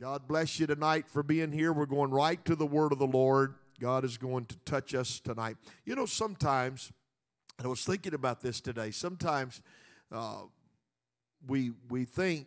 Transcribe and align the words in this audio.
God 0.00 0.28
bless 0.28 0.60
you 0.60 0.66
tonight 0.68 1.06
for 1.08 1.24
being 1.24 1.50
here. 1.50 1.72
We're 1.72 1.84
going 1.84 2.12
right 2.12 2.44
to 2.44 2.54
the 2.54 2.64
word 2.64 2.92
of 2.92 3.00
the 3.00 3.06
Lord. 3.06 3.54
God 3.80 4.04
is 4.04 4.16
going 4.16 4.44
to 4.44 4.56
touch 4.58 4.94
us 4.94 5.18
tonight. 5.18 5.56
You 5.84 5.96
know, 5.96 6.06
sometimes, 6.06 6.92
I 7.62 7.66
was 7.66 7.82
thinking 7.82 8.14
about 8.14 8.40
this 8.40 8.60
today, 8.60 8.92
sometimes 8.92 9.60
uh, 10.12 10.42
we, 11.48 11.72
we 11.90 12.04
think 12.04 12.46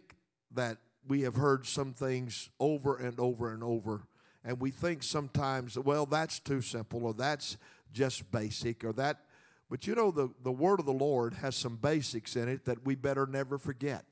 that 0.54 0.78
we 1.06 1.24
have 1.24 1.36
heard 1.36 1.66
some 1.66 1.92
things 1.92 2.50
over 2.58 2.96
and 2.96 3.20
over 3.20 3.52
and 3.52 3.64
over, 3.64 4.04
and 4.46 4.62
we 4.62 4.72
think 4.72 5.04
sometimes, 5.04 5.78
well, 5.78 6.06
that's 6.06 6.40
too 6.40 6.62
simple, 6.62 7.04
or 7.04 7.14
that's 7.14 7.58
just 7.92 8.32
basic, 8.32 8.86
or 8.86 8.94
that. 8.94 9.26
But 9.70 9.88
you 9.88 9.96
know, 9.96 10.12
the, 10.12 10.30
the 10.42 10.54
word 10.54 10.80
of 10.80 10.86
the 10.86 10.94
Lord 10.94 11.34
has 11.34 11.58
some 11.58 11.76
basics 11.76 12.38
in 12.38 12.48
it 12.48 12.64
that 12.64 12.86
we 12.86 12.96
better 12.96 13.26
never 13.26 13.58
forget. 13.58 14.06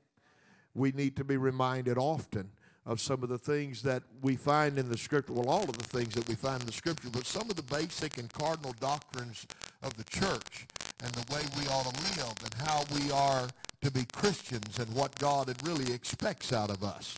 We 0.74 0.92
need 0.92 1.16
to 1.16 1.24
be 1.24 1.38
reminded 1.38 1.96
often 1.96 2.50
of 2.90 3.00
some 3.00 3.22
of 3.22 3.28
the 3.28 3.38
things 3.38 3.82
that 3.82 4.02
we 4.20 4.34
find 4.34 4.76
in 4.76 4.88
the 4.88 4.98
scripture. 4.98 5.32
Well, 5.32 5.48
all 5.48 5.62
of 5.62 5.78
the 5.78 5.84
things 5.84 6.12
that 6.14 6.26
we 6.26 6.34
find 6.34 6.60
in 6.60 6.66
the 6.66 6.72
scripture, 6.72 7.08
but 7.12 7.24
some 7.24 7.48
of 7.48 7.54
the 7.54 7.62
basic 7.62 8.18
and 8.18 8.30
cardinal 8.32 8.74
doctrines 8.80 9.46
of 9.80 9.96
the 9.96 10.02
church 10.02 10.66
and 11.00 11.12
the 11.12 11.32
way 11.32 11.40
we 11.56 11.68
ought 11.68 11.86
to 11.86 12.20
live 12.20 12.34
and 12.42 12.52
how 12.66 12.82
we 12.92 13.12
are 13.12 13.48
to 13.82 13.92
be 13.92 14.04
Christians 14.12 14.80
and 14.80 14.92
what 14.92 15.16
God 15.20 15.54
really 15.62 15.94
expects 15.94 16.52
out 16.52 16.68
of 16.68 16.82
us. 16.82 17.14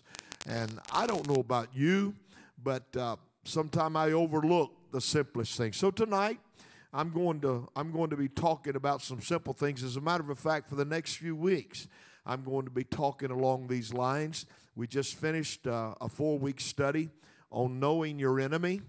And 0.47 0.79
I 0.93 1.07
don't 1.07 1.27
know 1.27 1.41
about 1.41 1.69
you, 1.73 2.17
but 2.63 2.85
uh, 2.95 3.17
sometimes 3.45 3.97
I 3.97 4.13
overlook 4.13 4.73
the 4.93 5.01
simplest 5.01 5.57
things. 5.57 5.79
So 5.79 5.91
tonight, 5.91 6.39
I'm 6.93 7.13
going 7.13 7.41
to 7.41 7.67
I'm 7.75 7.93
going 7.93 8.11
to 8.11 8.17
be 8.19 8.29
talking 8.29 8.77
about 8.77 9.01
some 9.01 9.23
simple 9.23 9.55
things. 9.55 9.83
As 9.83 9.97
a 9.97 10.03
matter 10.03 10.31
of 10.31 10.39
fact, 10.39 10.69
for 10.69 10.75
the 10.75 10.85
next 10.85 11.15
few 11.15 11.35
weeks, 11.35 11.89
I'm 12.27 12.45
going 12.45 12.67
to 12.67 12.71
be 12.71 12.85
talking 12.85 13.31
along 13.31 13.69
these 13.69 13.95
lines. 13.95 14.45
We 14.75 14.87
just 14.87 15.17
finished 15.17 15.67
uh, 15.67 15.95
a 16.01 16.09
four 16.09 16.39
week 16.39 16.59
study 16.59 17.11
on 17.51 17.79
knowing 17.79 18.19
your 18.19 18.41
enemy, 18.41 18.81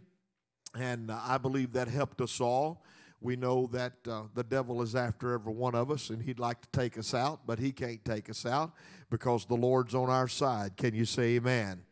and 0.80 1.12
uh, 1.12 1.20
I 1.22 1.38
believe 1.38 1.74
that 1.74 1.90
helped 1.90 2.22
us 2.22 2.40
all. 2.40 2.86
We 3.20 3.36
know 3.36 3.68
that 3.74 3.94
uh, 4.08 4.24
the 4.34 4.44
devil 4.44 4.82
is 4.82 4.96
after 4.96 5.34
every 5.34 5.54
one 5.54 5.76
of 5.76 5.92
us, 5.92 6.10
and 6.10 6.22
he'd 6.22 6.40
like 6.40 6.62
to 6.62 6.70
take 6.72 6.98
us 6.98 7.14
out, 7.14 7.42
but 7.46 7.60
he 7.60 7.74
can't 7.74 8.04
take 8.06 8.30
us 8.30 8.46
out 8.46 8.72
because 9.10 9.46
the 9.46 9.56
Lord's 9.56 9.94
on 9.94 10.10
our 10.10 10.28
side. 10.30 10.78
Can 10.78 10.96
you 10.96 11.04
say 11.04 11.36
amen? 11.36 11.84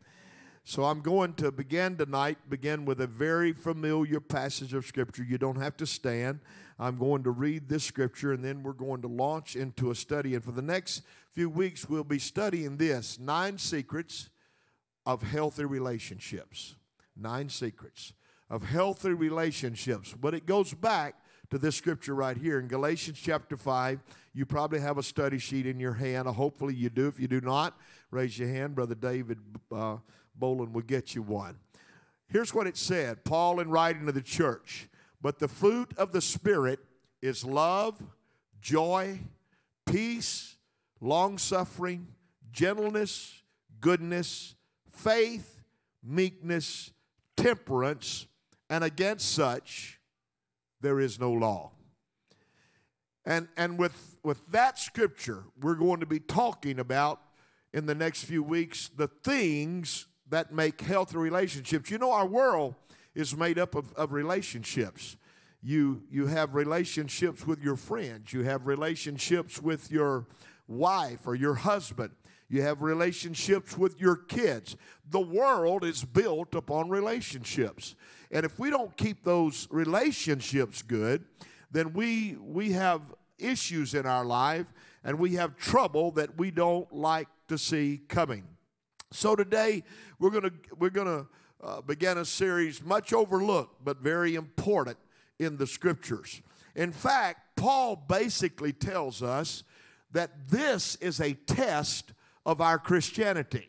So 0.64 0.84
I'm 0.84 1.00
going 1.00 1.34
to 1.34 1.50
begin 1.50 1.96
tonight, 1.96 2.38
begin 2.48 2.84
with 2.84 3.00
a 3.00 3.06
very 3.06 3.52
familiar 3.52 4.20
passage 4.20 4.72
of 4.74 4.86
Scripture. 4.86 5.22
You 5.22 5.36
don't 5.36 5.60
have 5.60 5.76
to 5.78 5.86
stand. 5.86 6.40
I'm 6.82 6.98
going 6.98 7.22
to 7.22 7.30
read 7.30 7.68
this 7.68 7.84
Scripture, 7.84 8.32
and 8.32 8.44
then 8.44 8.64
we're 8.64 8.72
going 8.72 9.02
to 9.02 9.08
launch 9.08 9.54
into 9.54 9.92
a 9.92 9.94
study. 9.94 10.34
And 10.34 10.42
for 10.42 10.50
the 10.50 10.62
next 10.62 11.02
few 11.30 11.48
weeks, 11.48 11.88
we'll 11.88 12.02
be 12.02 12.18
studying 12.18 12.76
this 12.76 13.20
nine 13.20 13.56
secrets 13.56 14.30
of 15.06 15.22
healthy 15.22 15.64
relationships. 15.64 16.74
Nine 17.16 17.48
secrets 17.50 18.14
of 18.50 18.64
healthy 18.64 19.12
relationships. 19.12 20.12
But 20.20 20.34
it 20.34 20.44
goes 20.44 20.74
back 20.74 21.14
to 21.50 21.58
this 21.58 21.76
scripture 21.76 22.16
right 22.16 22.36
here 22.36 22.58
in 22.58 22.66
Galatians 22.66 23.20
chapter 23.22 23.56
5. 23.56 24.00
You 24.34 24.44
probably 24.44 24.80
have 24.80 24.98
a 24.98 25.04
study 25.04 25.38
sheet 25.38 25.66
in 25.66 25.78
your 25.78 25.92
hand. 25.92 26.26
Hopefully, 26.26 26.74
you 26.74 26.90
do. 26.90 27.06
If 27.06 27.20
you 27.20 27.28
do 27.28 27.40
not, 27.40 27.78
raise 28.10 28.36
your 28.36 28.48
hand. 28.48 28.74
Brother 28.74 28.96
David 28.96 29.38
uh, 29.70 29.98
Boland 30.34 30.74
will 30.74 30.82
get 30.82 31.14
you 31.14 31.22
one. 31.22 31.60
Here's 32.26 32.52
what 32.52 32.66
it 32.66 32.76
said 32.76 33.22
Paul, 33.22 33.60
in 33.60 33.70
writing 33.70 34.06
to 34.06 34.12
the 34.12 34.20
church, 34.20 34.88
but 35.22 35.38
the 35.38 35.48
fruit 35.48 35.92
of 35.96 36.12
the 36.12 36.20
Spirit 36.20 36.80
is 37.22 37.44
love, 37.44 38.02
joy, 38.60 39.20
peace 39.86 40.52
long 41.02 41.36
suffering, 41.36 42.06
gentleness, 42.52 43.42
goodness, 43.80 44.54
faith, 44.90 45.60
meekness, 46.02 46.92
temperance, 47.36 48.26
and 48.70 48.84
against 48.84 49.34
such 49.34 49.98
there 50.80 51.00
is 51.00 51.18
no 51.18 51.32
law. 51.32 51.72
And, 53.24 53.48
and 53.56 53.78
with, 53.78 54.16
with 54.22 54.46
that 54.50 54.78
scripture, 54.78 55.44
we're 55.60 55.74
going 55.74 56.00
to 56.00 56.06
be 56.06 56.18
talking 56.18 56.78
about 56.78 57.20
in 57.72 57.86
the 57.86 57.94
next 57.94 58.24
few 58.24 58.42
weeks 58.42 58.90
the 58.96 59.08
things 59.08 60.06
that 60.28 60.52
make 60.52 60.80
healthy 60.80 61.18
relationships. 61.18 61.90
You 61.90 61.98
know, 61.98 62.12
our 62.12 62.26
world 62.26 62.74
is 63.14 63.36
made 63.36 63.58
up 63.58 63.74
of, 63.74 63.92
of 63.94 64.12
relationships. 64.12 65.16
You, 65.62 66.02
you 66.10 66.26
have 66.26 66.54
relationships 66.54 67.46
with 67.46 67.62
your 67.62 67.76
friends, 67.76 68.32
you 68.32 68.42
have 68.42 68.66
relationships 68.66 69.60
with 69.60 69.90
your 69.90 70.26
wife 70.66 71.26
or 71.26 71.34
your 71.34 71.54
husband. 71.54 72.10
You 72.48 72.60
have 72.60 72.82
relationships 72.82 73.78
with 73.78 73.98
your 73.98 74.14
kids. 74.14 74.76
The 75.08 75.20
world 75.20 75.84
is 75.84 76.04
built 76.04 76.54
upon 76.54 76.90
relationships. 76.90 77.94
And 78.30 78.44
if 78.44 78.58
we 78.58 78.68
don't 78.68 78.94
keep 78.94 79.24
those 79.24 79.66
relationships 79.70 80.82
good, 80.82 81.24
then 81.70 81.94
we, 81.94 82.36
we 82.38 82.72
have 82.72 83.00
issues 83.38 83.94
in 83.94 84.04
our 84.04 84.24
life 84.24 84.70
and 85.02 85.18
we 85.18 85.34
have 85.34 85.56
trouble 85.56 86.10
that 86.12 86.36
we 86.36 86.50
don't 86.50 86.92
like 86.92 87.28
to 87.48 87.56
see 87.56 88.02
coming. 88.08 88.44
So 89.10 89.34
today 89.34 89.82
we're 90.18 90.30
going 90.30 90.44
to 90.44 90.52
we're 90.78 90.90
going 90.90 91.06
to 91.06 91.26
uh, 91.62 91.80
begin 91.80 92.18
a 92.18 92.24
series 92.24 92.82
much 92.82 93.12
overlooked 93.12 93.84
but 93.84 93.98
very 93.98 94.34
important 94.34 94.98
in 95.38 95.56
the 95.56 95.66
scriptures. 95.66 96.42
In 96.74 96.92
fact, 96.92 97.56
Paul 97.56 97.96
basically 97.96 98.72
tells 98.72 99.22
us 99.22 99.62
that 100.12 100.48
this 100.48 100.96
is 100.96 101.20
a 101.20 101.34
test 101.34 102.12
of 102.44 102.60
our 102.60 102.78
Christianity. 102.78 103.68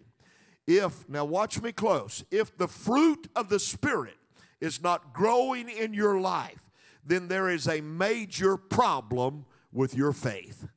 If, 0.66 1.08
now 1.09 1.26
watch 1.26 1.62
me 1.62 1.72
close, 1.72 2.24
if 2.31 2.58
the 2.58 2.68
fruit 2.68 3.28
of 3.36 3.50
the 3.50 3.59
Spirit 3.59 4.16
is 4.62 4.81
not 4.81 5.14
growing 5.14 5.70
in 5.70 5.94
your 5.94 6.20
life, 6.20 6.70
then 7.06 7.28
there 7.28 7.50
is 7.50 7.68
a 7.68 7.81
major 7.81 8.56
problem 8.56 9.46
with 9.74 9.96
your 9.96 10.14
faith. 10.14 10.68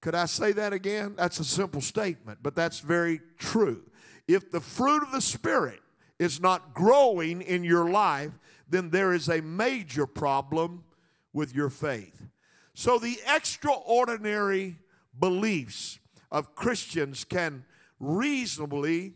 Could 0.00 0.14
I 0.14 0.26
say 0.26 0.52
that 0.52 0.72
again? 0.72 1.14
That's 1.16 1.40
a 1.40 1.44
simple 1.44 1.80
statement, 1.80 2.40
but 2.42 2.54
that's 2.54 2.80
very 2.80 3.20
true. 3.38 3.82
If 4.28 4.50
the 4.50 4.60
fruit 4.60 5.02
of 5.02 5.10
the 5.10 5.22
Spirit 5.22 5.80
is 6.18 6.40
not 6.40 6.74
growing 6.74 7.40
in 7.40 7.64
your 7.64 7.90
life, 7.90 8.38
then 8.68 8.90
there 8.90 9.12
is 9.14 9.28
a 9.28 9.40
major 9.40 10.06
problem 10.06 10.84
with 11.32 11.54
your 11.54 11.70
faith. 11.70 12.26
So 12.74 12.98
the 12.98 13.18
extraordinary 13.26 14.76
beliefs 15.18 15.98
of 16.30 16.54
Christians 16.54 17.24
can 17.24 17.64
reasonably 17.98 19.14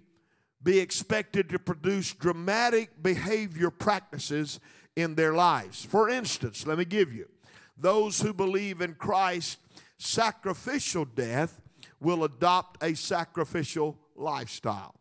be 0.62 0.78
expected 0.78 1.48
to 1.50 1.58
produce 1.58 2.12
dramatic 2.14 3.02
behavior 3.02 3.70
practices 3.70 4.60
in 4.96 5.14
their 5.14 5.34
lives. 5.34 5.84
For 5.84 6.08
instance, 6.08 6.66
let 6.66 6.78
me 6.78 6.84
give 6.84 7.12
you 7.12 7.28
those 7.76 8.20
who 8.20 8.32
believe 8.32 8.80
in 8.80 8.94
Christ's 8.94 9.58
sacrificial 9.98 11.04
death 11.04 11.60
will 12.00 12.24
adopt 12.24 12.82
a 12.82 12.94
sacrificial 12.94 13.98
lifestyle. 14.16 14.94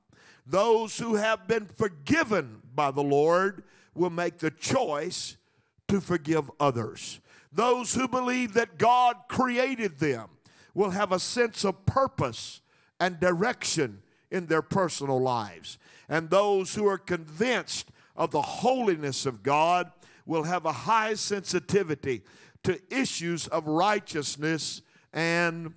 Those 0.46 0.97
who 0.97 1.16
have 1.16 1.47
been 1.47 1.66
forgiven 1.66 2.62
by 2.74 2.91
the 2.91 3.03
Lord 3.03 3.63
will 3.94 4.09
make 4.09 4.40
the 4.40 4.52
choice 4.52 5.38
to 5.88 6.02
forgive 6.02 6.50
others. 6.59 7.19
Those 7.52 7.94
who 7.94 8.07
believe 8.07 8.53
that 8.53 8.78
God 8.78 9.16
created 9.28 10.00
them 10.00 10.29
will 10.74 10.91
have 10.91 11.12
a 11.12 11.19
sense 11.19 11.66
of 11.66 11.85
purpose 11.85 12.62
and 13.00 13.19
direction 13.19 14.02
in 14.31 14.46
their 14.46 14.62
personal 14.62 15.22
lives. 15.22 15.78
And 16.07 16.29
those 16.29 16.75
who 16.75 16.88
are 16.88 16.97
convinced 16.97 17.90
of 18.16 18.31
the 18.31 18.41
holiness 18.41 19.25
of 19.25 19.44
God 19.44 19.91
will 20.25 20.44
have 20.44 20.66
a 20.66 20.72
high 20.72 21.16
sensitivity 21.16 22.22
to 22.63 22.79
issues 22.90 23.47
of 23.47 23.68
righteousness 23.68 24.81
and 25.12 25.73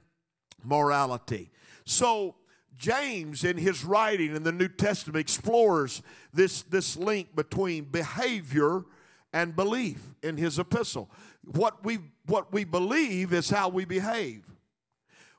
morality. 0.62 1.50
So, 1.84 2.36
James, 2.78 3.44
in 3.44 3.56
his 3.56 3.84
writing 3.84 4.34
in 4.34 4.42
the 4.42 4.52
New 4.52 4.68
Testament, 4.68 5.20
explores 5.20 6.02
this, 6.32 6.62
this 6.62 6.96
link 6.96 7.34
between 7.36 7.84
behavior 7.84 8.84
and 9.32 9.54
belief 9.56 10.14
in 10.22 10.36
his 10.36 10.58
epistle 10.58 11.10
what 11.44 11.84
we, 11.84 11.98
what 12.26 12.52
we 12.52 12.64
believe 12.64 13.32
is 13.32 13.50
how 13.50 13.68
we 13.68 13.84
behave. 13.84 14.50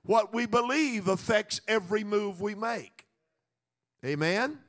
What 0.04 0.34
we 0.34 0.46
believe 0.46 1.08
affects 1.08 1.62
every 1.68 2.04
move 2.04 2.42
we 2.42 2.54
make. 2.54 3.06
Amen? 4.06 4.60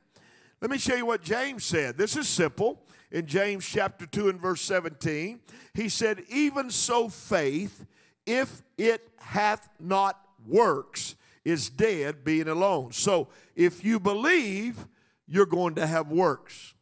Let 0.62 0.70
me 0.70 0.78
show 0.78 0.94
you 0.94 1.04
what 1.04 1.22
James 1.22 1.64
said. 1.64 1.98
This 1.98 2.16
is 2.16 2.26
simple. 2.28 2.82
In 3.12 3.26
James 3.26 3.66
chapter 3.66 4.06
2 4.06 4.30
and 4.30 4.40
verse 4.40 4.62
17, 4.62 5.40
he 5.74 5.88
said, 5.88 6.24
Even 6.28 6.70
so, 6.70 7.08
faith, 7.08 7.84
if 8.24 8.62
it 8.78 9.08
hath 9.18 9.68
not 9.78 10.18
works, 10.46 11.15
is 11.46 11.70
dead 11.70 12.24
being 12.24 12.48
alone. 12.48 12.90
So 12.90 13.28
if 13.54 13.84
you 13.84 14.00
believe, 14.00 14.84
you're 15.28 15.46
going 15.46 15.76
to 15.76 15.86
have 15.86 16.10
works. 16.10 16.74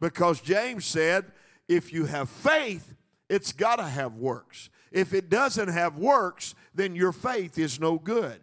Because 0.00 0.40
James 0.40 0.86
said, 0.86 1.26
if 1.68 1.92
you 1.92 2.06
have 2.06 2.30
faith, 2.30 2.94
it's 3.28 3.52
got 3.52 3.76
to 3.76 3.84
have 3.84 4.14
works. 4.14 4.70
If 4.90 5.12
it 5.12 5.28
doesn't 5.28 5.68
have 5.68 5.98
works, 5.98 6.54
then 6.74 6.96
your 6.96 7.12
faith 7.12 7.58
is 7.58 7.78
no 7.78 7.98
good. 7.98 8.40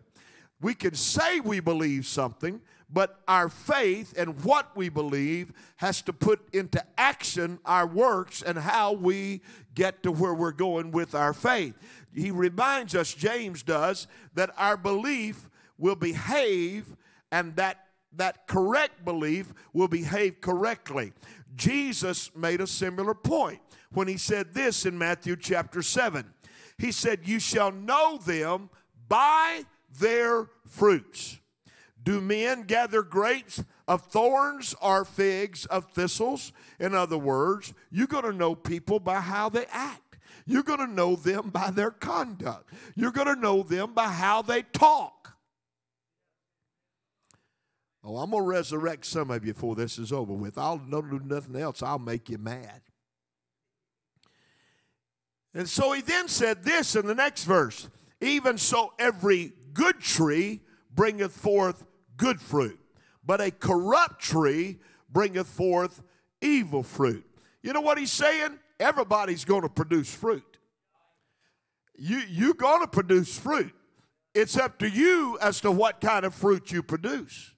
We 0.62 0.76
can 0.76 0.94
say 0.94 1.40
we 1.40 1.60
believe 1.60 2.06
something, 2.06 2.62
but 2.88 3.20
our 3.28 3.50
faith 3.50 4.14
and 4.16 4.44
what 4.44 4.76
we 4.76 4.90
believe 4.90 5.54
has 5.78 6.04
to 6.04 6.14
put 6.14 6.54
into 6.54 6.84
action 7.00 7.58
our 7.66 7.88
works 7.88 8.44
and 8.44 8.60
how 8.60 8.92
we 8.94 9.42
get 9.74 10.04
to 10.04 10.12
where 10.12 10.36
we're 10.36 10.52
going 10.52 10.92
with 10.92 11.16
our 11.16 11.34
faith. 11.34 11.74
He 12.14 12.32
reminds 12.32 12.96
us, 12.96 13.14
James 13.14 13.64
does, 13.64 14.08
that 14.34 14.52
our 14.58 14.78
belief 14.78 15.50
will 15.78 15.96
behave 15.96 16.96
and 17.32 17.56
that 17.56 17.86
that 18.14 18.46
correct 18.48 19.06
belief 19.06 19.54
will 19.74 19.88
behave 19.88 20.42
correctly. 20.42 21.14
Jesus 21.56 22.34
made 22.36 22.62
a 22.62 22.68
similar 22.68 23.14
point 23.14 23.62
when 23.92 24.08
he 24.08 24.18
said 24.18 24.54
this 24.54 24.86
in 24.86 24.98
Matthew 24.98 25.36
chapter 25.36 25.82
7. 25.82 26.26
He 26.78 26.92
said, 26.92 27.28
You 27.28 27.40
shall 27.40 27.72
know 27.72 28.18
them 28.18 28.70
by 29.08 29.64
their 30.00 30.50
fruits. 30.68 31.40
Do 32.04 32.20
men 32.20 32.64
gather 32.64 33.04
grapes 33.04 33.64
of 33.88 34.02
thorns 34.08 34.74
or 34.82 35.06
figs 35.06 35.66
of 35.68 35.92
thistles? 35.92 36.52
In 36.80 36.96
other 36.96 37.18
words, 37.18 37.74
you're 37.92 38.08
going 38.08 38.24
to 38.24 38.34
know 38.34 38.56
people 38.56 39.00
by 39.00 39.20
how 39.20 39.50
they 39.50 39.66
act. 39.72 40.11
You're 40.46 40.64
going 40.64 40.80
to 40.80 40.92
know 40.92 41.16
them 41.16 41.50
by 41.50 41.72
their 41.72 41.92
conduct. 41.92 42.70
You're 42.96 43.12
going 43.12 43.34
to 43.34 43.40
know 43.40 43.64
them 43.64 43.94
by 43.94 44.08
how 44.08 44.42
they 44.42 44.64
talk. 44.64 45.22
Oh, 48.04 48.18
I'm 48.18 48.32
going 48.32 48.44
to 48.44 48.50
resurrect 48.50 49.06
some 49.06 49.30
of 49.30 49.46
you 49.46 49.54
before 49.54 49.76
this 49.76 50.00
is 50.00 50.12
over 50.12 50.34
with. 50.34 50.58
I'll 50.58 50.82
not 50.88 51.10
do 51.10 51.22
nothing 51.24 51.56
else. 51.56 51.84
I'll 51.84 52.00
make 52.00 52.30
you 52.30 52.40
mad. 52.40 52.82
And 55.54 55.68
so 55.68 55.92
he 55.92 56.02
then 56.02 56.28
said 56.28 56.64
this 56.64 56.96
in 56.96 57.06
the 57.06 57.16
next 57.16 57.44
verse 57.44 57.90
Even 58.20 58.58
so, 58.58 58.94
every 58.98 59.54
good 59.74 60.00
tree 60.00 60.62
bringeth 60.94 61.32
forth 61.32 61.84
good 62.18 62.42
fruit, 62.42 62.80
but 63.24 63.42
a 63.42 63.52
corrupt 63.52 64.20
tree 64.22 64.80
bringeth 65.10 65.48
forth 65.48 66.02
evil 66.42 66.84
fruit. 66.84 67.26
You 67.62 67.74
know 67.74 67.82
what 67.82 67.98
he's 67.98 68.12
saying? 68.12 68.58
Everybody's 68.82 69.46
going 69.46 69.62
to 69.62 69.70
produce 69.70 70.14
fruit. 70.14 70.58
You, 71.96 72.24
you're 72.28 72.56
going 72.56 72.82
to 72.82 72.88
produce 72.88 73.38
fruit. 73.38 73.74
It's 74.34 74.58
up 74.58 74.80
to 74.80 74.90
you 74.90 75.38
as 75.40 75.62
to 75.62 75.72
what 75.72 76.02
kind 76.02 76.26
of 76.26 76.34
fruit 76.34 76.72
you 76.72 76.82
produce. 76.82 77.54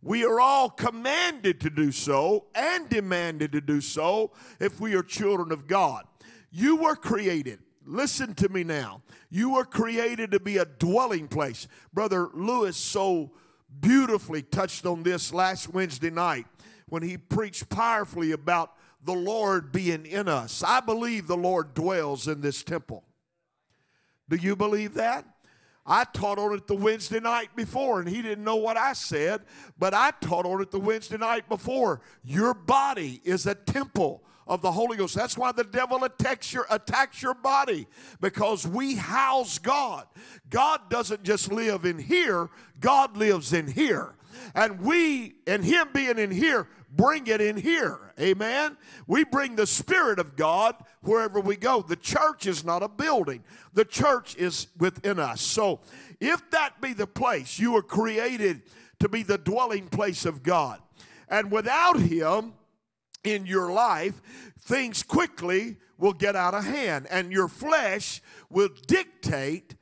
We 0.00 0.24
are 0.24 0.40
all 0.40 0.70
commanded 0.70 1.60
to 1.60 1.70
do 1.70 1.92
so 1.92 2.46
and 2.54 2.88
demanded 2.88 3.52
to 3.52 3.60
do 3.60 3.82
so 3.82 4.32
if 4.58 4.80
we 4.80 4.94
are 4.94 5.02
children 5.02 5.52
of 5.52 5.66
God. 5.66 6.04
You 6.50 6.76
were 6.76 6.96
created. 6.96 7.58
Listen 7.84 8.34
to 8.36 8.48
me 8.48 8.64
now. 8.64 9.02
You 9.28 9.50
were 9.50 9.64
created 9.66 10.30
to 10.30 10.40
be 10.40 10.56
a 10.56 10.64
dwelling 10.64 11.28
place. 11.28 11.68
Brother 11.92 12.30
Lewis 12.32 12.76
so 12.78 13.32
beautifully 13.80 14.42
touched 14.42 14.86
on 14.86 15.02
this 15.02 15.32
last 15.32 15.68
Wednesday 15.68 16.10
night 16.10 16.46
when 16.88 17.02
he 17.02 17.18
preached 17.18 17.68
powerfully 17.68 18.32
about 18.32 18.72
the 19.04 19.12
Lord 19.12 19.72
being 19.72 20.06
in 20.06 20.28
us. 20.28 20.62
I 20.62 20.80
believe 20.80 21.26
the 21.26 21.36
Lord 21.36 21.74
dwells 21.74 22.28
in 22.28 22.40
this 22.40 22.62
temple. 22.62 23.04
Do 24.28 24.36
you 24.36 24.56
believe 24.56 24.94
that? 24.94 25.26
I 25.84 26.04
taught 26.04 26.38
on 26.38 26.54
it 26.54 26.68
the 26.68 26.76
Wednesday 26.76 27.18
night 27.18 27.56
before, 27.56 27.98
and 27.98 28.08
he 28.08 28.22
didn't 28.22 28.44
know 28.44 28.56
what 28.56 28.76
I 28.76 28.92
said, 28.92 29.42
but 29.78 29.92
I 29.92 30.12
taught 30.20 30.46
on 30.46 30.62
it 30.62 30.70
the 30.70 30.78
Wednesday 30.78 31.16
night 31.16 31.48
before. 31.48 32.00
Your 32.22 32.54
body 32.54 33.20
is 33.24 33.46
a 33.46 33.54
temple 33.56 34.22
of 34.46 34.62
the 34.62 34.70
Holy 34.70 34.96
Ghost. 34.96 35.14
That's 35.16 35.36
why 35.36 35.50
the 35.50 35.64
devil 35.64 36.04
attacks 36.04 36.52
your, 36.52 36.66
attacks 36.70 37.20
your 37.20 37.34
body 37.34 37.88
because 38.20 38.66
we 38.66 38.94
house 38.94 39.58
God. 39.58 40.06
God 40.50 40.88
doesn't 40.88 41.24
just 41.24 41.50
live 41.50 41.84
in 41.84 41.98
here, 41.98 42.48
God 42.78 43.16
lives 43.16 43.52
in 43.52 43.66
here. 43.66 44.14
And 44.54 44.80
we, 44.80 45.34
and 45.46 45.64
Him 45.64 45.88
being 45.92 46.18
in 46.18 46.30
here, 46.30 46.68
bring 46.90 47.26
it 47.26 47.40
in 47.40 47.56
here. 47.56 48.12
Amen. 48.20 48.76
We 49.06 49.24
bring 49.24 49.56
the 49.56 49.66
Spirit 49.66 50.18
of 50.18 50.36
God 50.36 50.76
wherever 51.02 51.40
we 51.40 51.56
go. 51.56 51.82
The 51.82 51.96
church 51.96 52.46
is 52.46 52.64
not 52.64 52.82
a 52.82 52.88
building, 52.88 53.44
the 53.72 53.84
church 53.84 54.36
is 54.36 54.68
within 54.78 55.18
us. 55.18 55.40
So, 55.40 55.80
if 56.20 56.50
that 56.50 56.80
be 56.80 56.92
the 56.92 57.06
place, 57.06 57.58
you 57.58 57.72
were 57.72 57.82
created 57.82 58.62
to 59.00 59.08
be 59.08 59.22
the 59.22 59.38
dwelling 59.38 59.88
place 59.88 60.24
of 60.24 60.42
God. 60.42 60.80
And 61.28 61.50
without 61.50 61.98
Him, 61.98 62.54
in 63.24 63.46
your 63.46 63.72
life, 63.72 64.20
things 64.60 65.02
quickly 65.02 65.76
will 65.98 66.12
get 66.12 66.34
out 66.34 66.54
of 66.54 66.64
hand, 66.64 67.06
and 67.10 67.32
your 67.32 67.48
flesh 67.48 68.20
will 68.50 68.70
dictate 68.86 69.74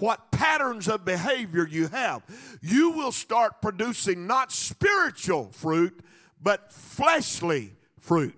what 0.00 0.30
patterns 0.30 0.88
of 0.88 1.04
behavior 1.04 1.66
you 1.66 1.88
have. 1.88 2.22
You 2.60 2.90
will 2.90 3.12
start 3.12 3.60
producing 3.60 4.26
not 4.26 4.52
spiritual 4.52 5.50
fruit, 5.52 6.00
but 6.40 6.72
fleshly 6.72 7.74
fruit. 8.00 8.34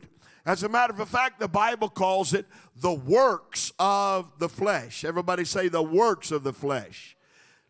As 0.46 0.62
a 0.62 0.68
matter 0.68 1.00
of 1.00 1.08
fact, 1.08 1.38
the 1.38 1.48
Bible 1.48 1.88
calls 1.88 2.32
it 2.32 2.46
the 2.76 2.92
works 2.92 3.72
of 3.78 4.38
the 4.38 4.48
flesh. 4.48 5.04
Everybody 5.04 5.44
say 5.44 5.68
the 5.68 5.82
works 5.82 6.30
of 6.30 6.42
the 6.42 6.52
flesh. 6.52 7.16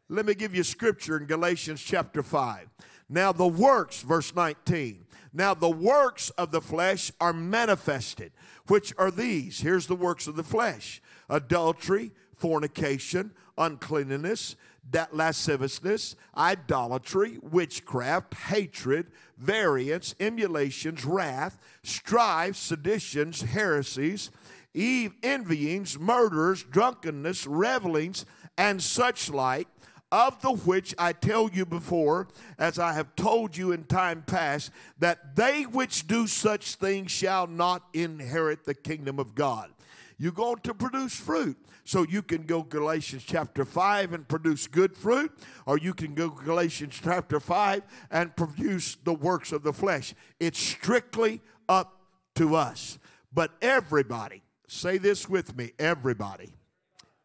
Let 0.08 0.26
me 0.26 0.34
give 0.34 0.54
you 0.54 0.62
scripture 0.62 1.16
in 1.16 1.26
Galatians 1.26 1.80
chapter 1.80 2.22
5. 2.22 2.68
Now, 3.08 3.32
the 3.32 3.46
works, 3.46 4.02
verse 4.02 4.34
19. 4.34 5.04
Now, 5.32 5.54
the 5.54 5.70
works 5.70 6.30
of 6.30 6.50
the 6.52 6.60
flesh 6.60 7.12
are 7.20 7.32
manifested, 7.32 8.32
which 8.66 8.92
are 8.98 9.10
these. 9.10 9.60
Here's 9.60 9.86
the 9.86 9.96
works 9.96 10.26
of 10.26 10.36
the 10.36 10.42
flesh 10.44 11.02
adultery, 11.28 12.12
fornication, 12.34 13.32
uncleanness, 13.60 14.56
that 14.90 15.14
lasciviousness, 15.14 16.16
idolatry, 16.36 17.38
witchcraft, 17.42 18.34
hatred, 18.34 19.06
variance, 19.38 20.14
emulations, 20.18 21.04
wrath, 21.04 21.58
strife, 21.84 22.56
seditions, 22.56 23.42
heresies, 23.42 24.30
envyings, 24.74 25.98
murders, 25.98 26.64
drunkenness, 26.64 27.46
revelings, 27.46 28.24
and 28.56 28.82
such 28.82 29.30
like 29.30 29.68
of 30.12 30.40
the 30.42 30.50
which 30.50 30.92
I 30.98 31.12
tell 31.12 31.48
you 31.50 31.64
before, 31.64 32.26
as 32.58 32.78
I 32.78 32.94
have 32.94 33.14
told 33.14 33.56
you 33.56 33.70
in 33.70 33.84
time 33.84 34.22
past, 34.26 34.72
that 34.98 35.36
they 35.36 35.62
which 35.62 36.08
do 36.08 36.26
such 36.26 36.74
things 36.74 37.12
shall 37.12 37.46
not 37.46 37.84
inherit 37.92 38.64
the 38.64 38.74
kingdom 38.74 39.20
of 39.20 39.36
God. 39.36 39.70
You're 40.18 40.32
going 40.32 40.58
to 40.64 40.74
produce 40.74 41.14
fruit. 41.14 41.56
So 41.90 42.06
you 42.08 42.22
can 42.22 42.44
go 42.44 42.62
Galatians 42.62 43.24
chapter 43.26 43.64
5 43.64 44.12
and 44.12 44.28
produce 44.28 44.68
good 44.68 44.96
fruit, 44.96 45.36
or 45.66 45.76
you 45.76 45.92
can 45.92 46.14
go 46.14 46.28
Galatians 46.28 47.00
chapter 47.02 47.40
5 47.40 47.82
and 48.12 48.36
produce 48.36 48.94
the 49.02 49.12
works 49.12 49.50
of 49.50 49.64
the 49.64 49.72
flesh. 49.72 50.14
It's 50.38 50.60
strictly 50.60 51.40
up 51.68 52.00
to 52.36 52.54
us. 52.54 53.00
But 53.32 53.50
everybody, 53.60 54.44
say 54.68 54.98
this 54.98 55.28
with 55.28 55.56
me 55.56 55.72
everybody, 55.80 56.54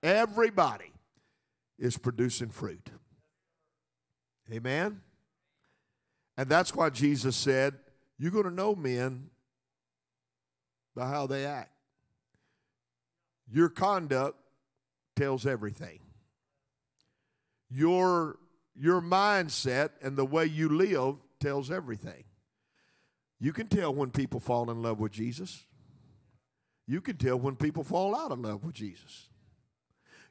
everybody 0.01 0.93
is 1.77 1.99
producing 1.99 2.49
fruit. 2.49 2.89
Amen? 4.51 4.99
And 6.39 6.49
that's 6.49 6.73
why 6.73 6.89
Jesus 6.89 7.35
said, 7.35 7.75
You're 8.17 8.31
going 8.31 8.45
to 8.45 8.49
know 8.49 8.73
men 8.73 9.29
by 10.95 11.07
how 11.07 11.27
they 11.27 11.45
act. 11.45 11.69
Your 13.47 13.69
conduct 13.69 14.39
tells 15.15 15.45
everything. 15.45 15.99
Your, 17.69 18.37
your 18.75 19.01
mindset 19.01 19.89
and 20.01 20.15
the 20.15 20.25
way 20.25 20.45
you 20.45 20.69
live 20.69 21.15
tells 21.39 21.71
everything. 21.71 22.23
You 23.39 23.53
can 23.53 23.67
tell 23.67 23.93
when 23.93 24.11
people 24.11 24.39
fall 24.39 24.71
in 24.71 24.81
love 24.81 24.99
with 24.99 25.11
Jesus. 25.11 25.65
You 26.87 27.01
can 27.01 27.17
tell 27.17 27.37
when 27.37 27.55
people 27.55 27.83
fall 27.83 28.15
out 28.15 28.31
of 28.31 28.39
love 28.39 28.63
with 28.63 28.75
Jesus. 28.75 29.29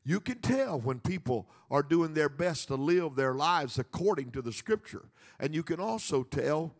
You 0.05 0.21
can 0.21 0.38
tell 0.41 0.79
when 0.79 1.00
people 1.00 1.49
are 1.71 1.83
doing 1.83 2.14
their 2.14 2.29
best 2.29 2.69
to 2.69 2.75
live 2.75 3.14
their 3.14 3.35
lives 3.35 3.79
according 3.79 4.33
to 4.33 4.43
the 4.43 4.53
scripture. 4.53 5.07
And 5.41 5.55
you 5.55 5.62
can 5.62 5.81
also 5.81 6.23
tell 6.23 6.75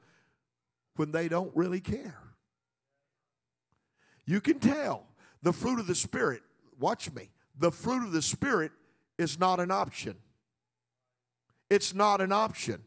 when 0.97 1.11
they 1.11 1.29
don't 1.29 1.55
really 1.57 1.81
care. 1.81 2.21
You 4.27 4.41
can 4.41 4.59
tell 4.59 5.07
the 5.43 5.53
fruit 5.53 5.81
of 5.81 5.87
the 5.87 5.95
Spirit. 5.95 6.43
Watch 6.79 7.13
me. 7.13 7.31
The 7.57 7.71
fruit 7.71 8.05
of 8.05 8.13
the 8.13 8.23
Spirit 8.23 8.73
is 9.19 9.39
not 9.39 9.61
an 9.61 9.71
option. 9.71 10.17
It's 11.71 11.95
not 11.95 12.21
an 12.21 12.33
option, 12.33 12.83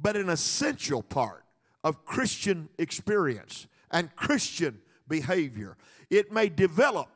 but 0.00 0.16
an 0.16 0.28
essential 0.28 1.02
part 1.02 1.44
of 1.84 2.04
Christian 2.04 2.68
experience 2.78 3.66
and 3.90 4.14
Christian 4.16 4.80
behavior. 5.08 5.76
It 6.10 6.32
may 6.32 6.48
develop 6.48 7.08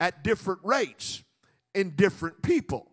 at 0.00 0.24
different 0.24 0.60
rates 0.62 1.22
in 1.74 1.90
different 1.90 2.42
people, 2.42 2.90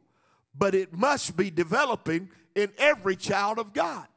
but 0.57 0.75
it 0.75 0.93
must 0.93 1.35
be 1.35 1.49
developing 1.49 2.29
in 2.55 2.71
every 2.77 3.15
child 3.15 3.59
of 3.59 3.73
God. 3.73 4.07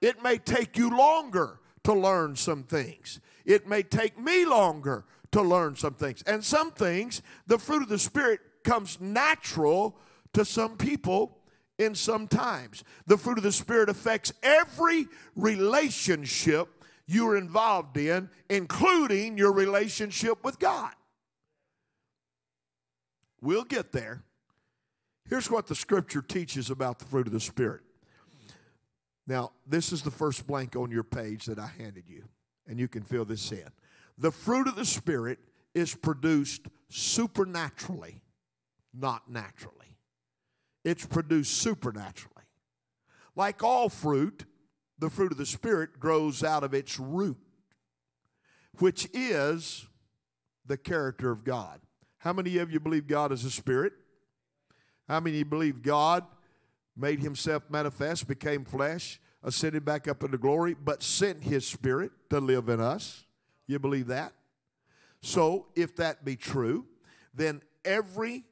It 0.00 0.22
may 0.22 0.38
take 0.38 0.76
you 0.76 0.90
longer 0.90 1.60
to 1.84 1.92
learn 1.92 2.36
some 2.36 2.64
things. 2.64 3.20
It 3.44 3.66
may 3.66 3.82
take 3.82 4.18
me 4.18 4.44
longer 4.44 5.04
to 5.32 5.42
learn 5.42 5.76
some 5.76 5.94
things. 5.94 6.22
And 6.22 6.44
some 6.44 6.70
things, 6.70 7.22
the 7.46 7.58
fruit 7.58 7.82
of 7.82 7.88
the 7.88 7.98
Spirit 7.98 8.40
comes 8.64 9.00
natural 9.00 9.96
to 10.32 10.44
some 10.44 10.76
people 10.76 11.38
in 11.78 11.94
some 11.94 12.26
times. 12.26 12.84
The 13.06 13.16
fruit 13.16 13.38
of 13.38 13.44
the 13.44 13.52
Spirit 13.52 13.88
affects 13.88 14.32
every 14.42 15.06
relationship 15.36 16.68
you're 17.06 17.36
involved 17.36 17.96
in, 17.96 18.28
including 18.50 19.38
your 19.38 19.52
relationship 19.52 20.44
with 20.44 20.58
God. 20.58 20.92
We'll 23.40 23.64
get 23.64 23.92
there. 23.92 24.24
Here's 25.28 25.50
what 25.50 25.66
the 25.66 25.74
scripture 25.74 26.22
teaches 26.22 26.70
about 26.70 26.98
the 26.98 27.04
fruit 27.04 27.26
of 27.26 27.32
the 27.32 27.40
Spirit. 27.40 27.82
Now, 29.26 29.52
this 29.66 29.92
is 29.92 30.02
the 30.02 30.10
first 30.10 30.46
blank 30.46 30.74
on 30.74 30.90
your 30.90 31.04
page 31.04 31.44
that 31.46 31.58
I 31.58 31.70
handed 31.78 32.04
you, 32.08 32.24
and 32.66 32.78
you 32.78 32.88
can 32.88 33.02
fill 33.02 33.26
this 33.26 33.52
in. 33.52 33.68
The 34.16 34.32
fruit 34.32 34.66
of 34.66 34.74
the 34.74 34.86
Spirit 34.86 35.38
is 35.74 35.94
produced 35.94 36.62
supernaturally, 36.88 38.22
not 38.94 39.30
naturally. 39.30 39.96
It's 40.84 41.06
produced 41.06 41.54
supernaturally. 41.58 42.34
Like 43.36 43.62
all 43.62 43.88
fruit, 43.88 44.44
the 44.98 45.10
fruit 45.10 45.32
of 45.32 45.38
the 45.38 45.46
Spirit 45.46 46.00
grows 46.00 46.42
out 46.42 46.64
of 46.64 46.74
its 46.74 46.98
root, 46.98 47.38
which 48.78 49.08
is 49.12 49.86
the 50.66 50.76
character 50.76 51.30
of 51.30 51.44
God. 51.44 51.80
How 52.18 52.32
many 52.32 52.58
of 52.58 52.70
you 52.72 52.80
believe 52.80 53.06
God 53.06 53.32
is 53.32 53.44
a 53.44 53.50
spirit? 53.50 53.92
How 55.08 55.20
many 55.20 55.42
believe 55.42 55.82
God 55.82 56.24
made 56.96 57.20
himself 57.20 57.62
manifest, 57.70 58.26
became 58.26 58.64
flesh, 58.64 59.20
ascended 59.42 59.84
back 59.84 60.08
up 60.08 60.22
into 60.22 60.36
glory, 60.36 60.74
but 60.74 61.02
sent 61.02 61.44
his 61.44 61.66
spirit 61.66 62.10
to 62.30 62.40
live 62.40 62.68
in 62.68 62.80
us? 62.80 63.24
You 63.66 63.78
believe 63.78 64.08
that? 64.08 64.32
So, 65.22 65.66
if 65.74 65.96
that 65.96 66.24
be 66.24 66.36
true, 66.36 66.86
then 67.34 67.62
every 67.84 68.44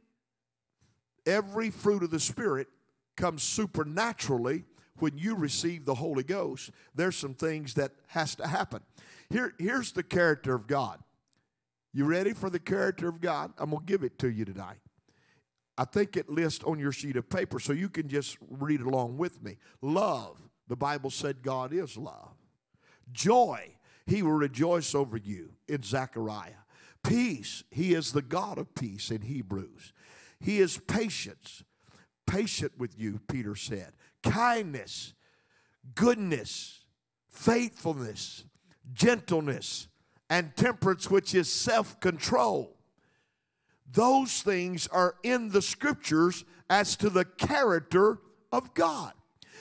every 1.26 1.70
fruit 1.70 2.02
of 2.02 2.10
the 2.10 2.20
spirit 2.20 2.68
comes 3.16 3.42
supernaturally 3.42 4.64
when 4.98 5.18
you 5.18 5.34
receive 5.34 5.84
the 5.84 5.94
Holy 5.94 6.22
Ghost. 6.22 6.70
There's 6.94 7.16
some 7.16 7.34
things 7.34 7.74
that 7.74 7.92
has 8.08 8.34
to 8.36 8.46
happen. 8.46 8.80
Here, 9.30 9.54
here's 9.58 9.92
the 9.92 10.02
character 10.02 10.54
of 10.54 10.66
God. 10.66 11.00
You 11.92 12.04
ready 12.04 12.32
for 12.32 12.50
the 12.50 12.58
character 12.58 13.08
of 13.08 13.20
God? 13.20 13.52
I'm 13.58 13.70
going 13.70 13.84
to 13.84 13.86
give 13.86 14.02
it 14.02 14.18
to 14.20 14.28
you 14.28 14.44
tonight. 14.44 14.78
I 15.78 15.84
think 15.84 16.16
it 16.16 16.30
lists 16.30 16.64
on 16.64 16.78
your 16.78 16.92
sheet 16.92 17.16
of 17.16 17.28
paper 17.28 17.58
so 17.58 17.72
you 17.72 17.88
can 17.88 18.08
just 18.08 18.38
read 18.48 18.80
along 18.80 19.18
with 19.18 19.42
me. 19.42 19.56
Love. 19.82 20.40
The 20.68 20.76
Bible 20.76 21.10
said 21.10 21.42
God 21.42 21.72
is 21.72 21.96
love. 21.96 22.34
Joy. 23.12 23.76
He 24.06 24.22
will 24.22 24.32
rejoice 24.32 24.94
over 24.94 25.16
you 25.16 25.50
in 25.68 25.82
Zechariah. 25.82 26.62
Peace. 27.02 27.64
He 27.70 27.94
is 27.94 28.12
the 28.12 28.22
God 28.22 28.58
of 28.58 28.74
peace 28.74 29.10
in 29.10 29.22
Hebrews. 29.22 29.92
He 30.40 30.58
is 30.58 30.78
patience. 30.78 31.62
Patient 32.26 32.72
with 32.78 32.98
you, 32.98 33.20
Peter 33.28 33.54
said. 33.54 33.92
Kindness, 34.22 35.14
goodness, 35.94 36.80
faithfulness, 37.30 38.44
gentleness, 38.92 39.88
and 40.28 40.54
temperance, 40.56 41.10
which 41.10 41.34
is 41.34 41.50
self 41.50 42.00
control. 42.00 42.76
Those 43.90 44.42
things 44.42 44.88
are 44.88 45.14
in 45.22 45.50
the 45.50 45.62
scriptures 45.62 46.44
as 46.68 46.96
to 46.96 47.08
the 47.08 47.24
character 47.24 48.18
of 48.50 48.74
God. 48.74 49.12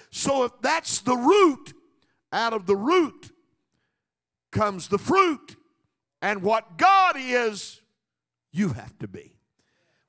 So 0.10 0.46
if 0.46 0.51
that's 0.62 1.00
the 1.01 1.15
root, 1.15 1.74
out 2.32 2.53
of 2.53 2.65
the 2.65 2.75
root 2.75 3.32
comes 4.51 4.88
the 4.88 4.98
fruit. 4.98 5.55
And 6.22 6.41
what 6.41 6.77
God 6.77 7.15
is, 7.17 7.82
you 8.51 8.70
have 8.70 8.98
to 9.00 9.08
be. 9.08 9.35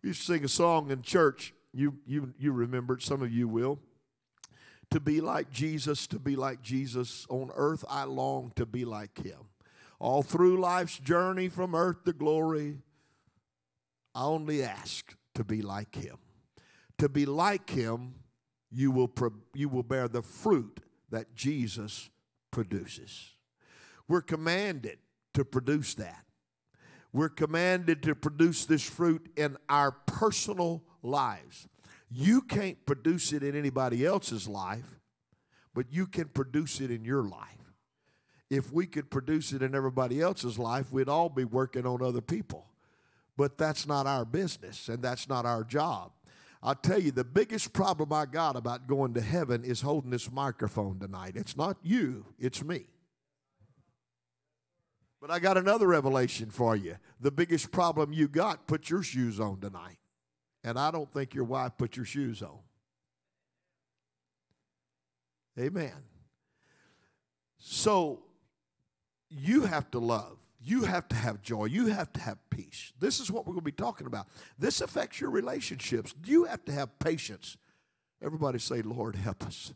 We 0.06 0.10
used 0.10 0.20
to 0.20 0.34
sing 0.34 0.44
a 0.44 0.48
song 0.48 0.92
in 0.92 1.02
church. 1.02 1.52
You, 1.72 1.96
you, 2.06 2.32
you 2.38 2.52
remember 2.52 2.94
it, 2.94 3.02
some 3.02 3.22
of 3.22 3.32
you 3.32 3.48
will. 3.48 3.80
To 4.92 5.00
be 5.00 5.20
like 5.20 5.50
Jesus, 5.50 6.06
to 6.06 6.20
be 6.20 6.36
like 6.36 6.62
Jesus 6.62 7.26
on 7.28 7.50
earth, 7.56 7.84
I 7.90 8.04
long 8.04 8.52
to 8.54 8.64
be 8.64 8.84
like 8.84 9.18
him. 9.26 9.48
All 9.98 10.22
through 10.22 10.60
life's 10.60 10.96
journey 11.00 11.48
from 11.48 11.74
earth 11.74 12.04
to 12.04 12.12
glory, 12.12 12.76
I 14.14 14.22
only 14.26 14.62
ask 14.62 15.16
to 15.34 15.42
be 15.42 15.60
like 15.60 15.96
him. 15.96 16.18
To 16.98 17.08
be 17.08 17.26
like 17.26 17.68
him, 17.68 18.14
you 18.70 18.92
will, 18.92 19.10
you 19.54 19.68
will 19.68 19.82
bear 19.82 20.06
the 20.06 20.22
fruit 20.22 20.78
that 21.10 21.34
Jesus 21.34 22.10
produces. 22.52 23.34
We're 24.06 24.22
commanded 24.22 24.98
to 25.34 25.44
produce 25.44 25.94
that. 25.94 26.25
We're 27.16 27.28
commanded 27.30 28.02
to 28.02 28.14
produce 28.14 28.66
this 28.66 28.82
fruit 28.82 29.28
in 29.36 29.56
our 29.68 29.90
personal 29.90 30.82
lives. 31.02 31.66
You 32.10 32.42
can't 32.42 32.84
produce 32.86 33.32
it 33.32 33.42
in 33.42 33.56
anybody 33.56 34.04
else's 34.04 34.46
life, 34.46 35.00
but 35.74 35.86
you 35.90 36.06
can 36.06 36.28
produce 36.28 36.80
it 36.80 36.90
in 36.90 37.04
your 37.04 37.22
life 37.22 37.56
if 38.50 38.72
we 38.72 38.86
could 38.86 39.10
produce 39.10 39.52
it 39.52 39.62
in 39.62 39.74
everybody 39.74 40.20
else's 40.20 40.58
life, 40.58 40.92
we'd 40.92 41.08
all 41.08 41.28
be 41.28 41.44
working 41.44 41.86
on 41.86 42.02
other 42.02 42.20
people. 42.20 42.66
But 43.36 43.58
that's 43.58 43.86
not 43.86 44.06
our 44.06 44.24
business 44.24 44.88
and 44.88 45.02
that's 45.02 45.28
not 45.28 45.44
our 45.44 45.64
job. 45.64 46.12
I'll 46.62 46.74
tell 46.74 46.98
you, 46.98 47.12
the 47.12 47.24
biggest 47.24 47.72
problem 47.72 48.12
I 48.12 48.24
got 48.24 48.56
about 48.56 48.86
going 48.86 49.14
to 49.14 49.20
heaven 49.20 49.62
is 49.62 49.82
holding 49.82 50.10
this 50.10 50.30
microphone 50.30 50.98
tonight. 50.98 51.32
It's 51.36 51.56
not 51.56 51.76
you, 51.82 52.26
it's 52.38 52.64
me. 52.64 52.86
But 55.26 55.34
I 55.34 55.38
got 55.40 55.58
another 55.58 55.88
revelation 55.88 56.50
for 56.50 56.76
you. 56.76 56.98
The 57.20 57.32
biggest 57.32 57.72
problem 57.72 58.12
you 58.12 58.28
got, 58.28 58.68
put 58.68 58.88
your 58.88 59.02
shoes 59.02 59.40
on 59.40 59.58
tonight. 59.58 59.98
And 60.62 60.78
I 60.78 60.92
don't 60.92 61.12
think 61.12 61.34
your 61.34 61.42
wife 61.42 61.72
put 61.76 61.96
your 61.96 62.04
shoes 62.04 62.42
on. 62.42 62.58
Amen. 65.58 65.94
So 67.58 68.22
you 69.28 69.62
have 69.62 69.90
to 69.90 69.98
love. 69.98 70.38
You 70.60 70.84
have 70.84 71.08
to 71.08 71.16
have 71.16 71.42
joy. 71.42 71.64
You 71.64 71.86
have 71.86 72.12
to 72.12 72.20
have 72.20 72.38
peace. 72.48 72.92
This 73.00 73.18
is 73.18 73.28
what 73.28 73.46
we're 73.46 73.54
going 73.54 73.62
to 73.62 73.64
be 73.64 73.72
talking 73.72 74.06
about. 74.06 74.28
This 74.56 74.80
affects 74.80 75.20
your 75.20 75.30
relationships. 75.30 76.14
You 76.24 76.44
have 76.44 76.64
to 76.66 76.72
have 76.72 76.96
patience. 77.00 77.56
Everybody 78.22 78.60
say, 78.60 78.80
Lord, 78.80 79.16
help 79.16 79.44
us. 79.44 79.74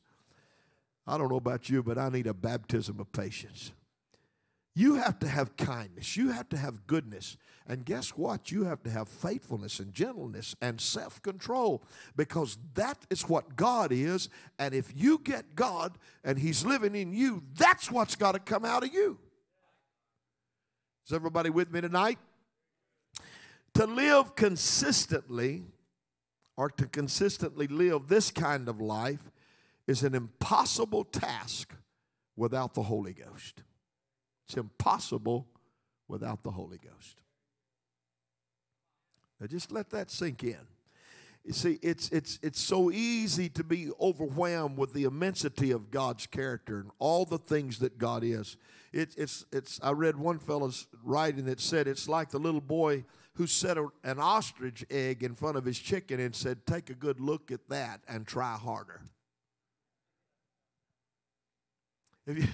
I 1.08 1.18
don't 1.18 1.28
know 1.28 1.36
about 1.36 1.68
you, 1.68 1.82
but 1.82 1.98
I 1.98 2.08
need 2.08 2.28
a 2.28 2.34
baptism 2.34 3.00
of 3.00 3.10
patience. 3.10 3.72
You 4.74 4.94
have 4.94 5.18
to 5.20 5.28
have 5.28 5.56
kindness. 5.56 6.16
You 6.16 6.30
have 6.30 6.48
to 6.50 6.56
have 6.56 6.86
goodness. 6.86 7.36
And 7.66 7.84
guess 7.84 8.10
what? 8.10 8.50
You 8.50 8.64
have 8.64 8.82
to 8.84 8.90
have 8.90 9.08
faithfulness 9.08 9.80
and 9.80 9.92
gentleness 9.92 10.54
and 10.60 10.80
self 10.80 11.20
control 11.22 11.82
because 12.16 12.58
that 12.74 12.98
is 13.10 13.28
what 13.28 13.56
God 13.56 13.92
is. 13.92 14.28
And 14.58 14.74
if 14.74 14.92
you 14.94 15.18
get 15.18 15.54
God 15.54 15.98
and 16.24 16.38
He's 16.38 16.64
living 16.64 16.94
in 16.94 17.12
you, 17.12 17.42
that's 17.54 17.90
what's 17.90 18.16
got 18.16 18.32
to 18.32 18.38
come 18.38 18.64
out 18.64 18.84
of 18.84 18.92
you. 18.92 19.18
Is 21.06 21.12
everybody 21.12 21.50
with 21.50 21.72
me 21.72 21.80
tonight? 21.80 22.18
To 23.74 23.86
live 23.86 24.34
consistently 24.36 25.64
or 26.56 26.70
to 26.70 26.86
consistently 26.86 27.66
live 27.66 28.08
this 28.08 28.30
kind 28.30 28.68
of 28.68 28.80
life 28.80 29.30
is 29.86 30.02
an 30.02 30.14
impossible 30.14 31.04
task 31.04 31.74
without 32.36 32.74
the 32.74 32.82
Holy 32.82 33.12
Ghost. 33.12 33.62
It's 34.50 34.56
impossible 34.56 35.46
without 36.08 36.42
the 36.42 36.50
Holy 36.50 36.78
Ghost. 36.78 37.20
Now 39.38 39.46
just 39.46 39.70
let 39.70 39.90
that 39.90 40.10
sink 40.10 40.42
in. 40.42 40.58
You 41.44 41.52
see, 41.52 41.78
it's, 41.82 42.08
it's, 42.08 42.40
it's 42.42 42.60
so 42.60 42.90
easy 42.90 43.48
to 43.50 43.62
be 43.62 43.92
overwhelmed 44.00 44.76
with 44.76 44.92
the 44.92 45.04
immensity 45.04 45.70
of 45.70 45.92
God's 45.92 46.26
character 46.26 46.80
and 46.80 46.90
all 46.98 47.24
the 47.24 47.38
things 47.38 47.78
that 47.78 47.96
God 47.96 48.24
is. 48.24 48.56
It, 48.92 49.14
it's, 49.16 49.44
it's, 49.52 49.78
I 49.84 49.92
read 49.92 50.16
one 50.16 50.40
fellow's 50.40 50.88
writing 51.04 51.44
that 51.44 51.60
said 51.60 51.86
it's 51.86 52.08
like 52.08 52.30
the 52.30 52.40
little 52.40 52.60
boy 52.60 53.04
who 53.34 53.46
set 53.46 53.78
a, 53.78 53.86
an 54.02 54.18
ostrich 54.18 54.84
egg 54.90 55.22
in 55.22 55.36
front 55.36 55.58
of 55.58 55.64
his 55.64 55.78
chicken 55.78 56.18
and 56.18 56.34
said, 56.34 56.66
Take 56.66 56.90
a 56.90 56.94
good 56.94 57.20
look 57.20 57.52
at 57.52 57.68
that 57.68 58.00
and 58.08 58.26
try 58.26 58.56
harder. 58.56 59.00
You, 62.26 62.48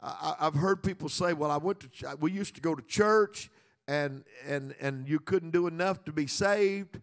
I, 0.00 0.36
have 0.40 0.54
heard 0.54 0.82
people 0.82 1.08
say, 1.08 1.32
Well, 1.32 1.50
I 1.50 1.56
went 1.56 1.80
to, 1.80 2.16
we 2.20 2.32
used 2.32 2.54
to 2.56 2.60
go 2.60 2.74
to 2.74 2.82
church 2.82 3.50
and, 3.88 4.24
and, 4.46 4.74
and 4.80 5.08
you 5.08 5.18
couldn't 5.18 5.50
do 5.50 5.66
enough 5.66 6.04
to 6.04 6.12
be 6.12 6.26
saved. 6.26 7.00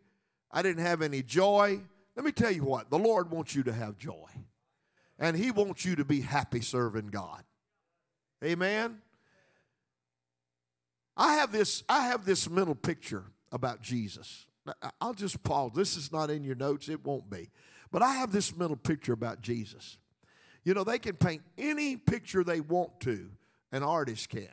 I 0.52 0.62
didn't 0.62 0.84
have 0.84 1.02
any 1.02 1.24
joy. 1.24 1.82
Let 2.16 2.26
me 2.26 2.32
tell 2.32 2.52
you 2.52 2.64
what, 2.64 2.90
the 2.90 3.00
Lord 3.00 3.32
wants 3.32 3.56
you 3.56 3.64
to 3.64 3.74
have 3.74 3.98
joy. 3.98 4.30
And 5.18 5.36
He 5.36 5.52
wants 5.52 5.86
you 5.86 5.96
to 5.96 6.06
be 6.06 6.22
happy 6.22 6.62
serving 6.62 7.08
God. 7.08 7.44
Amen. 8.44 9.02
I 11.16 11.36
have 11.36 11.52
this, 11.52 11.84
I 11.88 12.08
have 12.08 12.26
this 12.26 12.50
mental 12.50 12.76
picture 12.76 13.24
about 13.52 13.82
Jesus. 13.82 14.46
I'll 15.00 15.14
just 15.14 15.44
pause. 15.44 15.72
This 15.76 15.96
is 15.96 16.12
not 16.12 16.30
in 16.30 16.44
your 16.44 16.56
notes, 16.56 16.90
it 16.90 17.06
won't 17.06 17.30
be. 17.30 17.50
But 17.92 18.02
I 18.02 18.14
have 18.16 18.32
this 18.32 18.56
mental 18.56 18.78
picture 18.78 19.14
about 19.14 19.42
Jesus. 19.42 19.98
You 20.64 20.74
know, 20.74 20.84
they 20.84 21.00
can 21.00 21.16
paint 21.16 21.42
any 21.58 21.98
picture 21.98 22.44
they 22.44 22.62
want 22.62 23.00
to, 23.02 23.30
an 23.72 23.84
artist 23.84 24.30
can. 24.30 24.48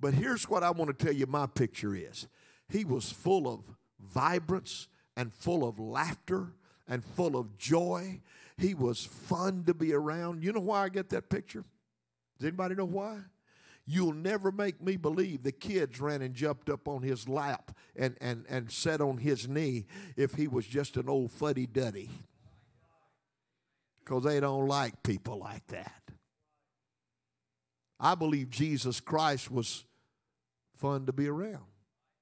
But 0.00 0.14
here's 0.14 0.48
what 0.48 0.64
I 0.64 0.70
want 0.70 0.96
to 0.96 1.04
tell 1.04 1.14
you 1.14 1.26
my 1.26 1.46
picture 1.46 1.94
is 1.94 2.26
He 2.68 2.84
was 2.84 3.10
full 3.10 3.52
of 3.52 3.60
vibrance 4.00 4.88
and 5.16 5.32
full 5.32 5.66
of 5.66 5.78
laughter 5.78 6.54
and 6.88 7.04
full 7.04 7.36
of 7.36 7.56
joy. 7.56 8.20
He 8.56 8.74
was 8.74 9.04
fun 9.04 9.64
to 9.64 9.74
be 9.74 9.94
around. 9.94 10.42
You 10.42 10.52
know 10.52 10.60
why 10.60 10.84
I 10.84 10.88
get 10.88 11.08
that 11.10 11.30
picture? 11.30 11.64
Does 12.38 12.48
anybody 12.48 12.74
know 12.74 12.84
why? 12.84 13.18
You'll 13.86 14.12
never 14.12 14.52
make 14.52 14.80
me 14.80 14.96
believe 14.96 15.42
the 15.42 15.52
kids 15.52 16.00
ran 16.00 16.22
and 16.22 16.34
jumped 16.34 16.70
up 16.70 16.86
on 16.86 17.02
his 17.02 17.28
lap 17.28 17.76
and, 17.96 18.16
and, 18.20 18.44
and 18.48 18.70
sat 18.70 19.00
on 19.00 19.18
his 19.18 19.48
knee 19.48 19.86
if 20.16 20.34
he 20.34 20.46
was 20.46 20.66
just 20.66 20.96
an 20.96 21.08
old 21.08 21.32
fuddy 21.32 21.66
duddy. 21.66 22.10
Because 24.04 24.24
they 24.24 24.40
don't 24.40 24.66
like 24.66 25.02
people 25.02 25.38
like 25.38 25.66
that. 25.68 26.02
I 28.00 28.16
believe 28.16 28.50
Jesus 28.50 28.98
Christ 29.00 29.50
was 29.50 29.84
fun 30.76 31.06
to 31.06 31.12
be 31.12 31.28
around 31.28 31.66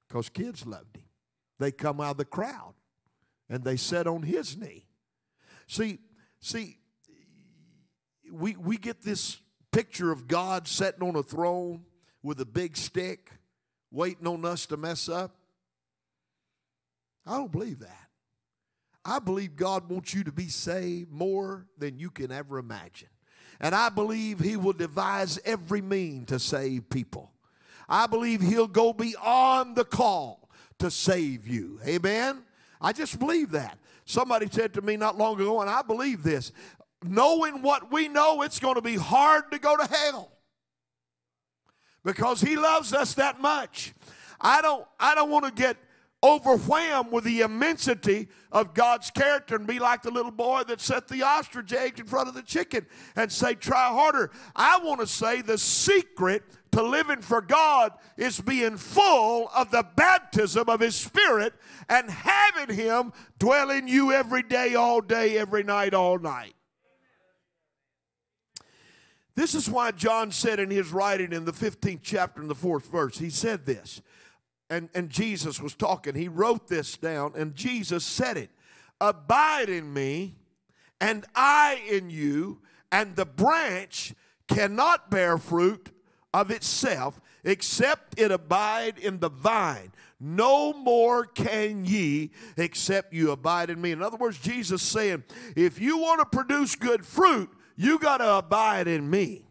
because 0.06 0.28
kids 0.28 0.66
loved 0.66 0.96
him. 0.96 1.04
They 1.58 1.72
come 1.72 2.00
out 2.00 2.12
of 2.12 2.16
the 2.18 2.26
crowd 2.26 2.74
and 3.48 3.64
they 3.64 3.76
sat 3.76 4.06
on 4.06 4.22
his 4.22 4.58
knee. 4.58 4.84
See, 5.66 5.98
see, 6.40 6.76
we, 8.30 8.56
we 8.56 8.76
get 8.76 9.02
this 9.02 9.38
picture 9.72 10.12
of 10.12 10.28
God 10.28 10.68
sitting 10.68 11.02
on 11.02 11.16
a 11.16 11.22
throne 11.22 11.84
with 12.22 12.40
a 12.40 12.44
big 12.44 12.76
stick 12.76 13.30
waiting 13.90 14.26
on 14.26 14.44
us 14.44 14.66
to 14.66 14.76
mess 14.76 15.08
up. 15.08 15.34
I 17.26 17.38
don't 17.38 17.52
believe 17.52 17.78
that. 17.78 18.09
I 19.10 19.18
believe 19.18 19.56
God 19.56 19.90
wants 19.90 20.14
you 20.14 20.22
to 20.22 20.30
be 20.30 20.46
saved 20.46 21.10
more 21.10 21.66
than 21.76 21.98
you 21.98 22.10
can 22.10 22.30
ever 22.30 22.58
imagine. 22.58 23.08
And 23.60 23.74
I 23.74 23.88
believe 23.88 24.38
He 24.38 24.56
will 24.56 24.72
devise 24.72 25.36
every 25.44 25.82
mean 25.82 26.26
to 26.26 26.38
save 26.38 26.88
people. 26.88 27.32
I 27.88 28.06
believe 28.06 28.40
He'll 28.40 28.68
go 28.68 28.92
beyond 28.92 29.74
the 29.74 29.84
call 29.84 30.48
to 30.78 30.92
save 30.92 31.48
you. 31.48 31.80
Amen? 31.84 32.44
I 32.80 32.92
just 32.92 33.18
believe 33.18 33.50
that. 33.50 33.80
Somebody 34.04 34.46
said 34.48 34.74
to 34.74 34.80
me 34.80 34.96
not 34.96 35.18
long 35.18 35.34
ago, 35.40 35.60
and 35.60 35.68
I 35.68 35.82
believe 35.82 36.22
this 36.22 36.52
knowing 37.02 37.62
what 37.62 37.90
we 37.90 38.06
know, 38.06 38.42
it's 38.42 38.60
going 38.60 38.76
to 38.76 38.82
be 38.82 38.94
hard 38.94 39.50
to 39.50 39.58
go 39.58 39.76
to 39.76 39.86
hell 39.86 40.30
because 42.04 42.40
He 42.40 42.54
loves 42.54 42.92
us 42.92 43.14
that 43.14 43.40
much. 43.40 43.92
I 44.40 44.62
don't, 44.62 44.86
I 45.00 45.16
don't 45.16 45.30
want 45.30 45.46
to 45.46 45.50
get 45.52 45.76
overwhelmed 46.22 47.10
with 47.10 47.24
the 47.24 47.40
immensity 47.40 48.28
of 48.52 48.74
God's 48.74 49.10
character 49.10 49.56
and 49.56 49.66
be 49.66 49.78
like 49.78 50.02
the 50.02 50.10
little 50.10 50.30
boy 50.30 50.62
that 50.68 50.80
set 50.80 51.08
the 51.08 51.22
ostrich 51.22 51.72
egg 51.72 51.98
in 51.98 52.06
front 52.06 52.28
of 52.28 52.34
the 52.34 52.42
chicken 52.42 52.86
and 53.16 53.32
say, 53.32 53.54
try 53.54 53.88
harder. 53.88 54.30
I 54.54 54.78
want 54.78 55.00
to 55.00 55.06
say 55.06 55.40
the 55.40 55.56
secret 55.56 56.42
to 56.72 56.82
living 56.82 57.22
for 57.22 57.40
God 57.40 57.92
is 58.16 58.40
being 58.40 58.76
full 58.76 59.50
of 59.54 59.70
the 59.70 59.86
baptism 59.96 60.68
of 60.68 60.80
His 60.80 60.94
Spirit 60.94 61.54
and 61.88 62.10
having 62.10 62.74
Him 62.74 63.12
dwell 63.38 63.70
in 63.70 63.88
you 63.88 64.12
every 64.12 64.42
day, 64.42 64.74
all 64.74 65.00
day, 65.00 65.38
every 65.38 65.62
night, 65.62 65.94
all 65.94 66.18
night. 66.18 66.54
This 69.36 69.54
is 69.54 69.70
why 69.70 69.90
John 69.92 70.32
said 70.32 70.60
in 70.60 70.70
his 70.70 70.92
writing 70.92 71.32
in 71.32 71.46
the 71.46 71.52
15th 71.52 72.00
chapter 72.02 72.42
in 72.42 72.48
the 72.48 72.54
fourth 72.54 72.90
verse, 72.90 73.18
he 73.18 73.30
said 73.30 73.64
this 73.64 74.02
and, 74.70 74.88
and 74.94 75.10
Jesus 75.10 75.60
was 75.60 75.74
talking. 75.74 76.14
He 76.14 76.28
wrote 76.28 76.68
this 76.68 76.96
down, 76.96 77.32
and 77.36 77.54
Jesus 77.54 78.04
said 78.04 78.36
it 78.36 78.50
Abide 79.00 79.68
in 79.68 79.92
me, 79.92 80.36
and 81.00 81.26
I 81.34 81.82
in 81.90 82.08
you, 82.10 82.60
and 82.92 83.16
the 83.16 83.26
branch 83.26 84.14
cannot 84.48 85.10
bear 85.10 85.38
fruit 85.38 85.90
of 86.32 86.50
itself 86.50 87.20
except 87.44 88.18
it 88.18 88.30
abide 88.30 88.98
in 88.98 89.18
the 89.18 89.30
vine. 89.30 89.92
No 90.18 90.74
more 90.74 91.24
can 91.24 91.86
ye 91.86 92.30
except 92.56 93.12
you 93.12 93.30
abide 93.30 93.70
in 93.70 93.80
me. 93.80 93.92
In 93.92 94.02
other 94.02 94.18
words, 94.18 94.38
Jesus 94.38 94.82
saying, 94.82 95.24
if 95.56 95.80
you 95.80 95.96
want 95.96 96.20
to 96.20 96.26
produce 96.26 96.76
good 96.76 97.06
fruit, 97.06 97.48
you 97.76 97.98
got 97.98 98.18
to 98.18 98.36
abide 98.36 98.86
in 98.86 99.08
me. 99.08 99.46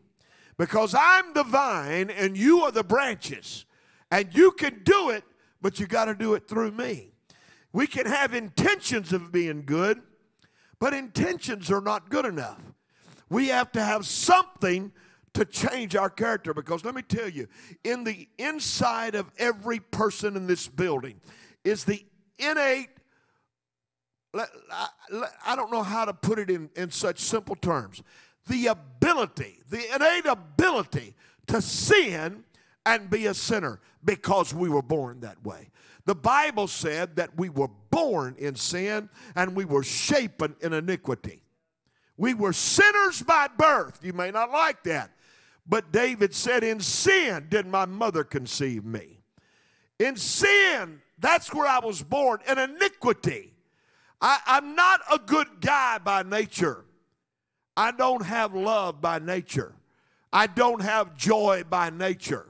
Because 0.57 0.93
I'm 0.97 1.33
the 1.33 1.43
vine 1.43 2.11
and 2.11 2.37
you 2.37 2.61
are 2.61 2.71
the 2.71 2.83
branches. 2.83 3.65
And 4.11 4.33
you 4.33 4.51
can 4.51 4.81
do 4.83 5.09
it, 5.09 5.23
but 5.61 5.79
you 5.79 5.87
got 5.87 6.05
to 6.05 6.15
do 6.15 6.33
it 6.33 6.47
through 6.47 6.71
me. 6.71 7.11
We 7.71 7.85
can 7.85 8.05
have 8.05 8.33
intentions 8.33 9.13
of 9.13 9.31
being 9.31 9.63
good, 9.65 10.01
but 10.79 10.93
intentions 10.93 11.69
are 11.69 11.81
not 11.81 12.09
good 12.09 12.25
enough. 12.25 12.61
We 13.29 13.49
have 13.49 13.71
to 13.73 13.83
have 13.83 14.05
something 14.07 14.91
to 15.33 15.45
change 15.45 15.95
our 15.95 16.09
character 16.09 16.53
because 16.53 16.83
let 16.83 16.95
me 16.95 17.03
tell 17.03 17.29
you, 17.29 17.47
in 17.83 18.03
the 18.03 18.27
inside 18.39 19.13
of 19.13 19.31
every 19.37 19.79
person 19.79 20.35
in 20.35 20.47
this 20.47 20.67
building 20.67 21.21
is 21.63 21.83
the 21.83 22.03
innate 22.39 22.89
I 24.33 25.55
don't 25.55 25.71
know 25.71 25.83
how 25.83 26.05
to 26.05 26.13
put 26.13 26.37
it 26.39 26.49
in, 26.49 26.69
in 26.75 26.91
such 26.91 27.19
simple 27.19 27.55
terms. 27.55 28.03
The 28.47 28.67
ability, 28.67 29.59
the 29.69 29.83
innate 29.95 30.25
ability 30.25 31.15
to 31.47 31.61
sin 31.61 32.43
and 32.85 33.09
be 33.09 33.25
a 33.25 33.33
sinner 33.33 33.79
because 34.03 34.53
we 34.53 34.69
were 34.69 34.81
born 34.81 35.19
that 35.21 35.43
way. 35.43 35.69
The 36.05 36.15
Bible 36.15 36.67
said 36.67 37.17
that 37.17 37.37
we 37.37 37.49
were 37.49 37.69
born 37.91 38.35
in 38.37 38.55
sin 38.55 39.09
and 39.35 39.55
we 39.55 39.65
were 39.65 39.83
shapen 39.83 40.55
in 40.61 40.73
iniquity. 40.73 41.43
We 42.17 42.33
were 42.33 42.53
sinners 42.53 43.21
by 43.21 43.47
birth. 43.47 43.99
You 44.03 44.13
may 44.13 44.31
not 44.31 44.51
like 44.51 44.83
that. 44.83 45.11
But 45.67 45.91
David 45.91 46.33
said, 46.33 46.63
In 46.63 46.79
sin 46.79 47.47
did 47.49 47.67
my 47.67 47.85
mother 47.85 48.23
conceive 48.23 48.83
me. 48.83 49.19
In 49.99 50.15
sin, 50.15 51.01
that's 51.19 51.53
where 51.53 51.67
I 51.67 51.79
was 51.79 52.01
born, 52.01 52.39
in 52.49 52.57
iniquity. 52.57 53.53
I, 54.19 54.39
I'm 54.47 54.75
not 54.75 55.01
a 55.11 55.19
good 55.19 55.61
guy 55.61 55.99
by 55.99 56.23
nature. 56.23 56.85
I 57.77 57.91
don't 57.91 58.25
have 58.25 58.53
love 58.53 58.99
by 58.99 59.19
nature. 59.19 59.73
I 60.33 60.47
don't 60.47 60.81
have 60.81 61.15
joy 61.15 61.63
by 61.69 61.89
nature. 61.89 62.48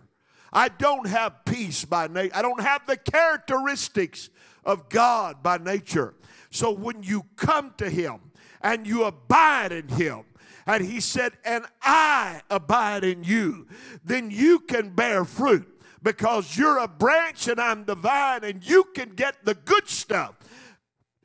I 0.52 0.70
don't 0.70 1.08
have 1.08 1.46
peace 1.46 1.86
by 1.86 2.08
nature. 2.08 2.36
I 2.36 2.42
don't 2.42 2.62
have 2.62 2.86
the 2.88 2.98
characteristics 2.98 4.30
of 4.64 4.90
God 4.90 5.44
by 5.44 5.58
nature. 5.58 6.16
So 6.50 6.72
when 6.72 7.04
you 7.04 7.26
come 7.36 7.74
to 7.78 7.90
Him 7.90 8.32
and 8.62 8.88
you 8.88 9.04
abide 9.04 9.72
in 9.72 9.88
Him, 9.88 10.24
and 10.66 10.84
He 10.84 11.00
said, 11.00 11.34
and 11.46 11.66
I 11.82 12.42
abide 12.50 13.04
in 13.04 13.24
you, 13.24 13.68
then 14.04 14.32
you 14.32 14.60
can 14.60 14.90
bear 14.90 15.26
fruit 15.26 15.68
because 16.02 16.58
you're 16.58 16.80
a 16.80 16.88
branch 16.88 17.48
and 17.48 17.60
I'm 17.60 17.86
the 17.86 17.96
vine, 17.96 18.44
and 18.44 18.68
you 18.68 18.86
can 18.96 19.10
get 19.10 19.44
the 19.44 19.56
good 19.56 19.88
stuff 19.88 20.36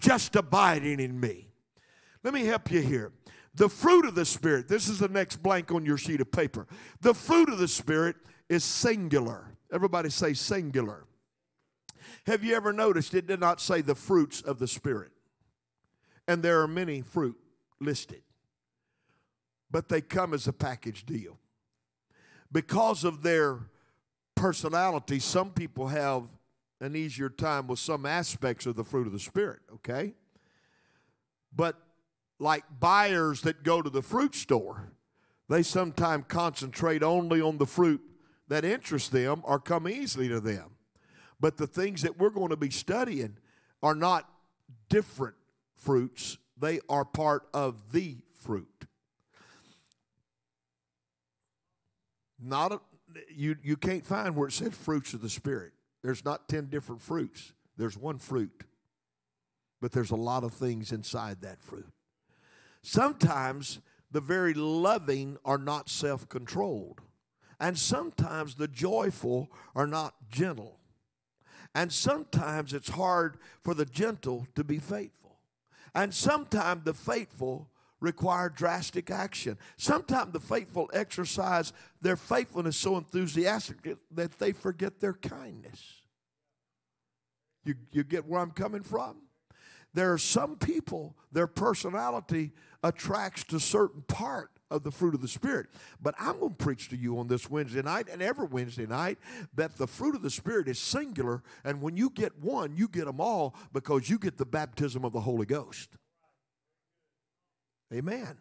just 0.00 0.36
abiding 0.36 1.00
in 1.00 1.18
me. 1.18 1.48
Let 2.22 2.34
me 2.34 2.44
help 2.44 2.70
you 2.70 2.80
here. 2.80 3.12
The 3.54 3.68
fruit 3.68 4.04
of 4.04 4.14
the 4.14 4.24
Spirit, 4.24 4.66
this 4.66 4.88
is 4.88 4.98
the 4.98 5.08
next 5.08 5.36
blank 5.36 5.70
on 5.70 5.86
your 5.86 5.96
sheet 5.96 6.20
of 6.20 6.32
paper. 6.32 6.66
The 7.00 7.14
fruit 7.14 7.48
of 7.48 7.58
the 7.58 7.68
Spirit 7.68 8.16
is 8.54 8.64
singular. 8.64 9.44
Everybody 9.70 10.08
say 10.08 10.32
singular. 10.32 11.04
Have 12.26 12.42
you 12.44 12.54
ever 12.54 12.72
noticed 12.72 13.12
it 13.12 13.26
did 13.26 13.40
not 13.40 13.60
say 13.60 13.82
the 13.82 13.94
fruits 13.94 14.40
of 14.40 14.58
the 14.58 14.68
Spirit? 14.68 15.10
And 16.26 16.42
there 16.42 16.62
are 16.62 16.68
many 16.68 17.02
fruit 17.02 17.36
listed, 17.80 18.22
but 19.70 19.90
they 19.90 20.00
come 20.00 20.32
as 20.32 20.48
a 20.48 20.52
package 20.52 21.04
deal. 21.04 21.38
Because 22.50 23.04
of 23.04 23.22
their 23.22 23.58
personality, 24.34 25.18
some 25.18 25.50
people 25.50 25.88
have 25.88 26.22
an 26.80 26.96
easier 26.96 27.28
time 27.28 27.66
with 27.66 27.78
some 27.78 28.06
aspects 28.06 28.64
of 28.64 28.76
the 28.76 28.84
fruit 28.84 29.06
of 29.06 29.12
the 29.12 29.18
Spirit, 29.18 29.60
okay? 29.74 30.14
But 31.54 31.76
like 32.38 32.64
buyers 32.80 33.42
that 33.42 33.64
go 33.64 33.82
to 33.82 33.90
the 33.90 34.02
fruit 34.02 34.34
store, 34.34 34.92
they 35.48 35.62
sometimes 35.62 36.24
concentrate 36.28 37.02
only 37.02 37.40
on 37.40 37.58
the 37.58 37.66
fruit 37.66 38.00
that 38.48 38.64
interest 38.64 39.12
them 39.12 39.42
or 39.44 39.58
come 39.58 39.88
easily 39.88 40.28
to 40.28 40.40
them. 40.40 40.70
But 41.40 41.56
the 41.56 41.66
things 41.66 42.02
that 42.02 42.18
we're 42.18 42.30
going 42.30 42.50
to 42.50 42.56
be 42.56 42.70
studying 42.70 43.38
are 43.82 43.94
not 43.94 44.28
different 44.88 45.36
fruits, 45.76 46.38
they 46.58 46.80
are 46.88 47.04
part 47.04 47.46
of 47.52 47.92
the 47.92 48.18
fruit. 48.40 48.86
Not 52.40 52.72
a, 52.72 52.80
you, 53.34 53.56
you 53.62 53.76
can't 53.76 54.04
find 54.04 54.36
where 54.36 54.48
it 54.48 54.52
said 54.52 54.74
fruits 54.74 55.14
of 55.14 55.22
the 55.22 55.28
Spirit. 55.28 55.72
There's 56.02 56.24
not 56.24 56.48
10 56.48 56.66
different 56.66 57.02
fruits, 57.02 57.52
there's 57.76 57.96
one 57.96 58.18
fruit. 58.18 58.64
But 59.80 59.92
there's 59.92 60.10
a 60.10 60.16
lot 60.16 60.44
of 60.44 60.54
things 60.54 60.92
inside 60.92 61.42
that 61.42 61.60
fruit. 61.60 61.92
Sometimes 62.80 63.80
the 64.10 64.20
very 64.20 64.54
loving 64.54 65.36
are 65.44 65.58
not 65.58 65.90
self 65.90 66.28
controlled. 66.28 67.00
And 67.64 67.78
sometimes 67.78 68.56
the 68.56 68.68
joyful 68.68 69.50
are 69.74 69.86
not 69.86 70.12
gentle. 70.30 70.80
And 71.74 71.90
sometimes 71.90 72.74
it's 72.74 72.90
hard 72.90 73.38
for 73.62 73.72
the 73.72 73.86
gentle 73.86 74.46
to 74.54 74.62
be 74.62 74.78
faithful. 74.78 75.38
And 75.94 76.12
sometimes 76.12 76.84
the 76.84 76.92
faithful 76.92 77.70
require 78.00 78.50
drastic 78.50 79.10
action. 79.10 79.56
Sometimes 79.78 80.34
the 80.34 80.40
faithful 80.40 80.90
exercise 80.92 81.72
their 82.02 82.16
faithfulness 82.16 82.76
so 82.76 82.98
enthusiastically 82.98 83.96
that 84.10 84.38
they 84.38 84.52
forget 84.52 85.00
their 85.00 85.14
kindness. 85.14 86.02
You, 87.64 87.76
you 87.92 88.04
get 88.04 88.26
where 88.26 88.42
I'm 88.42 88.50
coming 88.50 88.82
from? 88.82 89.22
there 89.94 90.12
are 90.12 90.18
some 90.18 90.56
people, 90.56 91.16
their 91.32 91.46
personality 91.46 92.52
attracts 92.82 93.44
to 93.44 93.60
certain 93.60 94.02
part 94.02 94.50
of 94.74 94.82
the 94.82 94.90
fruit 94.90 95.14
of 95.14 95.20
the 95.20 95.28
Spirit. 95.28 95.66
But 96.02 96.14
I'm 96.18 96.40
going 96.40 96.54
to 96.54 96.64
preach 96.64 96.88
to 96.90 96.96
you 96.96 97.18
on 97.18 97.28
this 97.28 97.48
Wednesday 97.48 97.82
night 97.82 98.08
and 98.10 98.20
every 98.20 98.46
Wednesday 98.46 98.86
night 98.86 99.18
that 99.54 99.76
the 99.76 99.86
fruit 99.86 100.14
of 100.14 100.22
the 100.22 100.30
Spirit 100.30 100.68
is 100.68 100.78
singular, 100.78 101.42
and 101.64 101.80
when 101.80 101.96
you 101.96 102.10
get 102.10 102.38
one, 102.40 102.76
you 102.76 102.88
get 102.88 103.06
them 103.06 103.20
all 103.20 103.54
because 103.72 104.10
you 104.10 104.18
get 104.18 104.36
the 104.36 104.46
baptism 104.46 105.04
of 105.04 105.12
the 105.12 105.20
Holy 105.20 105.46
Ghost. 105.46 105.90
Amen. 107.92 108.36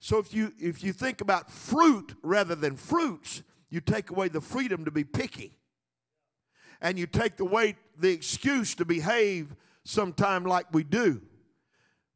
So 0.00 0.18
if 0.18 0.32
you 0.32 0.52
if 0.58 0.84
you 0.84 0.92
think 0.92 1.20
about 1.20 1.50
fruit 1.50 2.14
rather 2.22 2.54
than 2.54 2.76
fruits, 2.76 3.42
you 3.70 3.80
take 3.80 4.10
away 4.10 4.28
the 4.28 4.40
freedom 4.40 4.84
to 4.84 4.90
be 4.90 5.04
picky. 5.04 5.58
And 6.80 6.98
you 6.98 7.06
take 7.06 7.40
away 7.40 7.76
the 7.98 8.12
excuse 8.12 8.74
to 8.76 8.84
behave 8.84 9.56
sometime 9.84 10.44
like 10.44 10.66
we 10.72 10.84
do. 10.84 11.22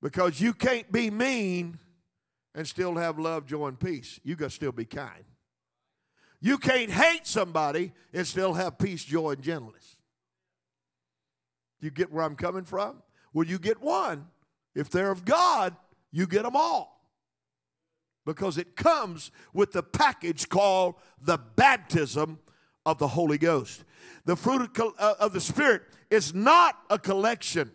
Because 0.00 0.40
you 0.40 0.52
can't 0.52 0.90
be 0.92 1.10
mean 1.10 1.78
and 2.54 2.66
still 2.66 2.94
have 2.96 3.18
love, 3.18 3.46
joy, 3.46 3.68
and 3.68 3.78
peace. 3.78 4.20
You 4.22 4.36
got 4.36 4.46
to 4.46 4.50
still 4.50 4.72
be 4.72 4.84
kind. 4.84 5.24
You 6.40 6.58
can't 6.58 6.90
hate 6.90 7.26
somebody 7.26 7.92
and 8.12 8.26
still 8.26 8.54
have 8.54 8.78
peace, 8.78 9.04
joy, 9.04 9.32
and 9.32 9.42
gentleness. 9.42 9.96
You 11.80 11.90
get 11.90 12.12
where 12.12 12.24
I'm 12.24 12.36
coming 12.36 12.64
from? 12.64 13.02
Well, 13.32 13.46
you 13.46 13.58
get 13.58 13.80
one. 13.80 14.26
If 14.74 14.90
they're 14.90 15.10
of 15.10 15.24
God, 15.24 15.76
you 16.10 16.26
get 16.26 16.42
them 16.42 16.56
all. 16.56 17.00
Because 18.24 18.58
it 18.58 18.76
comes 18.76 19.30
with 19.52 19.72
the 19.72 19.82
package 19.82 20.48
called 20.48 20.94
the 21.20 21.38
baptism 21.38 22.38
of 22.86 22.98
the 22.98 23.08
Holy 23.08 23.38
Ghost. 23.38 23.84
The 24.24 24.36
fruit 24.36 24.78
of 24.78 24.94
uh, 24.98 25.28
the 25.28 25.40
Spirit 25.40 25.82
is 26.10 26.34
not 26.34 26.76
a 26.90 26.98
collection 26.98 27.72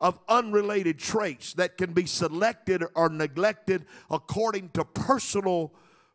of 0.00 0.18
unrelated 0.28 0.98
traits 0.98 1.54
that 1.54 1.76
can 1.78 1.92
be 1.92 2.06
selected 2.06 2.84
or 2.94 3.08
neglected 3.08 3.84
according 4.10 4.70
to 4.70 4.84
personal 4.84 5.72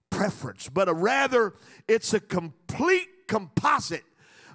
preference, 0.10 0.70
but 0.70 0.94
rather 0.96 1.54
it's 1.88 2.14
a 2.14 2.20
complete 2.20 3.28
composite 3.28 4.04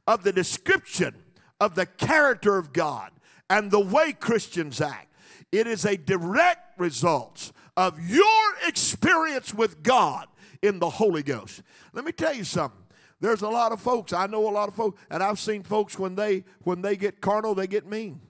of 0.07 0.23
the 0.23 0.33
description 0.33 1.15
of 1.61 1.75
the 1.75 1.87
character 1.87 2.59
of 2.59 2.73
God 2.73 3.11
and 3.51 3.71
the 3.71 3.81
way 3.81 4.12
Christians 4.12 4.81
act. 4.81 5.12
It 5.51 5.67
is 5.67 5.85
a 5.85 5.97
direct 5.97 6.79
result 6.79 7.53
of 7.77 7.99
your 8.09 8.55
experience 8.67 9.55
with 9.55 9.83
God 9.83 10.27
in 10.62 10.79
the 10.79 10.91
Holy 10.91 11.23
Ghost. 11.23 11.62
Let 11.93 12.05
me 12.05 12.12
tell 12.12 12.35
you 12.35 12.45
something. 12.45 12.83
There's 13.21 13.43
a 13.43 13.49
lot 13.49 13.73
of 13.73 13.81
folks, 13.81 14.12
I 14.12 14.27
know 14.27 14.49
a 14.49 14.51
lot 14.51 14.69
of 14.69 14.75
folks, 14.75 15.01
and 15.11 15.23
I've 15.23 15.39
seen 15.39 15.62
folks 15.62 15.99
when 15.99 16.15
they 16.15 16.45
when 16.65 16.83
they 16.83 16.97
get 16.97 17.21
carnal, 17.21 17.55
they 17.55 17.67
get 17.67 17.87
mean. 17.87 18.21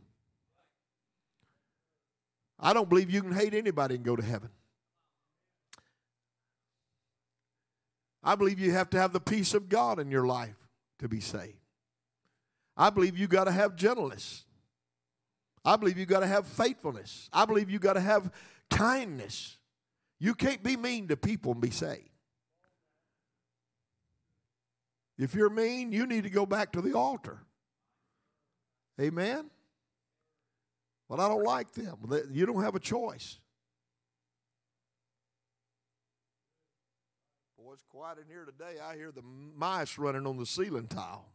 I 2.66 2.72
don't 2.72 2.88
believe 2.88 3.10
you 3.12 3.22
can 3.22 3.30
hate 3.30 3.54
anybody 3.54 3.94
and 3.94 4.02
go 4.02 4.16
to 4.16 4.24
heaven. 4.24 4.50
I 8.24 8.34
believe 8.34 8.58
you 8.58 8.72
have 8.72 8.90
to 8.90 8.98
have 8.98 9.12
the 9.12 9.20
peace 9.20 9.54
of 9.54 9.68
God 9.68 10.00
in 10.00 10.10
your 10.10 10.26
life 10.26 10.56
to 10.98 11.06
be 11.06 11.20
saved. 11.20 11.60
I 12.76 12.90
believe 12.90 13.16
you 13.16 13.28
got 13.28 13.44
to 13.44 13.52
have 13.52 13.76
gentleness. 13.76 14.46
I 15.64 15.76
believe 15.76 15.96
you 15.96 16.06
got 16.06 16.20
to 16.20 16.26
have 16.26 16.44
faithfulness. 16.44 17.30
I 17.32 17.44
believe 17.44 17.70
you 17.70 17.78
got 17.78 17.92
to 17.92 18.00
have 18.00 18.32
kindness. 18.68 19.58
You 20.18 20.34
can't 20.34 20.64
be 20.64 20.76
mean 20.76 21.06
to 21.06 21.16
people 21.16 21.52
and 21.52 21.60
be 21.60 21.70
saved. 21.70 22.10
If 25.16 25.36
you're 25.36 25.50
mean, 25.50 25.92
you 25.92 26.04
need 26.04 26.24
to 26.24 26.30
go 26.30 26.46
back 26.46 26.72
to 26.72 26.82
the 26.82 26.94
altar. 26.94 27.38
Amen. 29.00 29.50
Well, 31.08 31.20
I 31.20 31.28
don't 31.28 31.44
like 31.44 31.72
them. 31.72 31.96
You 32.32 32.46
don't 32.46 32.62
have 32.62 32.74
a 32.74 32.80
choice. 32.80 33.38
Boy, 37.58 37.72
it's 37.74 37.84
quiet 37.88 38.18
in 38.18 38.28
here 38.28 38.44
today. 38.44 38.80
I 38.80 38.96
hear 38.96 39.12
the 39.12 39.22
mice 39.22 39.98
running 39.98 40.26
on 40.26 40.36
the 40.36 40.46
ceiling 40.46 40.88
tile. 40.88 41.26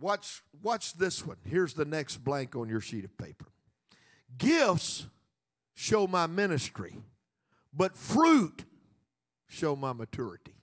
Watch, 0.00 0.42
watch 0.62 0.94
this 0.94 1.24
one. 1.24 1.36
Here's 1.44 1.74
the 1.74 1.84
next 1.84 2.24
blank 2.24 2.56
on 2.56 2.68
your 2.68 2.80
sheet 2.80 3.04
of 3.04 3.16
paper. 3.18 3.46
Gifts 4.36 5.06
show 5.74 6.06
my 6.06 6.26
ministry, 6.26 6.96
but 7.72 7.96
fruit 7.96 8.64
show 9.46 9.76
my 9.76 9.92
maturity. 9.92 10.54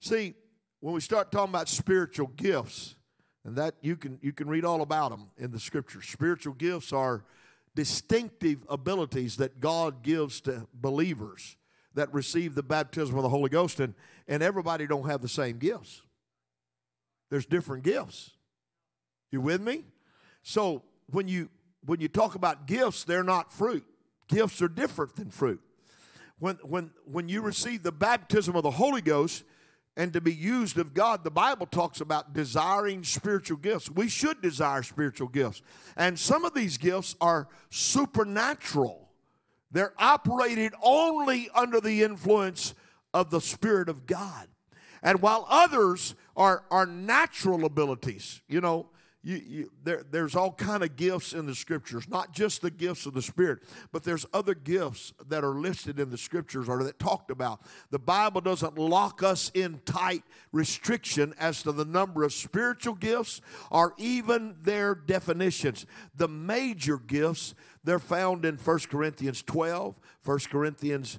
See, 0.00 0.34
when 0.80 0.94
we 0.94 1.00
start 1.00 1.30
talking 1.30 1.50
about 1.50 1.68
spiritual 1.68 2.28
gifts, 2.36 2.96
and 3.44 3.56
that 3.56 3.74
you 3.80 3.96
can 3.96 4.18
you 4.22 4.32
can 4.32 4.48
read 4.48 4.64
all 4.64 4.82
about 4.82 5.10
them 5.10 5.30
in 5.38 5.50
the 5.50 5.60
scriptures. 5.60 6.06
Spiritual 6.06 6.54
gifts 6.54 6.92
are 6.92 7.24
distinctive 7.74 8.64
abilities 8.68 9.36
that 9.36 9.60
God 9.60 10.02
gives 10.02 10.40
to 10.42 10.66
believers 10.74 11.56
that 11.94 12.12
receive 12.12 12.54
the 12.54 12.62
baptism 12.62 13.16
of 13.16 13.22
the 13.22 13.28
Holy 13.28 13.48
Ghost, 13.48 13.80
and, 13.80 13.94
and 14.28 14.42
everybody 14.42 14.86
don't 14.86 15.08
have 15.08 15.22
the 15.22 15.28
same 15.28 15.58
gifts. 15.58 16.02
There's 17.30 17.46
different 17.46 17.84
gifts. 17.84 18.30
You 19.30 19.40
with 19.40 19.60
me? 19.60 19.84
So 20.42 20.82
when 21.10 21.28
you 21.28 21.48
when 21.84 22.00
you 22.00 22.08
talk 22.08 22.34
about 22.34 22.66
gifts, 22.66 23.04
they're 23.04 23.24
not 23.24 23.52
fruit. 23.52 23.84
Gifts 24.28 24.60
are 24.60 24.68
different 24.68 25.16
than 25.16 25.30
fruit. 25.30 25.60
When 26.38 26.56
when 26.62 26.90
when 27.04 27.28
you 27.28 27.42
receive 27.42 27.82
the 27.82 27.92
baptism 27.92 28.56
of 28.56 28.62
the 28.62 28.72
Holy 28.72 29.00
Ghost, 29.00 29.44
and 29.96 30.12
to 30.12 30.20
be 30.20 30.32
used 30.32 30.78
of 30.78 30.94
God, 30.94 31.24
the 31.24 31.30
Bible 31.30 31.66
talks 31.66 32.00
about 32.00 32.32
desiring 32.32 33.04
spiritual 33.04 33.56
gifts. 33.58 33.90
We 33.90 34.08
should 34.08 34.40
desire 34.40 34.82
spiritual 34.82 35.28
gifts. 35.28 35.62
And 35.96 36.18
some 36.18 36.44
of 36.44 36.54
these 36.54 36.78
gifts 36.78 37.16
are 37.20 37.48
supernatural, 37.70 39.08
they're 39.70 39.94
operated 39.98 40.72
only 40.82 41.48
under 41.54 41.80
the 41.80 42.02
influence 42.02 42.74
of 43.12 43.30
the 43.30 43.40
Spirit 43.40 43.88
of 43.88 44.06
God. 44.06 44.48
And 45.02 45.22
while 45.22 45.46
others 45.48 46.14
are, 46.36 46.64
are 46.70 46.86
natural 46.86 47.64
abilities, 47.64 48.42
you 48.48 48.60
know, 48.60 48.90
you, 49.22 49.36
you, 49.36 49.72
there, 49.84 50.02
there's 50.10 50.34
all 50.34 50.52
kind 50.52 50.82
of 50.82 50.96
gifts 50.96 51.32
in 51.32 51.46
the 51.46 51.54
scriptures 51.54 52.08
not 52.08 52.32
just 52.32 52.62
the 52.62 52.70
gifts 52.70 53.06
of 53.06 53.14
the 53.14 53.22
spirit 53.22 53.60
but 53.92 54.02
there's 54.02 54.26
other 54.32 54.54
gifts 54.54 55.12
that 55.28 55.44
are 55.44 55.54
listed 55.54 56.00
in 56.00 56.10
the 56.10 56.18
scriptures 56.18 56.68
or 56.68 56.82
that 56.84 56.98
talked 56.98 57.30
about. 57.30 57.60
The 57.90 57.98
bible 57.98 58.40
doesn't 58.40 58.78
lock 58.78 59.22
us 59.22 59.50
in 59.54 59.80
tight 59.84 60.22
restriction 60.52 61.34
as 61.38 61.62
to 61.62 61.72
the 61.72 61.84
number 61.84 62.22
of 62.24 62.32
spiritual 62.32 62.94
gifts 62.94 63.40
or 63.70 63.94
even 63.98 64.56
their 64.62 64.94
definitions. 64.94 65.86
The 66.14 66.28
major 66.28 66.98
gifts 66.98 67.54
they're 67.84 67.98
found 67.98 68.44
in 68.44 68.56
1 68.56 68.78
corinthians 68.90 69.42
12 69.42 69.98
1 70.24 70.38
corinthians 70.50 71.18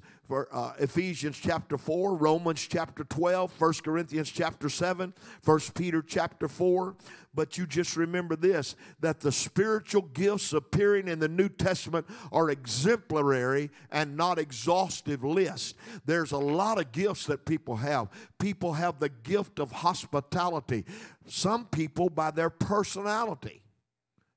uh, 0.51 0.73
Ephesians 0.79 1.37
chapter 1.37 1.77
4, 1.77 2.15
Romans 2.15 2.65
chapter 2.67 3.03
12, 3.03 3.59
1 3.59 3.73
Corinthians 3.83 4.29
chapter 4.31 4.69
7, 4.69 5.13
1 5.43 5.59
Peter 5.75 6.01
chapter 6.01 6.47
4. 6.47 6.95
But 7.33 7.57
you 7.57 7.65
just 7.65 7.95
remember 7.95 8.35
this 8.35 8.75
that 8.99 9.21
the 9.21 9.31
spiritual 9.31 10.03
gifts 10.03 10.53
appearing 10.53 11.07
in 11.07 11.19
the 11.19 11.29
New 11.29 11.49
Testament 11.49 12.05
are 12.31 12.49
exemplary 12.49 13.71
and 13.91 14.17
not 14.17 14.37
exhaustive 14.37 15.23
list. 15.23 15.75
There's 16.05 16.31
a 16.31 16.37
lot 16.37 16.79
of 16.79 16.91
gifts 16.91 17.25
that 17.27 17.45
people 17.45 17.77
have. 17.77 18.09
People 18.37 18.73
have 18.73 18.99
the 18.99 19.09
gift 19.09 19.59
of 19.59 19.71
hospitality. 19.71 20.85
Some 21.25 21.65
people, 21.65 22.09
by 22.09 22.31
their 22.31 22.49
personality, 22.49 23.61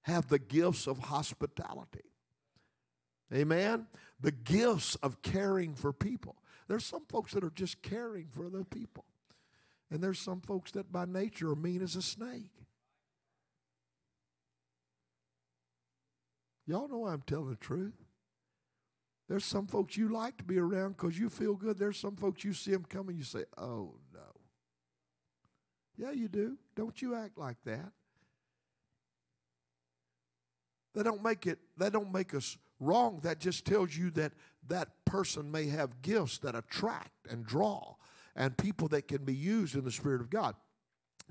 have 0.02 0.28
the 0.28 0.38
gifts 0.38 0.86
of 0.86 0.98
hospitality. 0.98 2.02
Amen 3.32 3.86
the 4.24 4.32
gifts 4.32 4.94
of 4.96 5.20
caring 5.20 5.74
for 5.74 5.92
people. 5.92 6.36
There's 6.66 6.86
some 6.86 7.04
folks 7.10 7.34
that 7.34 7.44
are 7.44 7.50
just 7.50 7.82
caring 7.82 8.28
for 8.30 8.46
other 8.46 8.64
people. 8.64 9.04
And 9.90 10.02
there's 10.02 10.18
some 10.18 10.40
folks 10.40 10.70
that 10.72 10.90
by 10.90 11.04
nature 11.04 11.50
are 11.50 11.54
mean 11.54 11.82
as 11.82 11.94
a 11.94 12.00
snake. 12.00 12.50
Y'all 16.66 16.88
know 16.88 17.06
I'm 17.06 17.22
telling 17.26 17.50
the 17.50 17.56
truth. 17.56 17.92
There's 19.28 19.44
some 19.44 19.66
folks 19.66 19.94
you 19.94 20.08
like 20.08 20.38
to 20.38 20.44
be 20.44 20.58
around 20.58 20.96
because 20.96 21.18
you 21.18 21.28
feel 21.28 21.54
good. 21.54 21.78
There's 21.78 21.98
some 21.98 22.16
folks 22.16 22.44
you 22.44 22.54
see 22.54 22.70
them 22.70 22.86
coming, 22.88 23.16
you 23.18 23.24
say, 23.24 23.44
oh 23.58 23.96
no. 24.12 24.20
Yeah, 25.98 26.12
you 26.12 26.28
do. 26.28 26.56
Don't 26.74 27.00
you 27.02 27.14
act 27.14 27.36
like 27.36 27.58
that. 27.66 27.92
They 30.94 31.02
don't 31.02 31.22
make 31.22 31.46
it, 31.46 31.58
they 31.76 31.90
don't 31.90 32.10
make 32.10 32.34
us 32.34 32.56
wrong. 32.80 33.20
That 33.22 33.40
just 33.40 33.64
tells 33.64 33.96
you 33.96 34.10
that 34.12 34.32
that 34.68 34.88
person 35.04 35.50
may 35.50 35.66
have 35.68 36.02
gifts 36.02 36.38
that 36.38 36.54
attract 36.54 37.12
and 37.30 37.44
draw 37.44 37.94
and 38.36 38.56
people 38.56 38.88
that 38.88 39.08
can 39.08 39.24
be 39.24 39.34
used 39.34 39.74
in 39.74 39.84
the 39.84 39.92
Spirit 39.92 40.20
of 40.20 40.30
God. 40.30 40.54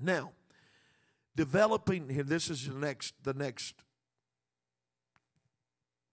Now, 0.00 0.32
developing 1.36 2.08
here, 2.08 2.22
this 2.22 2.50
is 2.50 2.68
the 2.68 2.74
next, 2.74 3.14
the 3.22 3.34
next 3.34 3.74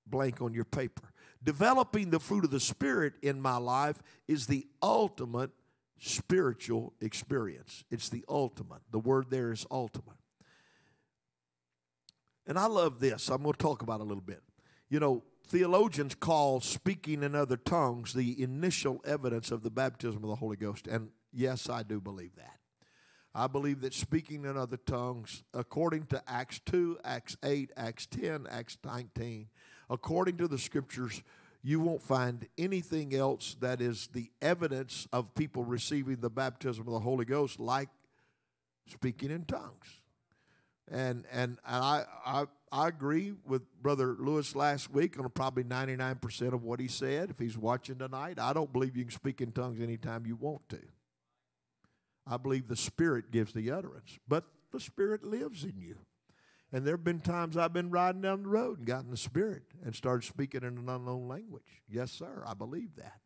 blank 0.06 0.42
on 0.42 0.54
your 0.54 0.66
paper. 0.66 1.12
Developing 1.44 2.10
the 2.10 2.20
fruit 2.20 2.44
of 2.44 2.52
the 2.52 2.60
Spirit 2.60 3.14
in 3.22 3.42
my 3.42 3.58
life 3.58 4.02
is 4.28 4.48
the 4.48 4.68
ultimate 4.82 5.52
spiritual 6.00 6.94
experience. 7.00 7.84
It's 7.90 8.10
the 8.10 8.26
ultimate. 8.28 8.82
The 8.92 9.00
word 9.00 9.28
there 9.30 9.52
is 9.52 9.66
ultimate. 9.72 10.18
And 12.46 12.60
I 12.60 12.66
love 12.66 13.00
this. 13.00 13.30
I'm 13.30 13.44
going 13.44 13.54
to 13.54 13.58
talk 13.58 13.82
about 13.82 14.02
a 14.02 14.04
little 14.04 14.22
bit. 14.22 14.42
You 14.92 15.00
know, 15.00 15.24
theologians 15.48 16.16
call 16.16 16.60
speaking 16.60 17.24
in 17.24 17.34
other 17.34 17.56
tongues 17.56 18.14
the 18.14 18.44
initial 18.44 19.02
evidence 19.06 19.50
of 19.50 19.64
the 19.64 19.72
baptism 19.72 20.22
of 20.22 20.30
the 20.30 20.36
Holy 20.36 20.58
Ghost. 20.58 20.86
And 20.86 21.12
yes, 21.32 21.70
I 21.70 21.82
do 21.84 22.02
believe 22.02 22.36
that. 22.36 22.58
I 23.34 23.48
believe 23.48 23.80
that 23.82 23.94
speaking 23.94 24.44
in 24.44 24.58
other 24.58 24.76
tongues, 24.76 25.44
according 25.54 26.08
to 26.08 26.22
Acts 26.28 26.60
2, 26.66 26.98
Acts 27.06 27.38
8, 27.42 27.72
Acts 27.78 28.06
10, 28.08 28.48
Acts 28.52 28.78
19, 28.84 29.48
according 29.90 30.36
to 30.36 30.50
the 30.50 30.58
scriptures, 30.58 31.24
you 31.64 31.80
won't 31.80 32.02
find 32.02 32.50
anything 32.58 33.16
else 33.16 33.56
that 33.62 33.80
is 33.80 34.10
the 34.12 34.30
evidence 34.42 35.08
of 35.14 35.34
people 35.36 35.64
receiving 35.64 36.18
the 36.18 36.30
baptism 36.30 36.86
of 36.86 36.94
the 36.94 37.00
Holy 37.00 37.24
Ghost 37.24 37.62
like 37.62 37.88
speaking 38.88 39.32
in 39.32 39.46
tongues. 39.46 40.01
And 40.92 41.26
and, 41.32 41.58
and 41.66 41.84
I, 41.84 42.04
I 42.26 42.46
I 42.72 42.88
agree 42.88 43.34
with 43.46 43.64
Brother 43.82 44.16
Lewis 44.18 44.56
last 44.56 44.92
week 44.92 45.20
on 45.20 45.30
probably 45.30 45.66
99% 45.66 46.54
of 46.54 46.64
what 46.64 46.80
he 46.80 46.88
said. 46.88 47.30
If 47.30 47.38
he's 47.38 47.58
watching 47.58 47.98
tonight, 47.98 48.40
I 48.40 48.54
don't 48.54 48.72
believe 48.72 48.96
you 48.96 49.04
can 49.04 49.12
speak 49.12 49.42
in 49.42 49.52
tongues 49.52 49.82
anytime 49.82 50.26
you 50.26 50.38
want 50.38 50.70
to. 50.70 50.80
I 52.26 52.38
believe 52.38 52.70
the 52.70 52.78
Spirit 52.78 53.30
gives 53.30 53.52
the 53.52 53.72
utterance, 53.72 54.20
but 54.26 54.46
the 54.72 54.80
Spirit 54.80 55.26
lives 55.26 55.66
in 55.66 55.74
you. 55.78 55.98
And 56.72 56.86
there 56.86 56.94
have 56.94 57.04
been 57.04 57.20
times 57.20 57.58
I've 57.58 57.74
been 57.74 57.92
riding 57.92 58.22
down 58.22 58.44
the 58.44 58.50
road 58.50 58.78
and 58.78 58.88
gotten 58.88 59.12
the 59.12 59.18
Spirit 59.18 59.64
and 59.84 59.94
started 59.94 60.26
speaking 60.26 60.62
in 60.62 60.78
an 60.78 60.88
unknown 60.88 61.28
language. 61.28 61.82
Yes, 61.90 62.12
sir, 62.12 62.44
I 62.48 62.54
believe 62.54 62.96
that. 62.96 63.20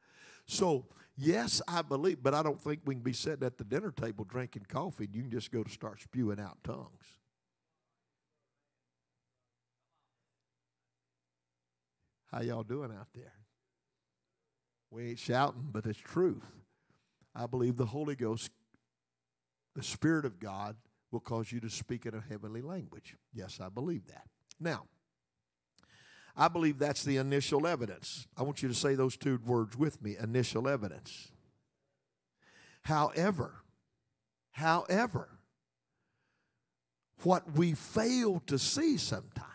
So, 0.47 0.87
yes, 1.15 1.61
I 1.67 1.83
believe, 1.83 2.23
but 2.23 2.33
I 2.33 2.41
don't 2.41 2.59
think 2.59 2.81
we 2.85 2.95
can 2.95 3.03
be 3.03 3.13
sitting 3.13 3.45
at 3.45 3.59
the 3.59 3.63
dinner 3.63 3.91
table 3.91 4.25
drinking 4.25 4.65
coffee 4.67 5.05
and 5.05 5.15
you 5.15 5.21
can 5.21 5.31
just 5.31 5.51
go 5.51 5.63
to 5.63 5.69
start 5.69 6.01
spewing 6.01 6.39
out 6.39 6.57
tongues. 6.63 7.19
How 12.35 12.41
y'all 12.41 12.63
doing 12.63 12.91
out 12.91 13.07
there? 13.15 13.31
We 14.91 15.11
ain't 15.11 15.19
shouting, 15.19 15.69
but 15.71 15.85
it's 15.85 15.97
truth. 15.97 16.43
I 17.33 17.45
believe 17.45 17.77
the 17.77 17.85
Holy 17.85 18.13
Ghost, 18.15 18.51
the 19.73 19.81
Spirit 19.81 20.25
of 20.25 20.37
God, 20.37 20.75
will 21.11 21.21
cause 21.21 21.53
you 21.53 21.61
to 21.61 21.69
speak 21.69 22.05
in 22.05 22.13
a 22.13 22.19
heavenly 22.19 22.61
language. 22.61 23.15
Yes, 23.33 23.61
I 23.61 23.69
believe 23.69 24.07
that. 24.07 24.23
Now, 24.59 24.83
I 26.35 26.49
believe 26.49 26.77
that's 26.77 27.05
the 27.05 27.15
initial 27.15 27.65
evidence. 27.65 28.27
I 28.35 28.43
want 28.43 28.61
you 28.61 28.67
to 28.67 28.75
say 28.75 28.95
those 28.95 29.15
two 29.15 29.39
words 29.45 29.77
with 29.77 30.01
me 30.01 30.17
initial 30.19 30.67
evidence. 30.67 31.31
However, 32.81 33.61
however, 34.51 35.29
what 37.23 37.53
we 37.53 37.75
fail 37.75 38.41
to 38.47 38.59
see 38.59 38.97
sometimes 38.97 39.54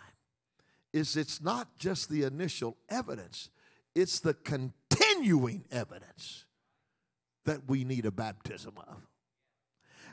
is 0.93 1.17
it's 1.17 1.41
not 1.41 1.77
just 1.79 2.09
the 2.09 2.23
initial 2.25 2.77
evidence, 2.89 3.51
it's 3.95 4.21
the 4.21 4.35
continuing 4.35 5.65
evidence 5.71 6.45
that 7.45 7.69
we 7.69 7.85
need 7.85 8.07
a 8.07 8.11
baptism 8.11 8.75
of. 8.77 9.07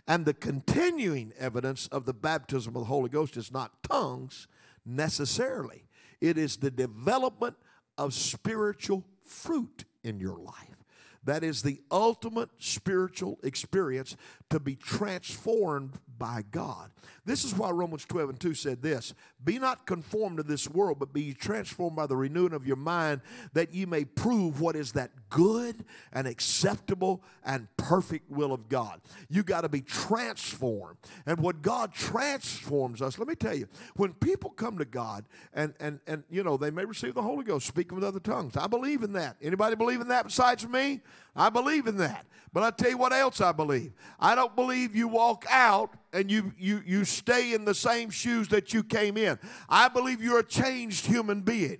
And 0.07 0.25
the 0.25 0.33
continuing 0.33 1.33
evidence 1.37 1.87
of 1.87 2.05
the 2.05 2.13
baptism 2.13 2.75
of 2.75 2.81
the 2.81 2.87
Holy 2.87 3.09
Ghost 3.09 3.35
is 3.35 3.51
not 3.51 3.83
tongues 3.83 4.47
necessarily, 4.85 5.83
it 6.21 6.37
is 6.37 6.57
the 6.57 6.71
development 6.71 7.57
of 7.97 8.13
spiritual 8.13 9.03
fruit 9.25 9.85
in 10.03 10.19
your 10.19 10.37
life. 10.37 10.83
That 11.23 11.43
is 11.43 11.61
the 11.61 11.81
ultimate 11.91 12.49
spiritual 12.57 13.37
experience 13.43 14.15
to 14.49 14.61
be 14.61 14.75
transformed 14.75 15.99
by 16.17 16.43
God. 16.51 16.91
This 17.25 17.43
is 17.43 17.53
why 17.53 17.69
Romans 17.71 18.05
12 18.05 18.29
and 18.29 18.39
2 18.39 18.53
said 18.53 18.81
this 18.81 19.13
Be 19.43 19.59
not 19.59 19.85
conformed 19.85 20.37
to 20.37 20.43
this 20.43 20.69
world, 20.69 20.99
but 20.99 21.13
be 21.13 21.33
transformed 21.33 21.95
by 21.95 22.07
the 22.07 22.15
renewing 22.15 22.53
of 22.53 22.65
your 22.65 22.77
mind, 22.77 23.21
that 23.53 23.73
ye 23.73 23.85
may 23.85 24.05
prove 24.05 24.61
what 24.61 24.75
is 24.75 24.93
that 24.93 25.11
good 25.29 25.85
and 26.13 26.27
acceptable 26.27 27.23
and 27.45 27.67
perfect 27.77 28.29
will 28.29 28.53
of 28.53 28.69
God. 28.69 29.01
You 29.29 29.43
got 29.43 29.61
to 29.61 29.69
be 29.69 29.81
transformed. 29.81 30.97
And 31.25 31.41
when 31.41 31.61
God 31.61 31.93
transforms 31.93 33.01
us, 33.01 33.17
let 33.19 33.27
me 33.27 33.35
tell 33.35 33.55
you, 33.55 33.67
when 33.95 34.13
people 34.13 34.49
come 34.51 34.77
to 34.77 34.85
God 34.85 35.25
and 35.53 35.73
and 35.79 35.99
and 36.07 36.23
you 36.29 36.43
know 36.43 36.57
they 36.57 36.71
may 36.71 36.85
receive 36.85 37.15
the 37.15 37.21
Holy 37.21 37.43
Ghost, 37.43 37.67
speaking 37.67 37.95
with 37.95 38.03
other 38.03 38.19
tongues. 38.19 38.57
I 38.57 38.67
believe 38.67 39.03
in 39.03 39.13
that. 39.13 39.37
Anybody 39.41 39.75
believe 39.75 40.01
in 40.01 40.07
that 40.09 40.25
besides 40.25 40.67
me? 40.67 41.01
I 41.35 41.49
believe 41.49 41.87
in 41.87 41.97
that. 41.97 42.25
But 42.53 42.63
I 42.63 42.71
tell 42.71 42.89
you 42.89 42.97
what 42.97 43.13
else 43.13 43.41
I 43.41 43.51
believe. 43.51 43.91
I 44.19 44.33
don't 44.33 44.55
believe 44.55 44.95
you 44.95 45.07
walk 45.07 45.45
out 45.49 45.93
and 46.13 46.31
you, 46.31 46.53
you, 46.57 46.81
you 46.85 47.05
stay 47.05 47.53
in 47.53 47.65
the 47.65 47.75
same 47.75 48.09
shoes 48.09 48.47
that 48.47 48.73
you 48.73 48.83
came 48.83 49.17
in. 49.17 49.37
I 49.69 49.89
believe 49.89 50.23
you're 50.23 50.39
a 50.39 50.43
changed 50.43 51.05
human 51.05 51.41
being. 51.41 51.77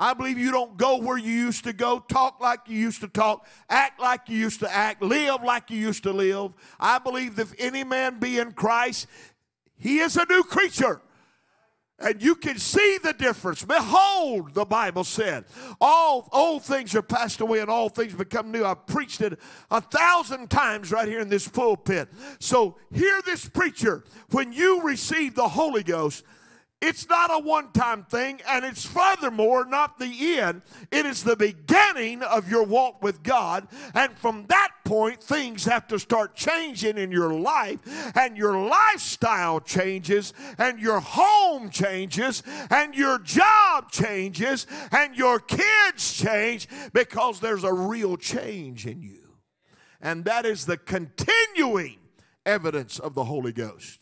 I 0.00 0.14
believe 0.14 0.38
you 0.38 0.50
don't 0.50 0.78
go 0.78 0.96
where 0.96 1.18
you 1.18 1.30
used 1.30 1.64
to 1.64 1.74
go, 1.74 1.98
talk 1.98 2.40
like 2.40 2.60
you 2.66 2.78
used 2.78 3.02
to 3.02 3.08
talk, 3.08 3.46
act 3.68 4.00
like 4.00 4.30
you 4.30 4.38
used 4.38 4.60
to 4.60 4.74
act, 4.74 5.02
live 5.02 5.42
like 5.44 5.70
you 5.70 5.76
used 5.76 6.04
to 6.04 6.12
live. 6.12 6.54
I 6.80 6.98
believe 6.98 7.36
that 7.36 7.42
if 7.42 7.54
any 7.58 7.84
man 7.84 8.18
be 8.18 8.38
in 8.38 8.52
Christ, 8.52 9.06
he 9.76 9.98
is 9.98 10.16
a 10.16 10.24
new 10.24 10.42
creature. 10.42 11.02
And 11.98 12.22
you 12.22 12.34
can 12.34 12.58
see 12.58 12.96
the 13.02 13.12
difference. 13.12 13.62
Behold, 13.62 14.54
the 14.54 14.64
Bible 14.64 15.04
said, 15.04 15.44
all 15.82 16.30
old 16.32 16.64
things 16.64 16.94
are 16.94 17.02
passed 17.02 17.42
away 17.42 17.60
and 17.60 17.68
all 17.68 17.90
things 17.90 18.14
become 18.14 18.50
new. 18.50 18.64
I've 18.64 18.86
preached 18.86 19.20
it 19.20 19.38
a 19.70 19.82
thousand 19.82 20.48
times 20.48 20.90
right 20.90 21.06
here 21.06 21.20
in 21.20 21.28
this 21.28 21.46
pulpit. 21.46 22.08
So 22.38 22.78
hear 22.90 23.20
this 23.26 23.46
preacher. 23.46 24.04
When 24.30 24.54
you 24.54 24.80
receive 24.80 25.34
the 25.34 25.48
Holy 25.48 25.82
Ghost, 25.82 26.24
it's 26.80 27.08
not 27.08 27.30
a 27.30 27.38
one 27.38 27.72
time 27.72 28.04
thing, 28.04 28.40
and 28.48 28.64
it's 28.64 28.86
furthermore 28.86 29.66
not 29.66 29.98
the 29.98 30.38
end. 30.38 30.62
It 30.90 31.04
is 31.04 31.22
the 31.22 31.36
beginning 31.36 32.22
of 32.22 32.50
your 32.50 32.64
walk 32.64 33.02
with 33.02 33.22
God. 33.22 33.68
And 33.94 34.16
from 34.16 34.46
that 34.48 34.70
point, 34.84 35.22
things 35.22 35.66
have 35.66 35.86
to 35.88 35.98
start 35.98 36.34
changing 36.34 36.96
in 36.96 37.12
your 37.12 37.34
life, 37.34 37.80
and 38.16 38.36
your 38.36 38.58
lifestyle 38.66 39.60
changes, 39.60 40.32
and 40.56 40.80
your 40.80 41.00
home 41.00 41.68
changes, 41.68 42.42
and 42.70 42.94
your 42.94 43.18
job 43.18 43.90
changes, 43.90 44.66
and 44.90 45.14
your 45.14 45.38
kids 45.38 46.14
change 46.14 46.66
because 46.94 47.40
there's 47.40 47.64
a 47.64 47.72
real 47.72 48.16
change 48.16 48.86
in 48.86 49.02
you. 49.02 49.36
And 50.00 50.24
that 50.24 50.46
is 50.46 50.64
the 50.64 50.78
continuing 50.78 51.98
evidence 52.46 52.98
of 52.98 53.14
the 53.14 53.24
Holy 53.24 53.52
Ghost. 53.52 53.99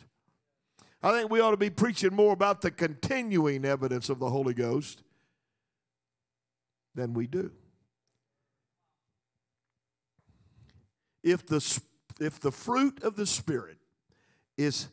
I 1.03 1.13
think 1.13 1.31
we 1.31 1.41
ought 1.41 1.53
to 1.53 1.57
be 1.57 1.71
preaching 1.71 2.15
more 2.15 2.33
about 2.33 2.61
the 2.61 2.71
continuing 2.71 3.65
evidence 3.65 4.09
of 4.09 4.19
the 4.19 4.31
Holy 4.31 4.55
Ghost 4.55 5.03
than 6.95 7.15
we 7.15 7.27
do. 7.27 7.53
If 11.23 11.47
the, 11.47 11.81
if 12.21 12.41
the 12.41 12.51
fruit 12.51 13.03
of 13.03 13.15
the 13.15 13.27
Spirit 13.27 13.79
is 14.57 14.89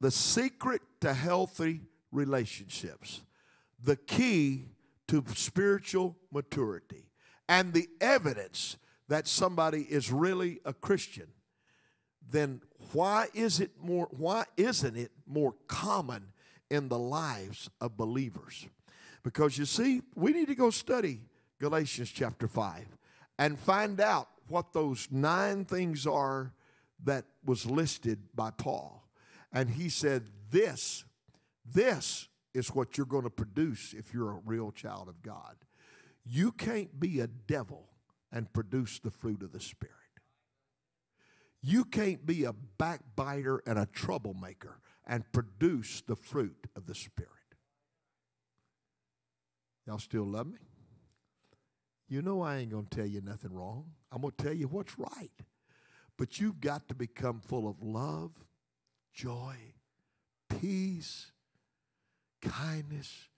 the 0.00 0.10
secret 0.10 0.80
to 1.00 1.12
healthy 1.12 1.82
relationships, 2.10 3.20
the 3.82 3.96
key 3.96 4.68
to 5.08 5.24
spiritual 5.34 6.16
maturity, 6.32 7.04
and 7.48 7.74
the 7.74 7.88
evidence 8.00 8.78
that 9.08 9.28
somebody 9.28 9.82
is 9.82 10.10
really 10.10 10.60
a 10.64 10.72
Christian, 10.72 11.26
then 12.30 12.60
why 12.92 13.28
is 13.34 13.60
it 13.60 13.70
more 13.80 14.08
why 14.10 14.44
isn't 14.56 14.96
it 14.96 15.12
more 15.26 15.54
common 15.66 16.32
in 16.70 16.88
the 16.88 16.98
lives 16.98 17.70
of 17.80 17.96
believers? 17.96 18.66
Because 19.22 19.56
you 19.56 19.64
see, 19.64 20.02
we 20.14 20.32
need 20.32 20.48
to 20.48 20.54
go 20.54 20.70
study 20.70 21.20
Galatians 21.60 22.10
chapter 22.10 22.48
5 22.48 22.86
and 23.38 23.58
find 23.58 24.00
out 24.00 24.28
what 24.48 24.72
those 24.72 25.08
nine 25.10 25.64
things 25.64 26.06
are 26.06 26.52
that 27.04 27.24
was 27.44 27.66
listed 27.66 28.18
by 28.34 28.50
Paul. 28.50 29.04
And 29.52 29.70
he 29.70 29.88
said, 29.88 30.24
This, 30.50 31.04
this 31.64 32.28
is 32.54 32.68
what 32.74 32.96
you're 32.96 33.06
going 33.06 33.24
to 33.24 33.30
produce 33.30 33.94
if 33.94 34.12
you're 34.12 34.32
a 34.32 34.40
real 34.44 34.72
child 34.72 35.08
of 35.08 35.22
God. 35.22 35.56
You 36.24 36.52
can't 36.52 36.98
be 36.98 37.20
a 37.20 37.26
devil 37.26 37.88
and 38.30 38.52
produce 38.52 38.98
the 38.98 39.10
fruit 39.10 39.42
of 39.42 39.52
the 39.52 39.60
Spirit. 39.60 40.01
You 41.62 41.84
can't 41.84 42.26
be 42.26 42.44
a 42.44 42.52
backbiter 42.52 43.62
and 43.66 43.78
a 43.78 43.86
troublemaker 43.86 44.80
and 45.06 45.30
produce 45.32 46.02
the 46.06 46.16
fruit 46.16 46.66
of 46.74 46.86
the 46.86 46.94
Spirit. 46.94 47.30
Y'all 49.86 49.98
still 49.98 50.24
love 50.24 50.46
me? 50.46 50.58
You 52.08 52.20
know 52.20 52.42
I 52.42 52.58
ain't 52.58 52.70
going 52.70 52.86
to 52.86 52.96
tell 52.96 53.06
you 53.06 53.20
nothing 53.20 53.52
wrong. 53.52 53.86
I'm 54.10 54.22
going 54.22 54.34
to 54.36 54.44
tell 54.44 54.52
you 54.52 54.66
what's 54.68 54.98
right. 54.98 55.32
But 56.18 56.38
you've 56.40 56.60
got 56.60 56.88
to 56.88 56.94
become 56.94 57.40
full 57.40 57.68
of 57.68 57.82
love, 57.82 58.32
joy, 59.14 59.56
peace, 60.48 61.32
kindness, 62.42 63.28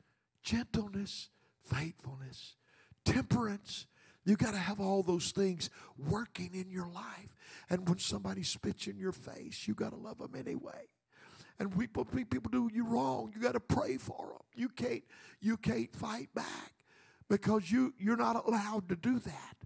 gentleness, 0.43 1.29
faithfulness, 1.63 2.57
temperance, 3.05 3.87
You 4.25 4.37
got 4.37 4.53
to 4.53 4.59
have 4.59 4.81
all 4.81 5.03
those 5.03 5.31
things 5.33 5.69
working 5.99 6.55
in 6.55 6.71
your 6.71 6.89
life. 6.89 7.35
And 7.69 7.89
when 7.89 7.99
somebody 7.99 8.43
spits 8.43 8.87
in 8.87 8.99
your 8.99 9.13
face, 9.13 9.69
you 9.69 9.75
got 9.75 9.91
to 9.91 9.97
love 9.97 10.19
them 10.19 10.35
anyway. 10.35 10.89
And 11.59 11.79
people, 11.79 12.05
people 12.05 12.51
do 12.51 12.71
you 12.73 12.87
wrong. 12.87 13.33
You 13.35 13.41
got 13.41 13.53
to 13.53 13.61
pray 13.61 13.97
for 13.97 14.29
them. 14.29 14.43
You 14.55 14.69
can't, 14.69 15.05
you 15.41 15.57
can't 15.57 15.95
fight 15.95 16.35
back 16.35 16.73
because 17.29 17.71
you, 17.71 17.95
you're 17.99 18.17
not 18.17 18.47
allowed 18.47 18.89
to 18.89 18.97
do 18.97 19.19
that. 19.21 19.57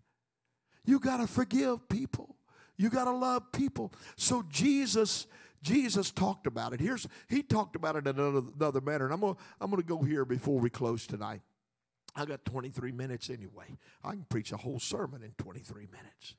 You 0.84 0.98
got 0.98 1.18
to 1.18 1.26
forgive 1.26 1.88
people. 1.88 2.36
You 2.76 2.90
got 2.90 3.04
to 3.04 3.12
love 3.12 3.52
people. 3.52 3.92
So 4.16 4.44
Jesus, 4.48 5.26
Jesus 5.62 6.10
talked 6.10 6.46
about 6.46 6.72
it. 6.72 6.80
Here's 6.80 7.06
he 7.28 7.42
talked 7.42 7.76
about 7.76 7.96
it 7.96 8.06
in 8.06 8.18
another, 8.18 8.42
another 8.56 8.80
manner. 8.80 9.06
And 9.06 9.14
I'm 9.14 9.20
gonna, 9.20 9.36
I'm 9.60 9.70
gonna 9.70 9.82
go 9.82 10.02
here 10.02 10.24
before 10.24 10.60
we 10.60 10.70
close 10.70 11.06
tonight. 11.06 11.42
I 12.18 12.24
got 12.24 12.44
23 12.44 12.92
minutes 12.92 13.30
anyway. 13.30 13.78
I 14.02 14.10
can 14.10 14.26
preach 14.28 14.52
a 14.52 14.56
whole 14.56 14.80
sermon 14.80 15.22
in 15.22 15.32
23 15.38 15.86
minutes. 15.86 16.34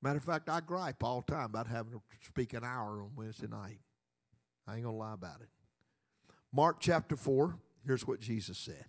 Matter 0.00 0.18
of 0.18 0.24
fact, 0.24 0.48
I 0.48 0.60
gripe 0.60 1.02
all 1.02 1.24
the 1.26 1.32
time 1.32 1.46
about 1.46 1.66
having 1.66 1.92
to 1.92 2.02
speak 2.26 2.52
an 2.52 2.64
hour 2.64 3.02
on 3.02 3.10
Wednesday 3.16 3.46
night. 3.46 3.80
I 4.66 4.74
ain't 4.76 4.84
gonna 4.84 4.96
lie 4.96 5.14
about 5.14 5.40
it. 5.40 5.48
Mark 6.52 6.76
chapter 6.80 7.16
4, 7.16 7.58
here's 7.86 8.06
what 8.06 8.20
Jesus 8.20 8.58
said. 8.58 8.84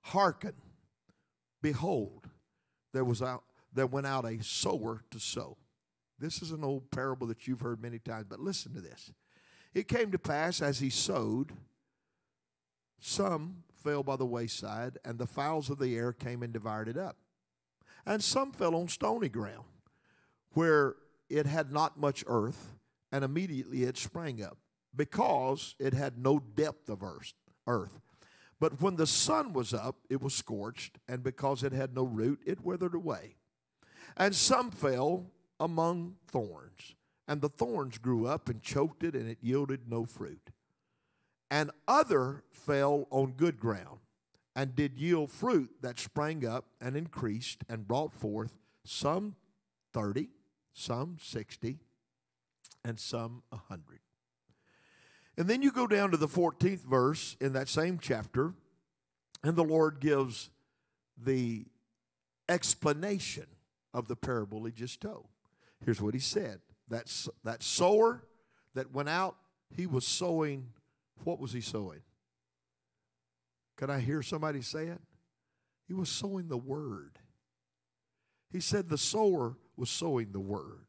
Hearken, 0.00 0.54
behold, 1.60 2.28
there 2.92 3.04
was 3.04 3.22
out 3.22 3.44
there 3.72 3.86
went 3.86 4.06
out 4.06 4.24
a 4.24 4.42
sower 4.42 5.02
to 5.10 5.18
sow. 5.18 5.56
This 6.18 6.42
is 6.42 6.50
an 6.50 6.62
old 6.62 6.90
parable 6.90 7.26
that 7.28 7.46
you've 7.46 7.60
heard 7.60 7.82
many 7.82 7.98
times, 7.98 8.26
but 8.28 8.38
listen 8.38 8.74
to 8.74 8.80
this. 8.80 9.12
It 9.74 9.88
came 9.88 10.10
to 10.12 10.18
pass 10.18 10.60
as 10.60 10.80
he 10.80 10.90
sowed, 10.90 11.52
some 13.04 13.64
fell 13.82 14.04
by 14.04 14.14
the 14.14 14.24
wayside, 14.24 14.96
and 15.04 15.18
the 15.18 15.26
fowls 15.26 15.68
of 15.68 15.80
the 15.80 15.96
air 15.96 16.12
came 16.12 16.40
and 16.42 16.52
devoured 16.52 16.88
it 16.88 16.96
up. 16.96 17.16
And 18.06 18.22
some 18.22 18.52
fell 18.52 18.76
on 18.76 18.86
stony 18.86 19.28
ground, 19.28 19.64
where 20.52 20.94
it 21.28 21.46
had 21.46 21.72
not 21.72 21.98
much 21.98 22.22
earth, 22.28 22.74
and 23.10 23.24
immediately 23.24 23.82
it 23.82 23.98
sprang 23.98 24.40
up, 24.40 24.56
because 24.94 25.74
it 25.80 25.94
had 25.94 26.16
no 26.16 26.38
depth 26.38 26.88
of 26.88 27.02
earth. 27.66 28.00
But 28.60 28.80
when 28.80 28.94
the 28.94 29.08
sun 29.08 29.52
was 29.52 29.74
up, 29.74 29.96
it 30.08 30.22
was 30.22 30.34
scorched, 30.34 30.98
and 31.08 31.24
because 31.24 31.64
it 31.64 31.72
had 31.72 31.96
no 31.96 32.04
root, 32.04 32.40
it 32.46 32.64
withered 32.64 32.94
away. 32.94 33.34
And 34.16 34.32
some 34.32 34.70
fell 34.70 35.32
among 35.58 36.18
thorns, 36.28 36.94
and 37.26 37.40
the 37.40 37.48
thorns 37.48 37.98
grew 37.98 38.26
up 38.26 38.48
and 38.48 38.62
choked 38.62 39.02
it, 39.02 39.16
and 39.16 39.28
it 39.28 39.38
yielded 39.40 39.88
no 39.88 40.04
fruit. 40.04 40.51
And 41.52 41.70
other 41.86 42.44
fell 42.50 43.06
on 43.10 43.32
good 43.32 43.60
ground, 43.60 43.98
and 44.56 44.74
did 44.74 44.96
yield 44.98 45.30
fruit 45.30 45.70
that 45.82 46.00
sprang 46.00 46.46
up 46.46 46.64
and 46.80 46.96
increased, 46.96 47.62
and 47.68 47.86
brought 47.86 48.14
forth 48.14 48.56
some 48.84 49.36
thirty, 49.92 50.30
some 50.72 51.18
sixty, 51.20 51.78
and 52.82 52.98
some 52.98 53.42
a 53.52 53.56
hundred. 53.56 54.00
And 55.36 55.46
then 55.46 55.60
you 55.60 55.70
go 55.70 55.86
down 55.86 56.10
to 56.12 56.16
the 56.16 56.26
14th 56.26 56.84
verse 56.84 57.36
in 57.38 57.52
that 57.52 57.68
same 57.68 57.98
chapter, 58.00 58.54
and 59.44 59.54
the 59.54 59.62
Lord 59.62 60.00
gives 60.00 60.48
the 61.22 61.66
explanation 62.48 63.46
of 63.92 64.08
the 64.08 64.16
parable 64.16 64.64
he 64.64 64.72
just 64.72 65.02
told. 65.02 65.26
Here's 65.84 66.00
what 66.00 66.14
he 66.14 66.20
said 66.20 66.60
that, 66.88 67.12
that 67.44 67.62
sower 67.62 68.24
that 68.74 68.94
went 68.94 69.10
out, 69.10 69.36
he 69.74 69.86
was 69.86 70.06
sowing, 70.06 70.68
what 71.24 71.38
was 71.38 71.52
he 71.52 71.60
sowing? 71.60 72.00
Can 73.76 73.90
I 73.90 74.00
hear 74.00 74.22
somebody 74.22 74.62
say 74.62 74.86
it? 74.86 75.00
He 75.86 75.94
was 75.94 76.08
sowing 76.08 76.48
the 76.48 76.56
word. 76.56 77.18
He 78.50 78.60
said 78.60 78.88
the 78.88 78.98
sower 78.98 79.56
was 79.76 79.90
sowing 79.90 80.32
the 80.32 80.40
word. 80.40 80.86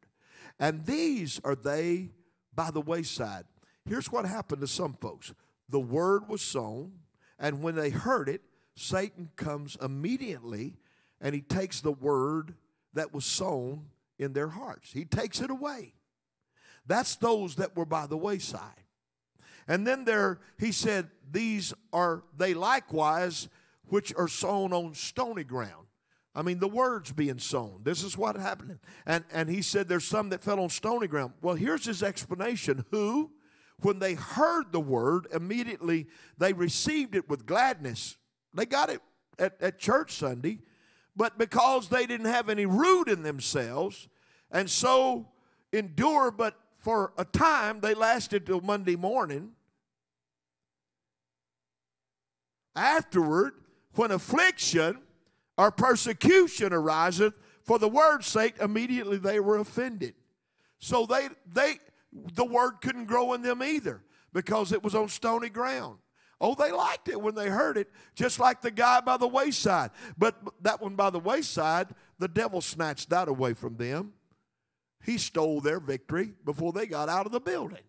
And 0.58 0.84
these 0.86 1.40
are 1.44 1.54
they 1.54 2.10
by 2.54 2.70
the 2.70 2.80
wayside. 2.80 3.44
Here's 3.86 4.10
what 4.10 4.24
happened 4.24 4.60
to 4.60 4.66
some 4.66 4.94
folks 4.94 5.32
the 5.68 5.80
word 5.80 6.28
was 6.28 6.42
sown, 6.42 6.92
and 7.38 7.62
when 7.62 7.74
they 7.74 7.90
heard 7.90 8.28
it, 8.28 8.42
Satan 8.76 9.30
comes 9.36 9.76
immediately 9.80 10.76
and 11.20 11.34
he 11.34 11.40
takes 11.40 11.80
the 11.80 11.92
word 11.92 12.54
that 12.92 13.12
was 13.12 13.24
sown 13.24 13.86
in 14.18 14.32
their 14.32 14.48
hearts. 14.48 14.92
He 14.92 15.04
takes 15.04 15.40
it 15.40 15.50
away. 15.50 15.94
That's 16.86 17.16
those 17.16 17.56
that 17.56 17.76
were 17.76 17.86
by 17.86 18.06
the 18.06 18.16
wayside. 18.16 18.83
And 19.66 19.86
then 19.86 20.04
there, 20.04 20.40
he 20.58 20.72
said, 20.72 21.10
These 21.30 21.74
are 21.92 22.22
they 22.36 22.54
likewise 22.54 23.48
which 23.86 24.14
are 24.16 24.28
sown 24.28 24.72
on 24.72 24.94
stony 24.94 25.44
ground. 25.44 25.86
I 26.34 26.42
mean, 26.42 26.58
the 26.58 26.68
words 26.68 27.12
being 27.12 27.38
sown. 27.38 27.80
This 27.84 28.02
is 28.02 28.18
what 28.18 28.36
happened. 28.36 28.78
And, 29.06 29.24
and 29.32 29.48
he 29.48 29.62
said, 29.62 29.88
There's 29.88 30.06
some 30.06 30.30
that 30.30 30.42
fell 30.42 30.60
on 30.60 30.68
stony 30.68 31.06
ground. 31.06 31.34
Well, 31.42 31.54
here's 31.54 31.84
his 31.84 32.02
explanation. 32.02 32.84
Who? 32.90 33.30
when 33.80 33.98
they 33.98 34.14
heard 34.14 34.72
the 34.72 34.80
word, 34.80 35.26
immediately 35.32 36.06
they 36.38 36.52
received 36.52 37.14
it 37.14 37.28
with 37.28 37.46
gladness. 37.46 38.16
They 38.54 38.66
got 38.66 38.90
it 38.90 39.00
at, 39.38 39.60
at 39.60 39.78
church 39.78 40.12
Sunday, 40.12 40.60
but 41.16 41.38
because 41.38 41.88
they 41.88 42.06
didn't 42.06 42.26
have 42.26 42.48
any 42.48 42.66
root 42.66 43.08
in 43.08 43.22
themselves, 43.22 44.08
and 44.50 44.70
so 44.70 45.28
endure, 45.72 46.30
but 46.30 46.56
for 46.84 47.14
a 47.16 47.24
time 47.24 47.80
they 47.80 47.94
lasted 47.94 48.44
till 48.44 48.60
Monday 48.60 48.94
morning. 48.94 49.52
Afterward, 52.76 53.54
when 53.94 54.10
affliction 54.10 54.98
or 55.56 55.70
persecution 55.70 56.74
ariseth 56.74 57.38
for 57.62 57.78
the 57.78 57.88
word's 57.88 58.26
sake, 58.26 58.56
immediately 58.60 59.16
they 59.16 59.40
were 59.40 59.56
offended. 59.56 60.14
So 60.78 61.06
they 61.06 61.28
they 61.50 61.78
the 62.12 62.44
word 62.44 62.82
couldn't 62.82 63.06
grow 63.06 63.32
in 63.32 63.40
them 63.40 63.62
either 63.62 64.02
because 64.34 64.70
it 64.70 64.82
was 64.82 64.94
on 64.94 65.08
stony 65.08 65.48
ground. 65.48 65.96
Oh, 66.38 66.54
they 66.54 66.70
liked 66.70 67.08
it 67.08 67.18
when 67.18 67.34
they 67.34 67.48
heard 67.48 67.78
it, 67.78 67.90
just 68.14 68.38
like 68.38 68.60
the 68.60 68.70
guy 68.70 69.00
by 69.00 69.16
the 69.16 69.26
wayside. 69.26 69.90
But 70.18 70.36
that 70.60 70.82
one 70.82 70.96
by 70.96 71.08
the 71.08 71.18
wayside, 71.18 71.94
the 72.18 72.28
devil 72.28 72.60
snatched 72.60 73.08
that 73.08 73.28
away 73.28 73.54
from 73.54 73.76
them. 73.76 74.12
He 75.04 75.18
stole 75.18 75.60
their 75.60 75.80
victory 75.80 76.32
before 76.44 76.72
they 76.72 76.86
got 76.86 77.08
out 77.08 77.26
of 77.26 77.32
the 77.32 77.40
building. 77.40 77.82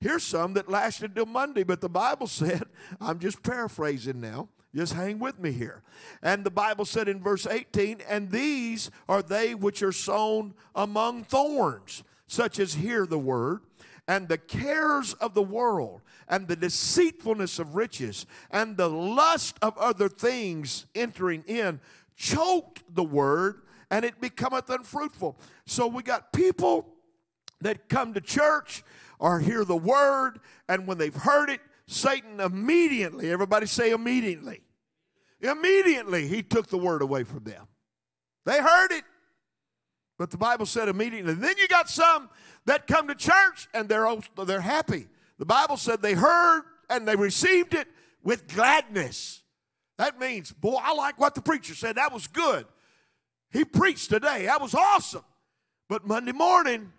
Here's 0.00 0.22
some 0.22 0.54
that 0.54 0.68
lasted 0.68 1.14
till 1.14 1.26
Monday, 1.26 1.62
but 1.62 1.80
the 1.80 1.88
Bible 1.88 2.26
said, 2.28 2.62
I'm 3.00 3.18
just 3.18 3.42
paraphrasing 3.42 4.20
now. 4.20 4.48
Just 4.74 4.92
hang 4.92 5.18
with 5.18 5.38
me 5.40 5.50
here. 5.50 5.82
And 6.22 6.44
the 6.44 6.50
Bible 6.50 6.84
said 6.84 7.08
in 7.08 7.20
verse 7.20 7.46
18, 7.46 8.02
and 8.08 8.30
these 8.30 8.90
are 9.08 9.20
they 9.20 9.54
which 9.54 9.82
are 9.82 9.92
sown 9.92 10.54
among 10.74 11.24
thorns 11.24 12.04
such 12.30 12.60
as 12.60 12.74
hear 12.74 13.06
the 13.06 13.18
word, 13.18 13.60
and 14.06 14.28
the 14.28 14.38
cares 14.38 15.14
of 15.14 15.34
the 15.34 15.42
world, 15.42 16.00
and 16.28 16.46
the 16.46 16.54
deceitfulness 16.54 17.58
of 17.58 17.74
riches, 17.74 18.24
and 18.52 18.76
the 18.76 18.88
lust 18.88 19.56
of 19.60 19.76
other 19.76 20.08
things 20.08 20.86
entering 20.94 21.42
in, 21.48 21.80
choked 22.16 22.82
the 22.94 23.02
word, 23.02 23.62
and 23.90 24.04
it 24.04 24.20
becometh 24.20 24.70
unfruitful. 24.70 25.38
So 25.66 25.86
we 25.86 26.02
got 26.02 26.32
people 26.32 26.86
that 27.60 27.88
come 27.88 28.14
to 28.14 28.20
church 28.20 28.82
or 29.18 29.40
hear 29.40 29.64
the 29.64 29.76
word, 29.76 30.40
and 30.68 30.86
when 30.86 30.98
they've 30.98 31.14
heard 31.14 31.50
it, 31.50 31.60
Satan 31.86 32.40
immediately, 32.40 33.30
everybody 33.30 33.66
say 33.66 33.90
immediately, 33.90 34.60
immediately 35.40 36.28
he 36.28 36.42
took 36.42 36.68
the 36.68 36.78
word 36.78 37.02
away 37.02 37.24
from 37.24 37.44
them. 37.44 37.66
They 38.46 38.60
heard 38.60 38.92
it, 38.92 39.04
but 40.18 40.30
the 40.30 40.38
Bible 40.38 40.66
said 40.66 40.88
immediately. 40.88 41.34
Then 41.34 41.54
you 41.58 41.68
got 41.68 41.90
some 41.90 42.30
that 42.66 42.86
come 42.86 43.08
to 43.08 43.14
church 43.14 43.68
and 43.74 43.88
they're, 43.88 44.06
they're 44.46 44.60
happy. 44.60 45.08
The 45.38 45.46
Bible 45.46 45.76
said 45.76 46.00
they 46.00 46.14
heard 46.14 46.62
and 46.88 47.06
they 47.06 47.16
received 47.16 47.74
it 47.74 47.88
with 48.22 48.46
gladness. 48.48 49.42
That 49.98 50.18
means, 50.18 50.52
boy, 50.52 50.78
I 50.80 50.94
like 50.94 51.18
what 51.18 51.34
the 51.34 51.42
preacher 51.42 51.74
said. 51.74 51.96
That 51.96 52.12
was 52.12 52.26
good. 52.26 52.66
He 53.50 53.64
preached 53.64 54.10
today. 54.10 54.46
That 54.46 54.60
was 54.60 54.74
awesome. 54.74 55.24
But 55.88 56.06
Monday 56.06 56.32
morning, 56.32 56.92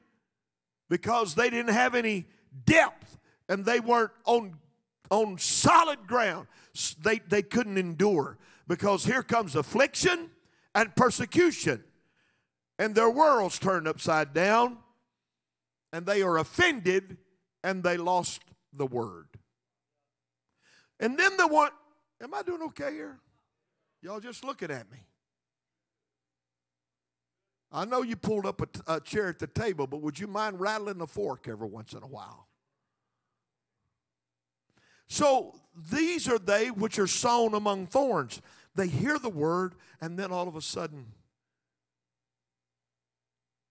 because 0.89 1.35
they 1.35 1.49
didn't 1.49 1.73
have 1.73 1.95
any 1.95 2.25
depth 2.65 3.17
and 3.47 3.65
they 3.65 3.79
weren't 3.79 4.11
on, 4.25 4.57
on 5.09 5.37
solid 5.37 6.07
ground, 6.07 6.47
they, 7.01 7.19
they 7.19 7.41
couldn't 7.41 7.77
endure. 7.77 8.37
Because 8.67 9.05
here 9.05 9.23
comes 9.23 9.55
affliction 9.55 10.29
and 10.75 10.95
persecution 10.95 11.83
and 12.81 12.95
their 12.95 13.11
world's 13.11 13.59
turned 13.59 13.87
upside 13.87 14.33
down, 14.33 14.75
and 15.93 16.03
they 16.03 16.23
are 16.23 16.39
offended, 16.39 17.17
and 17.63 17.83
they 17.83 17.95
lost 17.95 18.41
the 18.73 18.87
word. 18.87 19.27
And 20.99 21.15
then 21.15 21.37
the 21.37 21.45
one, 21.45 21.69
am 22.23 22.33
I 22.33 22.41
doing 22.41 22.63
okay 22.63 22.91
here? 22.91 23.19
Y'all 24.01 24.19
just 24.19 24.43
looking 24.43 24.71
at 24.71 24.91
me. 24.91 24.97
I 27.71 27.85
know 27.85 28.01
you 28.01 28.17
pulled 28.17 28.45
up 28.45 28.61
a, 28.87 28.99
chair 28.99 29.29
at 29.29 29.39
the 29.39 29.47
table, 29.47 29.87
but 29.87 30.01
would 30.01 30.19
you 30.19 30.27
mind 30.27 30.59
rattling 30.59 30.97
the 30.97 31.07
fork 31.07 31.47
every 31.47 31.67
once 31.67 31.93
in 31.93 32.03
a 32.03 32.07
while? 32.07 32.47
So 35.07 35.55
these 35.91 36.27
are 36.27 36.39
they 36.39 36.69
which 36.69 36.99
are 36.99 37.07
sown 37.07 37.53
among 37.53 37.87
thorns. 37.87 38.41
They 38.75 38.87
hear 38.87 39.17
the 39.17 39.29
word, 39.29 39.75
and 40.01 40.17
then 40.19 40.31
all 40.31 40.47
of 40.47 40.55
a 40.55 40.61
sudden, 40.61 41.07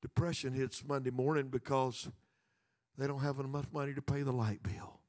depression 0.00 0.54
hits 0.54 0.84
Monday 0.84 1.10
morning 1.10 1.48
because 1.48 2.08
they 2.96 3.06
don't 3.06 3.20
have 3.20 3.38
enough 3.38 3.72
money 3.72 3.94
to 3.94 4.02
pay 4.02 4.22
the 4.22 4.32
light 4.32 4.62
bill. 4.62 5.00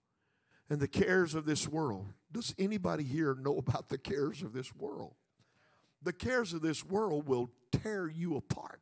And 0.69 0.79
the 0.79 0.87
cares 0.87 1.35
of 1.35 1.45
this 1.45 1.67
world. 1.67 2.07
Does 2.31 2.55
anybody 2.57 3.03
here 3.03 3.35
know 3.35 3.57
about 3.57 3.89
the 3.89 3.97
cares 3.97 4.41
of 4.41 4.53
this 4.53 4.73
world? 4.73 5.15
The 6.01 6.13
cares 6.13 6.53
of 6.53 6.61
this 6.61 6.85
world 6.85 7.27
will 7.27 7.51
tear 7.71 8.07
you 8.07 8.37
apart. 8.37 8.81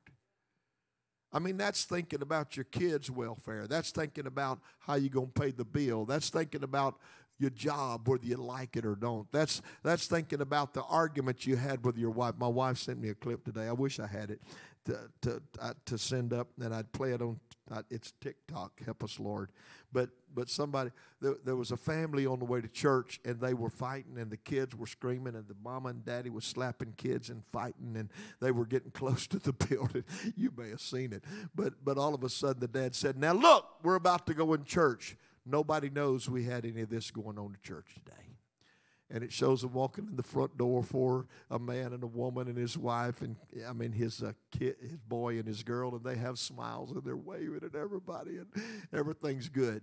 I 1.31 1.39
mean, 1.39 1.57
that's 1.57 1.85
thinking 1.85 2.21
about 2.21 2.57
your 2.57 2.63
kids' 2.65 3.11
welfare. 3.11 3.67
That's 3.67 3.91
thinking 3.91 4.25
about 4.25 4.59
how 4.79 4.95
you're 4.95 5.09
going 5.09 5.31
to 5.31 5.41
pay 5.41 5.51
the 5.51 5.65
bill. 5.65 6.05
That's 6.05 6.29
thinking 6.29 6.63
about 6.63 6.95
your 7.37 7.51
job, 7.51 8.07
whether 8.07 8.25
you 8.25 8.35
like 8.35 8.75
it 8.75 8.85
or 8.85 8.95
don't. 8.95 9.31
That's 9.31 9.61
that's 9.83 10.07
thinking 10.07 10.41
about 10.41 10.73
the 10.73 10.83
argument 10.83 11.45
you 11.45 11.55
had 11.55 11.85
with 11.85 11.97
your 11.97 12.09
wife. 12.09 12.35
My 12.37 12.47
wife 12.47 12.77
sent 12.77 12.99
me 12.99 13.09
a 13.09 13.15
clip 13.15 13.45
today. 13.45 13.67
I 13.67 13.71
wish 13.71 13.99
I 13.99 14.07
had 14.07 14.29
it 14.31 14.41
to 14.85 15.09
to 15.21 15.41
uh, 15.59 15.73
to 15.85 15.97
send 15.97 16.33
up, 16.33 16.47
and 16.61 16.73
I'd 16.73 16.91
play 16.91 17.11
it 17.11 17.21
on. 17.21 17.39
Uh, 17.71 17.83
it's 17.89 18.13
TikTok. 18.19 18.83
Help 18.83 19.03
us, 19.03 19.19
Lord. 19.19 19.51
But 19.91 20.09
but 20.33 20.49
somebody 20.49 20.91
there, 21.21 21.35
there 21.43 21.55
was 21.55 21.71
a 21.71 21.77
family 21.77 22.25
on 22.25 22.39
the 22.39 22.45
way 22.45 22.61
to 22.61 22.67
church, 22.67 23.19
and 23.25 23.39
they 23.39 23.53
were 23.53 23.69
fighting, 23.69 24.17
and 24.17 24.31
the 24.31 24.37
kids 24.37 24.75
were 24.75 24.87
screaming, 24.87 25.35
and 25.35 25.47
the 25.47 25.55
mama 25.63 25.89
and 25.89 26.05
daddy 26.05 26.29
was 26.29 26.45
slapping 26.45 26.93
kids 26.97 27.29
and 27.29 27.43
fighting, 27.51 27.95
and 27.95 28.09
they 28.39 28.51
were 28.51 28.65
getting 28.65 28.91
close 28.93 29.27
to 29.27 29.39
the 29.39 29.53
building. 29.53 30.03
you 30.35 30.51
may 30.55 30.69
have 30.69 30.81
seen 30.81 31.13
it, 31.13 31.23
but 31.55 31.83
but 31.83 31.97
all 31.97 32.13
of 32.13 32.23
a 32.23 32.29
sudden 32.29 32.59
the 32.59 32.67
dad 32.67 32.95
said, 32.95 33.17
"Now 33.17 33.33
look, 33.33 33.65
we're 33.83 33.95
about 33.95 34.27
to 34.27 34.33
go 34.33 34.53
in 34.53 34.63
church." 34.63 35.15
Nobody 35.45 35.89
knows 35.89 36.29
we 36.29 36.43
had 36.43 36.63
any 36.63 36.81
of 36.81 36.89
this 36.89 37.09
going 37.09 37.39
on 37.39 37.45
in 37.45 37.57
church 37.63 37.95
today. 37.95 38.28
And 39.11 39.23
it 39.23 39.33
shows 39.33 39.61
them 39.61 39.73
walking 39.73 40.07
in 40.07 40.15
the 40.15 40.23
front 40.23 40.57
door 40.57 40.83
for 40.83 41.25
a 41.49 41.57
man 41.57 41.93
and 41.93 42.03
a 42.03 42.07
woman 42.07 42.47
and 42.47 42.57
his 42.57 42.77
wife, 42.77 43.21
and 43.21 43.37
I 43.67 43.73
mean 43.73 43.91
his 43.91 44.21
uh, 44.21 44.33
kid, 44.51 44.75
his 44.81 44.97
boy 44.97 45.39
and 45.39 45.47
his 45.47 45.63
girl, 45.63 45.95
and 45.95 46.03
they 46.03 46.15
have 46.15 46.37
smiles 46.37 46.91
and 46.91 47.03
they're 47.03 47.17
waving 47.17 47.61
at 47.63 47.75
everybody, 47.75 48.37
and 48.37 48.47
everything's 48.93 49.49
good. 49.49 49.81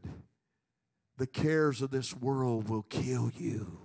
The 1.18 1.26
cares 1.26 1.82
of 1.82 1.90
this 1.90 2.14
world 2.14 2.68
will 2.68 2.82
kill 2.82 3.32
you. 3.36 3.78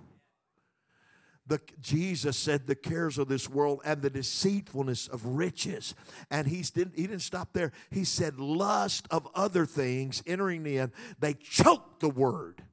The, 1.47 1.59
Jesus 1.81 2.37
said 2.37 2.67
the 2.67 2.75
cares 2.75 3.17
of 3.17 3.27
this 3.27 3.49
world 3.49 3.81
and 3.83 4.01
the 4.01 4.09
deceitfulness 4.09 5.07
of 5.07 5.25
riches. 5.25 5.95
And 6.29 6.47
he 6.47 6.61
didn't, 6.61 6.95
he 6.95 7.07
didn't 7.07 7.23
stop 7.23 7.51
there. 7.53 7.71
He 7.89 8.03
said 8.03 8.39
lust 8.39 9.07
of 9.11 9.27
other 9.33 9.65
things 9.65 10.21
entering 10.25 10.65
in, 10.65 10.91
they 11.19 11.33
choke 11.33 11.99
the 11.99 12.09
word 12.09 12.63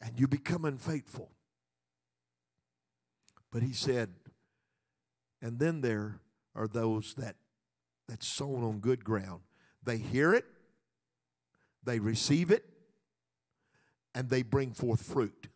and 0.00 0.18
you 0.18 0.26
become 0.26 0.64
unfaithful. 0.64 1.30
But 3.52 3.62
he 3.62 3.72
said, 3.72 4.10
and 5.40 5.60
then 5.60 5.80
there 5.80 6.20
are 6.56 6.66
those 6.66 7.14
that 7.14 7.36
that's 8.08 8.26
sown 8.26 8.64
on 8.64 8.80
good 8.80 9.04
ground. 9.04 9.42
They 9.84 9.98
hear 9.98 10.34
it, 10.34 10.46
they 11.84 12.00
receive 12.00 12.50
it, 12.50 12.64
and 14.14 14.28
they 14.28 14.42
bring 14.42 14.72
forth 14.72 15.02
fruit 15.02 15.48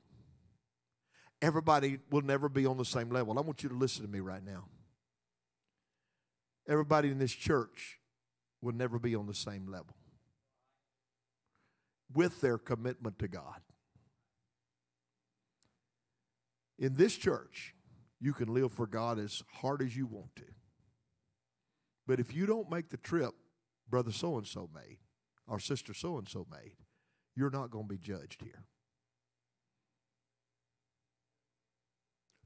everybody 1.43 1.99
will 2.11 2.23
never 2.23 2.49
be 2.49 2.67
on 2.67 2.77
the 2.77 2.85
same 2.85 3.11
level. 3.11 3.39
I 3.39 3.43
want 3.43 3.63
you 3.63 3.69
to 3.69 3.75
listen 3.75 4.03
to 4.03 4.11
me 4.11 4.21
right 4.21 4.45
now. 4.45 4.65
Everybody 6.69 7.11
in 7.11 7.19
this 7.19 7.33
church 7.33 8.01
will 8.61 8.75
never 8.75 8.99
be 8.99 9.15
on 9.15 9.27
the 9.27 9.35
same 9.35 9.69
level 9.69 9.95
with 12.13 12.41
their 12.41 12.59
commitment 12.59 13.21
to 13.21 13.29
God. 13.29 13.61
In 16.79 16.97
this 16.97 17.17
church, 17.17 17.76
you 18.27 18.33
can 18.33 18.53
live 18.53 18.73
for 18.73 18.89
God 18.89 19.21
as 19.21 19.45
hard 19.61 19.81
as 19.81 19.97
you 19.97 20.05
want 20.05 20.35
to. 20.35 20.45
But 22.09 22.19
if 22.19 22.35
you 22.35 22.45
don't 22.45 22.69
make 22.69 22.89
the 22.89 22.97
trip 22.97 23.33
brother 23.89 24.11
so 24.11 24.37
and 24.37 24.47
so 24.47 24.69
made, 24.75 24.99
or 25.47 25.61
sister 25.61 25.95
so 25.95 26.19
and 26.19 26.29
so 26.29 26.45
made, 26.51 26.73
you're 27.37 27.51
not 27.51 27.71
going 27.71 27.85
to 27.85 27.95
be 27.95 27.99
judged 27.99 28.43
here. 28.43 28.65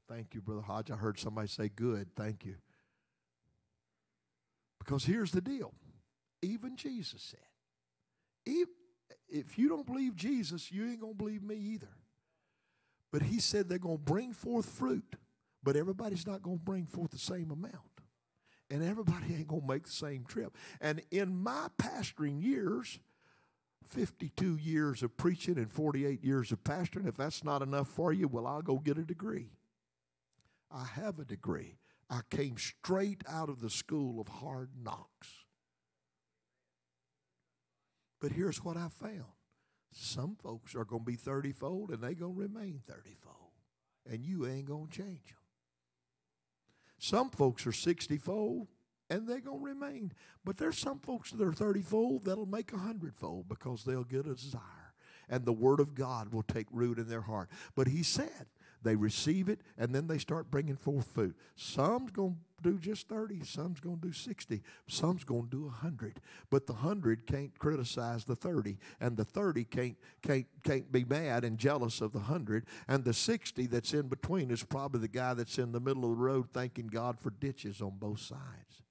Thank 0.07 0.35
you, 0.35 0.41
Brother 0.41 0.61
Hodge. 0.61 0.91
I 0.91 0.97
heard 0.97 1.17
somebody 1.17 1.47
say, 1.47 1.67
Good, 1.67 2.15
thank 2.15 2.45
you. 2.45 2.57
Because 4.77 5.05
here's 5.05 5.31
the 5.31 5.41
deal 5.41 5.73
even 6.43 6.77
Jesus 6.77 7.23
said, 7.23 7.39
if 9.31 9.57
you 9.57 9.69
don't 9.69 9.85
believe 9.85 10.15
Jesus, 10.15 10.71
you 10.71 10.85
ain't 10.85 10.99
going 10.99 11.13
to 11.13 11.17
believe 11.17 11.41
me 11.41 11.55
either. 11.55 11.95
But 13.11 13.23
he 13.23 13.39
said 13.39 13.67
they're 13.67 13.79
going 13.79 13.97
to 13.97 14.03
bring 14.03 14.33
forth 14.33 14.65
fruit, 14.65 15.15
but 15.63 15.75
everybody's 15.75 16.27
not 16.27 16.41
going 16.41 16.57
to 16.57 16.63
bring 16.63 16.85
forth 16.85 17.11
the 17.11 17.17
same 17.17 17.51
amount. 17.51 17.75
And 18.69 18.83
everybody 18.83 19.25
ain't 19.35 19.47
going 19.47 19.61
to 19.61 19.67
make 19.67 19.85
the 19.85 19.91
same 19.91 20.25
trip. 20.25 20.55
And 20.79 21.01
in 21.11 21.35
my 21.35 21.67
pastoring 21.77 22.41
years, 22.41 22.99
52 23.87 24.57
years 24.57 25.03
of 25.03 25.17
preaching 25.17 25.57
and 25.57 25.71
48 25.71 26.23
years 26.23 26.51
of 26.51 26.63
pastoring, 26.63 27.07
if 27.07 27.17
that's 27.17 27.43
not 27.43 27.61
enough 27.61 27.87
for 27.87 28.13
you, 28.13 28.27
well, 28.27 28.47
I'll 28.47 28.61
go 28.61 28.77
get 28.77 28.97
a 28.97 29.03
degree. 29.03 29.49
I 30.71 30.85
have 30.85 31.19
a 31.19 31.25
degree. 31.25 31.77
I 32.09 32.21
came 32.29 32.57
straight 32.57 33.23
out 33.27 33.49
of 33.49 33.61
the 33.61 33.69
school 33.69 34.19
of 34.19 34.27
hard 34.27 34.69
knocks. 34.81 35.45
But 38.19 38.31
here's 38.31 38.63
what 38.63 38.77
I 38.77 38.87
found 38.87 39.33
some 39.93 40.37
folks 40.41 40.75
are 40.75 40.85
going 40.85 41.01
to 41.01 41.11
be 41.11 41.17
30 41.17 41.51
fold 41.51 41.89
and 41.89 42.01
they're 42.01 42.13
going 42.13 42.35
to 42.35 42.39
remain 42.39 42.79
30 42.87 43.13
fold. 43.13 43.35
And 44.09 44.25
you 44.25 44.47
ain't 44.47 44.65
going 44.65 44.87
to 44.87 44.97
change 44.97 45.27
them. 45.27 45.40
Some 47.01 47.31
folks 47.31 47.65
are 47.65 47.71
60 47.71 48.19
fold 48.19 48.67
and 49.09 49.27
they're 49.27 49.39
going 49.39 49.59
to 49.59 49.65
remain. 49.65 50.13
But 50.45 50.57
there's 50.57 50.77
some 50.77 50.99
folks 50.99 51.31
that 51.31 51.43
are 51.43 51.51
30 51.51 51.81
fold 51.81 52.25
that'll 52.25 52.45
make 52.45 52.71
a 52.71 52.75
100 52.75 53.15
fold 53.15 53.49
because 53.49 53.83
they'll 53.83 54.03
get 54.03 54.27
a 54.27 54.35
desire. 54.35 54.93
And 55.27 55.43
the 55.43 55.51
word 55.51 55.79
of 55.79 55.95
God 55.95 56.31
will 56.31 56.43
take 56.43 56.67
root 56.71 56.99
in 56.99 57.09
their 57.09 57.21
heart. 57.21 57.49
But 57.75 57.87
he 57.87 58.03
said, 58.03 58.45
they 58.83 58.95
receive 58.95 59.49
it, 59.49 59.61
and 59.79 59.95
then 59.95 60.07
they 60.07 60.19
start 60.19 60.51
bringing 60.51 60.75
forth 60.75 61.07
food. 61.07 61.33
Some's 61.55 62.11
going 62.11 62.33
to 62.33 62.39
do 62.61 62.77
just 62.77 63.07
30, 63.07 63.43
some's 63.43 63.79
going 63.79 63.99
to 63.99 64.07
do 64.07 64.13
60, 64.13 64.61
some's 64.87 65.23
going 65.23 65.45
to 65.45 65.49
do 65.49 65.63
100. 65.63 66.19
But 66.49 66.67
the 66.67 66.73
100 66.73 67.25
can't 67.25 67.57
criticize 67.57 68.25
the 68.25 68.35
30, 68.35 68.77
and 68.99 69.17
the 69.17 69.25
30 69.25 69.63
can't, 69.65 69.97
can't, 70.21 70.45
can't 70.63 70.91
be 70.91 71.03
mad 71.03 71.43
and 71.43 71.57
jealous 71.57 72.01
of 72.01 72.11
the 72.11 72.19
100, 72.19 72.65
and 72.87 73.03
the 73.03 73.13
60 73.13 73.67
that's 73.67 73.93
in 73.93 74.07
between 74.07 74.51
is 74.51 74.63
probably 74.63 75.01
the 75.01 75.07
guy 75.07 75.33
that's 75.33 75.57
in 75.57 75.71
the 75.71 75.79
middle 75.79 76.03
of 76.03 76.11
the 76.11 76.23
road 76.23 76.49
thanking 76.53 76.87
God 76.87 77.19
for 77.19 77.29
ditches 77.29 77.81
on 77.81 77.97
both 77.99 78.19
sides. 78.19 78.81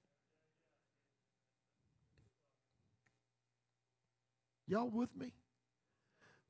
Y'all 4.67 4.89
with 4.89 5.15
me? 5.17 5.33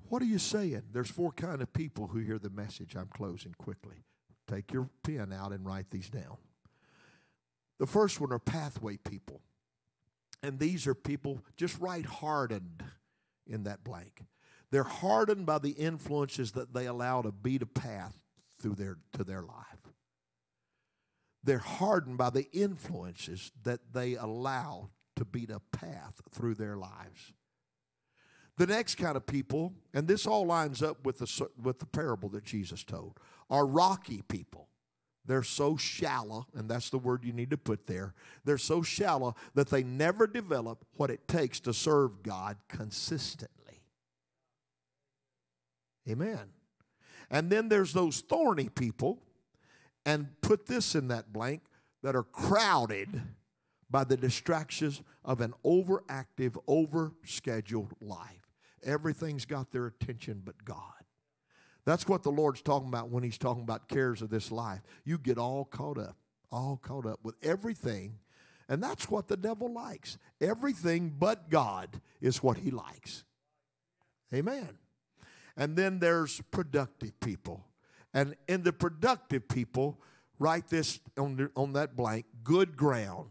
What 0.09 0.21
are 0.21 0.25
you 0.25 0.39
saying? 0.39 0.83
There's 0.91 1.09
four 1.09 1.31
kind 1.31 1.61
of 1.61 1.73
people 1.73 2.07
who 2.07 2.19
hear 2.19 2.37
the 2.37 2.49
message. 2.49 2.95
I'm 2.95 3.07
closing 3.07 3.55
quickly. 3.57 4.03
Take 4.47 4.73
your 4.73 4.89
pen 5.03 5.31
out 5.33 5.53
and 5.53 5.65
write 5.65 5.89
these 5.89 6.09
down. 6.09 6.37
The 7.81 7.87
first 7.87 8.21
one 8.21 8.31
are 8.31 8.37
pathway 8.37 8.97
people. 8.97 9.41
And 10.43 10.59
these 10.59 10.85
are 10.85 10.93
people 10.93 11.43
just 11.57 11.79
right 11.79 12.05
hardened 12.05 12.83
in 13.47 13.63
that 13.63 13.83
blank. 13.83 14.21
They're 14.69 14.83
hardened 14.83 15.47
by 15.47 15.57
the 15.57 15.71
influences 15.71 16.51
that 16.51 16.75
they 16.75 16.85
allow 16.85 17.23
to 17.23 17.31
beat 17.31 17.63
a 17.63 17.65
path 17.65 18.13
through 18.59 18.75
their 18.75 18.97
to 19.13 19.23
their 19.23 19.41
life. 19.41 19.89
They're 21.43 21.57
hardened 21.57 22.19
by 22.19 22.29
the 22.29 22.47
influences 22.51 23.51
that 23.63 23.93
they 23.93 24.13
allow 24.13 24.91
to 25.15 25.25
beat 25.25 25.49
a 25.49 25.59
path 25.75 26.21
through 26.29 26.53
their 26.53 26.77
lives. 26.77 27.33
The 28.57 28.67
next 28.67 28.93
kind 28.95 29.17
of 29.17 29.25
people, 29.25 29.73
and 29.91 30.07
this 30.07 30.27
all 30.27 30.45
lines 30.45 30.83
up 30.83 31.03
with 31.03 31.17
the, 31.17 31.47
with 31.59 31.79
the 31.79 31.87
parable 31.87 32.29
that 32.29 32.43
Jesus 32.43 32.83
told, 32.83 33.17
are 33.49 33.65
rocky 33.65 34.21
people. 34.27 34.67
They're 35.25 35.43
so 35.43 35.77
shallow, 35.77 36.47
and 36.55 36.67
that's 36.67 36.89
the 36.89 36.97
word 36.97 37.23
you 37.23 37.31
need 37.31 37.51
to 37.51 37.57
put 37.57 37.85
there. 37.85 38.13
They're 38.43 38.57
so 38.57 38.81
shallow 38.81 39.35
that 39.53 39.69
they 39.69 39.83
never 39.83 40.25
develop 40.25 40.85
what 40.95 41.11
it 41.11 41.27
takes 41.27 41.59
to 41.61 41.73
serve 41.73 42.23
God 42.23 42.57
consistently. 42.67 43.83
Amen. 46.09 46.49
And 47.29 47.49
then 47.49 47.69
there's 47.69 47.93
those 47.93 48.21
thorny 48.21 48.69
people, 48.69 49.19
and 50.05 50.27
put 50.41 50.65
this 50.65 50.95
in 50.95 51.07
that 51.09 51.31
blank, 51.31 51.61
that 52.01 52.15
are 52.15 52.23
crowded 52.23 53.21
by 53.89 54.03
the 54.03 54.17
distractions 54.17 55.01
of 55.23 55.39
an 55.39 55.53
overactive, 55.63 56.57
overscheduled 56.67 57.91
life. 58.01 58.49
Everything's 58.83 59.45
got 59.45 59.71
their 59.71 59.85
attention 59.85 60.41
but 60.43 60.65
God. 60.65 61.00
That's 61.85 62.07
what 62.07 62.23
the 62.23 62.31
Lord's 62.31 62.61
talking 62.61 62.87
about 62.87 63.09
when 63.09 63.23
He's 63.23 63.37
talking 63.37 63.63
about 63.63 63.87
cares 63.87 64.21
of 64.21 64.29
this 64.29 64.51
life. 64.51 64.81
You 65.03 65.17
get 65.17 65.37
all 65.37 65.65
caught 65.65 65.97
up, 65.97 66.15
all 66.51 66.79
caught 66.81 67.05
up 67.05 67.19
with 67.23 67.35
everything. 67.41 68.19
And 68.69 68.81
that's 68.81 69.09
what 69.09 69.27
the 69.27 69.35
devil 69.35 69.71
likes. 69.71 70.17
Everything 70.39 71.13
but 71.19 71.49
God 71.49 71.99
is 72.21 72.41
what 72.41 72.57
he 72.57 72.71
likes. 72.71 73.25
Amen. 74.33 74.77
And 75.57 75.75
then 75.75 75.99
there's 75.99 76.39
productive 76.51 77.19
people. 77.19 77.65
And 78.13 78.35
in 78.47 78.63
the 78.63 78.71
productive 78.71 79.49
people, 79.49 79.99
write 80.39 80.69
this 80.69 81.01
on, 81.17 81.35
the, 81.35 81.51
on 81.53 81.73
that 81.73 81.97
blank 81.97 82.25
good 82.45 82.77
ground 82.77 83.29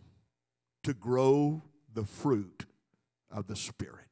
to 0.85 0.93
grow 0.93 1.63
the 1.95 2.05
fruit 2.05 2.67
of 3.31 3.47
the 3.47 3.57
Spirit. 3.57 4.10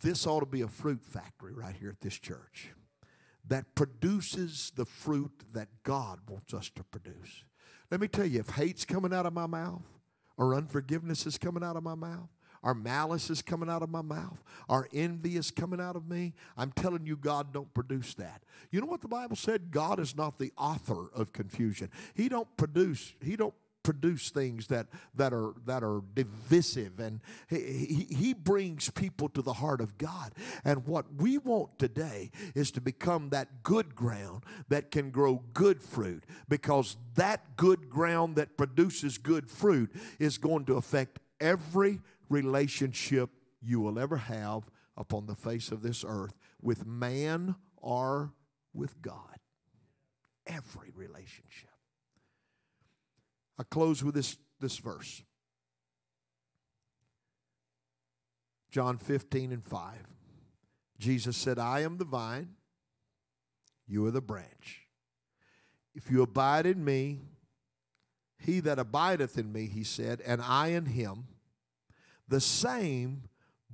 This 0.00 0.26
ought 0.26 0.40
to 0.40 0.46
be 0.46 0.62
a 0.62 0.68
fruit 0.68 1.02
factory 1.04 1.52
right 1.52 1.74
here 1.78 1.90
at 1.90 2.00
this 2.00 2.18
church 2.18 2.70
that 3.46 3.74
produces 3.74 4.72
the 4.76 4.84
fruit 4.84 5.44
that 5.52 5.68
God 5.82 6.20
wants 6.28 6.54
us 6.54 6.70
to 6.76 6.84
produce. 6.84 7.44
Let 7.90 8.00
me 8.00 8.08
tell 8.08 8.26
you, 8.26 8.40
if 8.40 8.50
hate's 8.50 8.84
coming 8.84 9.12
out 9.12 9.26
of 9.26 9.32
my 9.32 9.46
mouth 9.46 9.82
or 10.36 10.54
unforgiveness 10.54 11.26
is 11.26 11.36
coming 11.36 11.64
out 11.64 11.76
of 11.76 11.82
my 11.82 11.94
mouth, 11.94 12.28
our 12.62 12.74
malice 12.74 13.30
is 13.30 13.40
coming 13.40 13.70
out 13.70 13.82
of 13.82 13.88
my 13.88 14.02
mouth. 14.02 14.42
Our 14.68 14.86
envy 14.92 15.36
is 15.36 15.50
coming 15.50 15.80
out 15.80 15.96
of 15.96 16.08
me. 16.08 16.34
I'm 16.56 16.72
telling 16.72 17.06
you, 17.06 17.16
God 17.16 17.52
don't 17.52 17.72
produce 17.72 18.14
that. 18.14 18.42
You 18.70 18.80
know 18.80 18.86
what 18.86 19.00
the 19.00 19.08
Bible 19.08 19.36
said? 19.36 19.70
God 19.70 19.98
is 19.98 20.14
not 20.14 20.38
the 20.38 20.52
author 20.58 21.08
of 21.14 21.32
confusion. 21.32 21.90
He 22.14 22.28
don't 22.28 22.54
produce, 22.56 23.14
he 23.22 23.36
don't 23.36 23.54
produce 23.82 24.30
things 24.30 24.66
that, 24.66 24.86
that 25.14 25.32
are 25.32 25.54
that 25.64 25.82
are 25.82 26.02
divisive 26.14 27.00
and 27.00 27.20
he, 27.48 28.06
he 28.10 28.34
brings 28.34 28.90
people 28.90 29.28
to 29.30 29.42
the 29.42 29.54
heart 29.54 29.80
of 29.80 29.96
God 29.96 30.32
and 30.64 30.86
what 30.86 31.06
we 31.16 31.38
want 31.38 31.78
today 31.78 32.30
is 32.54 32.70
to 32.72 32.80
become 32.80 33.30
that 33.30 33.62
good 33.62 33.94
ground 33.94 34.44
that 34.68 34.90
can 34.90 35.10
grow 35.10 35.42
good 35.54 35.82
fruit 35.82 36.24
because 36.48 36.96
that 37.14 37.56
good 37.56 37.88
ground 37.88 38.36
that 38.36 38.56
produces 38.56 39.18
good 39.18 39.50
fruit 39.50 39.90
is 40.18 40.36
going 40.38 40.64
to 40.66 40.74
affect 40.74 41.18
every 41.40 42.00
relationship 42.28 43.30
you 43.60 43.80
will 43.80 43.98
ever 43.98 44.16
have 44.16 44.70
upon 44.96 45.26
the 45.26 45.34
face 45.34 45.72
of 45.72 45.82
this 45.82 46.04
earth 46.06 46.34
with 46.60 46.86
man 46.86 47.54
or 47.76 48.32
with 48.72 49.00
God. 49.02 49.36
Every 50.46 50.90
relationship. 50.94 51.69
I 53.60 53.62
close 53.64 54.02
with 54.02 54.14
this, 54.14 54.38
this 54.58 54.78
verse 54.78 55.22
John 58.70 58.96
15 58.96 59.52
and 59.52 59.64
5. 59.64 59.94
Jesus 60.98 61.36
said, 61.36 61.58
I 61.58 61.80
am 61.80 61.98
the 61.98 62.04
vine, 62.04 62.50
you 63.86 64.06
are 64.06 64.10
the 64.10 64.20
branch. 64.20 64.86
If 65.94 66.10
you 66.10 66.22
abide 66.22 66.66
in 66.66 66.84
me, 66.84 67.18
he 68.38 68.60
that 68.60 68.78
abideth 68.78 69.36
in 69.36 69.52
me, 69.52 69.66
he 69.66 69.82
said, 69.82 70.22
and 70.24 70.40
I 70.40 70.68
in 70.68 70.86
him, 70.86 71.26
the 72.28 72.40
same 72.40 73.24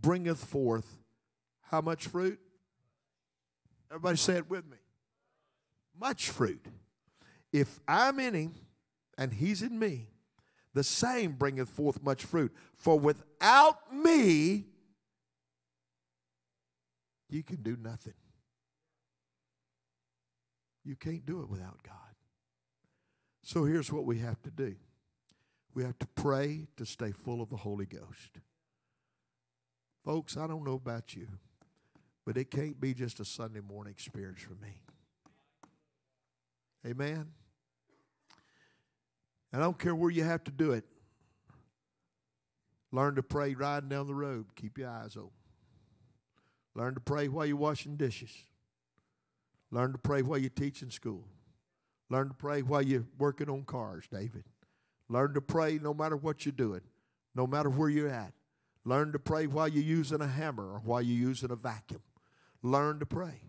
bringeth 0.01 0.43
forth 0.43 0.99
how 1.71 1.81
much 1.81 2.07
fruit? 2.07 2.41
Everybody 3.91 4.17
say 4.17 4.37
it 4.37 4.49
with 4.49 4.65
me. 4.67 4.79
Much 6.01 6.31
fruit. 6.31 6.65
If 7.53 7.81
I'm 7.87 8.19
in 8.19 8.35
him 8.35 8.55
and 9.19 9.33
he's 9.33 9.63
in 9.63 9.79
me, 9.79 10.11
the 10.75 10.85
same 10.85 11.33
bringeth 11.33 11.69
forth 11.69 12.03
much 12.03 12.25
fruit. 12.25 12.53
For 12.75 12.99
without 12.99 13.95
me, 13.95 14.67
you 17.29 17.43
can 17.43 17.63
do 17.63 17.77
nothing. 17.81 18.15
You 20.85 20.97
can't 20.97 21.27
do 21.27 21.41
it 21.41 21.49
without 21.49 21.83
God. 21.83 21.95
So 23.43 23.65
here's 23.65 23.93
what 23.93 24.05
we 24.05 24.19
have 24.19 24.41
to 24.43 24.51
do 24.51 24.77
we 25.75 25.85
have 25.85 25.99
to 25.99 26.07
pray 26.15 26.69
to 26.77 26.87
stay 26.87 27.13
full 27.13 27.43
of 27.43 27.51
the 27.51 27.57
Holy 27.57 27.87
Ghost. 27.87 28.39
Folks, 30.05 30.37
I 30.37 30.47
don't 30.47 30.65
know 30.65 30.75
about 30.75 31.15
you, 31.15 31.27
but 32.25 32.37
it 32.37 32.51
can't 32.51 32.81
be 32.81 32.95
just 32.95 33.21
a 33.21 33.25
Sunday 33.25 33.61
morning 33.61 33.93
experience 33.93 34.41
for 34.41 34.55
me. 34.55 34.81
Amen. 36.87 37.27
And 39.57 39.63
I 39.63 39.69
don't 39.69 39.79
care 39.79 39.95
where 39.95 40.11
you 40.11 40.23
have 40.23 40.45
to 40.45 40.51
do 40.51 40.73
it. 40.73 40.85
Learn 42.93 43.15
to 43.15 43.23
pray 43.23 43.55
riding 43.55 43.89
down 43.89 44.07
the 44.07 44.15
road. 44.15 44.49
Keep 44.55 44.77
your 44.77 44.91
eyes 44.91 45.17
open. 45.17 45.31
Learn 46.75 46.93
to 46.93 47.01
pray 47.01 47.27
while 47.29 47.47
you're 47.47 47.57
washing 47.57 47.97
dishes. 47.97 48.29
Learn 49.71 49.93
to 49.93 49.99
pray 49.99 50.21
while 50.21 50.37
you're 50.37 50.51
teaching 50.51 50.91
school. 50.91 51.25
Learn 52.11 52.29
to 52.29 52.35
pray 52.35 52.61
while 52.61 52.83
you're 52.83 53.07
working 53.17 53.49
on 53.49 53.63
cars, 53.63 54.05
David. 54.13 54.45
Learn 55.09 55.33
to 55.33 55.41
pray 55.41 55.79
no 55.83 55.95
matter 55.95 56.19
what 56.19 56.45
you're 56.45 56.53
doing, 56.53 56.83
no 57.35 57.47
matter 57.47 57.71
where 57.71 57.89
you're 57.89 58.11
at. 58.11 58.35
Learn 58.85 59.11
to 59.13 59.19
pray 59.19 59.47
while 59.47 59.69
you're 59.69 59.83
using 59.83 60.21
a 60.21 60.29
hammer 60.29 60.75
or 60.75 60.83
while 60.85 61.01
you're 61.01 61.29
using 61.29 61.51
a 61.51 61.57
vacuum. 61.57 62.03
Learn 62.63 62.99
to 62.99 63.07
pray. 63.07 63.41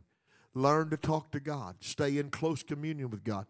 Learn 0.57 0.89
to 0.89 0.97
talk 0.97 1.31
to 1.33 1.39
God. 1.39 1.75
Stay 1.81 2.17
in 2.17 2.31
close 2.31 2.63
communion 2.63 3.11
with 3.11 3.23
God. 3.23 3.45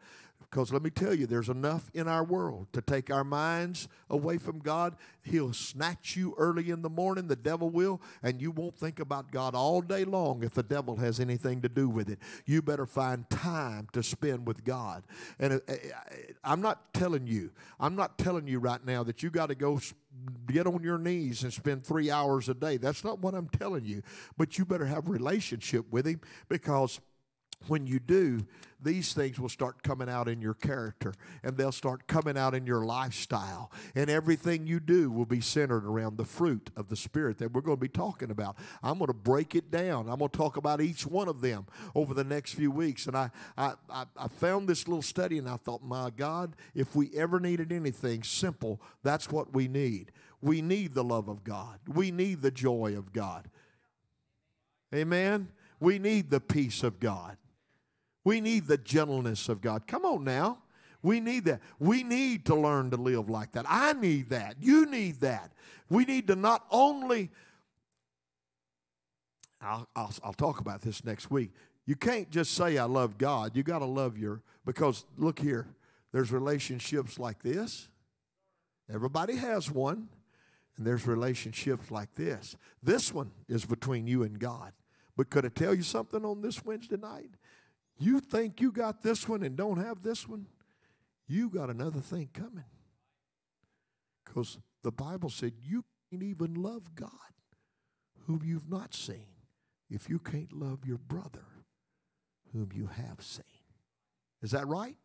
Because 0.50 0.72
let 0.72 0.82
me 0.82 0.90
tell 0.90 1.14
you, 1.14 1.28
there's 1.28 1.50
enough 1.50 1.92
in 1.94 2.08
our 2.08 2.24
world 2.24 2.68
to 2.72 2.82
take 2.82 3.12
our 3.12 3.26
minds 3.26 3.90
away 4.10 4.38
from 4.38 4.60
God. 4.60 4.96
He'll 5.22 5.52
snatch 5.52 6.16
you 6.16 6.36
early 6.38 6.70
in 6.70 6.82
the 6.82 6.90
morning, 6.90 7.28
the 7.28 7.36
devil 7.36 7.70
will, 7.70 8.02
and 8.24 8.42
you 8.42 8.52
won't 8.52 8.78
think 8.78 9.02
about 9.02 9.32
God 9.32 9.56
all 9.56 9.82
day 9.82 10.06
long 10.06 10.44
if 10.44 10.54
the 10.54 10.64
devil 10.64 10.96
has 10.98 11.20
anything 11.20 11.62
to 11.64 11.70
do 11.70 11.90
with 11.90 12.10
it. 12.10 12.20
You 12.46 12.62
better 12.62 12.86
find 12.86 13.30
time 13.30 13.90
to 13.92 14.02
spend 14.02 14.48
with 14.48 14.64
God. 14.64 15.04
And 15.38 15.54
uh, 15.54 15.60
uh, 15.68 15.76
I'm 16.46 16.62
not 16.62 16.94
telling 16.94 17.28
you, 17.28 17.52
I'm 17.78 17.98
not 17.98 18.18
telling 18.18 18.48
you 18.48 18.60
right 18.60 18.84
now 18.86 19.04
that 19.04 19.22
you 19.22 19.30
got 19.30 19.48
to 19.48 19.56
go 19.56 19.82
get 20.48 20.66
on 20.66 20.82
your 20.82 20.98
knees 20.98 21.44
and 21.44 21.52
spend 21.52 21.86
three 21.86 22.10
hours 22.10 22.48
a 22.48 22.54
day. 22.54 22.78
That's 22.78 23.04
not 23.04 23.20
what 23.20 23.36
I'm 23.36 23.50
telling 23.50 23.84
you. 23.84 24.02
But 24.38 24.58
you 24.58 24.66
better 24.66 24.86
have 24.86 25.08
a 25.08 25.12
relationship 25.12 25.92
with 25.92 26.08
Him 26.08 26.22
because 26.48 27.02
when 27.68 27.88
you 27.88 28.00
do, 28.00 28.46
these 28.82 29.14
things 29.14 29.40
will 29.40 29.50
start 29.50 29.82
coming 29.82 30.08
out 30.08 30.28
in 30.28 30.40
your 30.40 30.54
character 30.54 31.14
and 31.44 31.58
they'll 31.58 31.72
start 31.72 32.08
coming 32.08 32.38
out 32.38 32.54
in 32.54 32.68
your 32.68 32.86
lifestyle. 32.86 33.72
And 33.96 34.10
everything 34.10 34.68
you 34.68 34.80
do 34.80 35.10
will 35.10 35.26
be 35.26 35.42
centered 35.42 35.84
around 35.84 36.18
the 36.18 36.26
fruit 36.26 36.70
of 36.78 36.88
the 36.88 36.96
Spirit 36.96 37.40
that 37.40 37.52
we're 37.52 37.62
going 37.62 37.78
to 37.78 37.82
be 37.82 37.88
talking 37.88 38.30
about. 38.30 38.56
I'm 38.84 39.00
going 39.00 39.08
to 39.08 39.14
break 39.14 39.56
it 39.56 39.72
down. 39.72 40.08
I'm 40.08 40.20
going 40.20 40.30
to 40.30 40.38
talk 40.38 40.58
about 40.58 40.80
each 40.80 41.08
one 41.08 41.28
of 41.28 41.42
them 41.42 41.66
over 41.96 42.14
the 42.14 42.24
next 42.24 42.54
few 42.54 42.70
weeks. 42.70 43.08
And 43.08 43.18
I, 43.18 43.32
I, 43.58 43.74
I 43.90 44.28
found 44.28 44.70
this 44.70 44.88
little 44.88 45.02
study 45.02 45.40
and 45.40 45.50
I 45.50 45.58
thought, 45.58 45.84
my 45.84 46.12
God, 46.12 46.56
if 46.76 46.96
we 46.96 47.10
ever 47.16 47.40
needed 47.40 47.72
anything 47.72 48.22
simple, 48.22 48.80
that's 49.02 49.32
what 49.32 49.54
we 49.54 49.68
need. 49.68 50.12
We 50.40 50.62
need 50.62 50.94
the 50.94 51.04
love 51.04 51.30
of 51.30 51.44
God, 51.44 51.80
we 51.88 52.12
need 52.12 52.42
the 52.42 52.52
joy 52.52 52.96
of 52.96 53.12
God. 53.12 53.50
Amen. 54.94 55.50
We 55.80 56.00
need 56.00 56.30
the 56.30 56.40
peace 56.40 56.82
of 56.82 57.00
God. 57.00 57.38
We 58.28 58.42
need 58.42 58.68
the 58.68 58.78
gentleness 58.78 59.48
of 59.48 59.62
God. 59.62 59.88
Come 59.88 60.04
on 60.04 60.26
now. 60.26 60.58
We 61.02 61.22
need 61.22 61.46
that. 61.46 61.62
We 61.80 62.04
need 62.04 62.44
to 62.48 62.56
learn 62.56 62.92
to 62.92 62.98
live 62.98 63.30
like 63.30 63.54
that. 63.54 63.64
I 63.70 63.94
need 63.94 64.32
that. 64.32 64.58
You 64.60 64.86
need 64.86 65.22
that. 65.22 65.54
We 65.90 66.04
need 66.04 66.28
to 66.28 66.36
not 66.36 66.66
only, 66.70 67.32
I'll, 69.62 69.88
I'll, 69.96 70.12
I'll 70.26 70.34
talk 70.34 70.60
about 70.60 70.82
this 70.82 71.06
next 71.06 71.32
week. 71.32 71.52
You 71.86 71.96
can't 71.96 72.30
just 72.30 72.54
say, 72.54 72.78
I 72.78 72.84
love 72.84 73.18
God. 73.18 73.56
You 73.56 73.64
got 73.64 73.80
to 73.80 73.86
love 73.86 74.18
your, 74.18 74.42
because 74.66 75.06
look 75.18 75.40
here, 75.40 75.66
there's 76.12 76.30
relationships 76.30 77.18
like 77.18 77.42
this. 77.44 77.88
Everybody 78.94 79.38
has 79.38 79.72
one. 79.72 80.10
And 80.76 80.86
there's 80.86 81.08
relationships 81.08 81.92
like 81.92 82.14
this. 82.16 82.58
This 82.84 83.14
one 83.14 83.32
is 83.48 83.64
between 83.64 84.06
you 84.06 84.24
and 84.24 84.38
God. 84.38 84.74
But 85.16 85.30
could 85.30 85.46
I 85.46 85.50
tell 85.50 85.74
you 85.74 85.82
something 85.82 86.26
on 86.26 86.42
this 86.42 86.66
Wednesday 86.66 86.98
night? 86.98 87.32
You 88.00 88.20
think 88.20 88.62
you 88.62 88.72
got 88.72 89.02
this 89.02 89.28
one 89.28 89.44
and 89.44 89.56
don't 89.56 89.84
have 89.84 90.02
this 90.02 90.28
one? 90.28 90.48
You 91.28 91.50
got 91.50 91.70
another 91.70 92.00
thing 92.00 92.30
coming. 92.34 92.66
Because 94.24 94.60
the 94.84 94.92
Bible 94.92 95.30
said 95.30 95.54
you 95.64 95.84
can't 96.12 96.24
even 96.24 96.54
love 96.54 96.96
God 96.96 97.10
whom 98.26 98.42
you've 98.44 98.70
not 98.70 98.94
seen 98.94 99.28
if 99.90 100.10
you 100.10 100.20
can't 100.20 100.54
love 100.54 100.86
your 100.86 100.98
brother 100.98 101.46
whom 102.54 102.70
you 102.74 102.88
have 102.88 103.22
seen. 103.22 103.44
Is 104.42 104.52
that 104.52 104.68
right? 104.68 104.98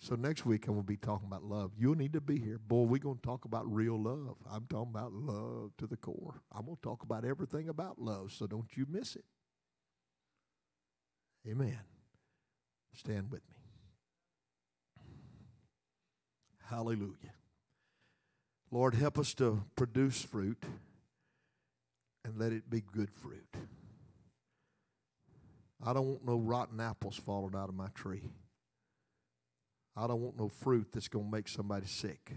So 0.00 0.14
next 0.14 0.46
week 0.46 0.66
I'm 0.66 0.74
going 0.74 0.84
to 0.84 0.86
be 0.86 0.96
talking 0.96 1.26
about 1.26 1.44
love. 1.44 1.72
You'll 1.76 1.94
need 1.94 2.14
to 2.14 2.22
be 2.22 2.38
here. 2.38 2.58
Boy, 2.58 2.84
we're 2.84 2.98
going 2.98 3.16
to 3.16 3.22
talk 3.22 3.44
about 3.44 3.70
real 3.70 4.00
love. 4.00 4.36
I'm 4.50 4.66
talking 4.66 4.92
about 4.94 5.12
love 5.12 5.72
to 5.76 5.86
the 5.86 5.96
core. 5.96 6.40
I'm 6.50 6.64
going 6.64 6.76
to 6.76 6.82
talk 6.82 7.02
about 7.02 7.24
everything 7.24 7.68
about 7.68 8.00
love, 8.00 8.32
so 8.32 8.46
don't 8.46 8.76
you 8.76 8.86
miss 8.88 9.14
it. 9.14 9.24
Amen. 11.48 11.78
Stand 12.94 13.30
with 13.30 13.40
me. 13.48 13.56
Hallelujah. 16.68 17.34
Lord, 18.70 18.94
help 18.94 19.18
us 19.18 19.34
to 19.34 19.64
produce 19.74 20.22
fruit 20.22 20.62
and 22.24 22.38
let 22.38 22.52
it 22.52 22.70
be 22.70 22.80
good 22.80 23.10
fruit. 23.10 23.56
I 25.84 25.92
don't 25.92 26.06
want 26.06 26.26
no 26.26 26.36
rotten 26.36 26.78
apples 26.78 27.16
falling 27.16 27.56
out 27.56 27.68
of 27.68 27.74
my 27.74 27.88
tree. 27.94 28.30
I 29.96 30.06
don't 30.06 30.20
want 30.20 30.38
no 30.38 30.48
fruit 30.48 30.88
that's 30.92 31.08
going 31.08 31.24
to 31.24 31.30
make 31.30 31.48
somebody 31.48 31.86
sick. 31.86 32.34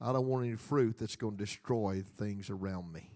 I 0.00 0.12
don't 0.12 0.26
want 0.26 0.46
any 0.46 0.56
fruit 0.56 0.96
that's 0.98 1.16
going 1.16 1.36
to 1.36 1.44
destroy 1.44 2.02
things 2.16 2.48
around 2.48 2.92
me. 2.92 3.10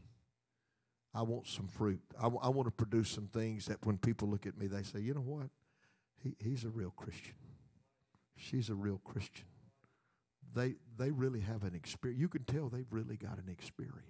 I 1.13 1.23
want 1.23 1.47
some 1.47 1.67
fruit. 1.67 2.01
I, 2.19 2.25
w- 2.25 2.41
I 2.43 2.49
want 2.49 2.67
to 2.67 2.71
produce 2.71 3.11
some 3.11 3.27
things 3.27 3.67
that 3.67 3.85
when 3.85 3.99
people 3.99 4.29
look 4.29 4.47
at 4.47 4.57
me, 4.57 4.69
they 4.69 4.83
say, 4.83 5.01
you 5.01 5.15
know 5.15 5.21
what? 5.21 5.49
He, 6.23 6.37
he's 6.39 6.65
a 6.65 6.69
real 6.69 6.91
Christian. 6.91 7.35
She's 8.37 8.69
a 8.71 8.75
real 8.75 9.01
Christian. 9.05 9.47
They, 10.55 10.75
they 10.99 11.11
really 11.11 11.41
have 11.41 11.65
an 11.65 11.75
experience. 11.75 12.21
You 12.21 12.29
can 12.29 12.45
tell 12.45 12.69
they've 12.69 12.87
really 12.91 13.17
got 13.17 13.39
an 13.39 13.49
experience. 13.49 14.05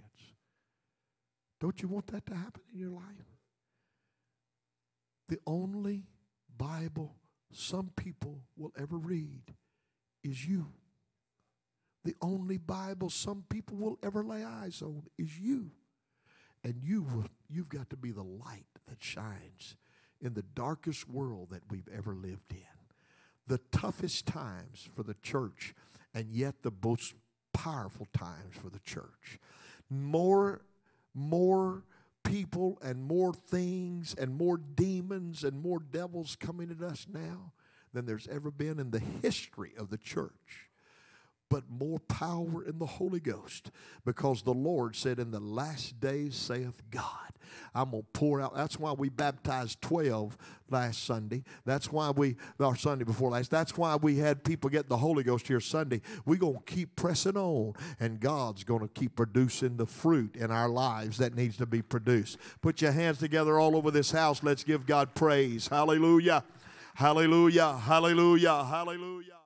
Don't 1.60 1.82
you 1.82 1.88
want 1.88 2.06
that 2.08 2.26
to 2.26 2.34
happen 2.34 2.62
in 2.72 2.80
your 2.80 2.90
life? 2.90 3.02
The 5.28 5.38
only 5.46 6.04
Bible 6.56 7.16
some 7.52 7.90
people 7.96 8.42
will 8.56 8.72
ever 8.78 8.96
read 8.96 9.54
is 10.22 10.46
you. 10.46 10.66
The 12.04 12.14
only 12.22 12.56
Bible 12.56 13.10
some 13.10 13.44
people 13.48 13.76
will 13.76 13.98
ever 14.02 14.24
lay 14.24 14.42
eyes 14.42 14.80
on 14.82 15.02
is 15.18 15.38
you. 15.38 15.70
And 16.62 16.76
you 16.82 17.02
will, 17.02 17.26
you've 17.48 17.68
got 17.68 17.90
to 17.90 17.96
be 17.96 18.10
the 18.10 18.22
light 18.22 18.66
that 18.88 19.02
shines 19.02 19.76
in 20.20 20.34
the 20.34 20.42
darkest 20.42 21.08
world 21.08 21.48
that 21.50 21.62
we've 21.70 21.88
ever 21.96 22.14
lived 22.14 22.52
in. 22.52 22.58
The 23.46 23.60
toughest 23.72 24.26
times 24.26 24.88
for 24.94 25.02
the 25.02 25.16
church, 25.22 25.74
and 26.14 26.30
yet 26.30 26.62
the 26.62 26.72
most 26.84 27.14
powerful 27.52 28.06
times 28.16 28.54
for 28.54 28.68
the 28.70 28.78
church. 28.80 29.38
More, 29.88 30.62
more 31.14 31.84
people 32.22 32.78
and 32.82 33.02
more 33.02 33.32
things 33.32 34.14
and 34.14 34.34
more 34.34 34.58
demons 34.58 35.42
and 35.42 35.60
more 35.60 35.80
devils 35.80 36.36
coming 36.36 36.70
at 36.70 36.82
us 36.82 37.06
now 37.12 37.52
than 37.92 38.06
there's 38.06 38.28
ever 38.28 38.50
been 38.50 38.78
in 38.78 38.90
the 38.90 39.00
history 39.00 39.72
of 39.76 39.90
the 39.90 39.98
church 39.98 40.69
but 41.50 41.64
more 41.68 41.98
power 41.98 42.64
in 42.64 42.78
the 42.78 42.86
Holy 42.86 43.20
Ghost 43.20 43.72
because 44.06 44.42
the 44.42 44.54
Lord 44.54 44.96
said, 44.96 45.18
In 45.18 45.32
the 45.32 45.40
last 45.40 46.00
days, 46.00 46.36
saith 46.36 46.80
God, 46.90 47.32
I'm 47.74 47.90
going 47.90 48.04
to 48.04 48.08
pour 48.12 48.40
out. 48.40 48.54
That's 48.54 48.78
why 48.78 48.92
we 48.92 49.08
baptized 49.08 49.82
12 49.82 50.38
last 50.70 51.04
Sunday. 51.04 51.42
That's 51.66 51.90
why 51.90 52.10
we, 52.10 52.36
our 52.60 52.76
Sunday 52.76 53.04
before 53.04 53.30
last, 53.30 53.50
that's 53.50 53.76
why 53.76 53.96
we 53.96 54.18
had 54.18 54.44
people 54.44 54.70
get 54.70 54.88
the 54.88 54.96
Holy 54.96 55.24
Ghost 55.24 55.48
here 55.48 55.60
Sunday. 55.60 56.00
We're 56.24 56.36
going 56.36 56.58
to 56.64 56.72
keep 56.72 56.94
pressing 56.94 57.36
on, 57.36 57.74
and 57.98 58.20
God's 58.20 58.62
going 58.62 58.82
to 58.82 58.88
keep 58.88 59.16
producing 59.16 59.76
the 59.76 59.86
fruit 59.86 60.36
in 60.36 60.52
our 60.52 60.68
lives 60.68 61.18
that 61.18 61.34
needs 61.34 61.56
to 61.56 61.66
be 61.66 61.82
produced. 61.82 62.38
Put 62.60 62.80
your 62.80 62.92
hands 62.92 63.18
together 63.18 63.58
all 63.58 63.76
over 63.76 63.90
this 63.90 64.12
house. 64.12 64.44
Let's 64.44 64.62
give 64.62 64.86
God 64.86 65.16
praise. 65.16 65.66
Hallelujah. 65.66 66.44
Hallelujah. 66.94 67.76
Hallelujah. 67.76 68.64
Hallelujah. 68.64 69.39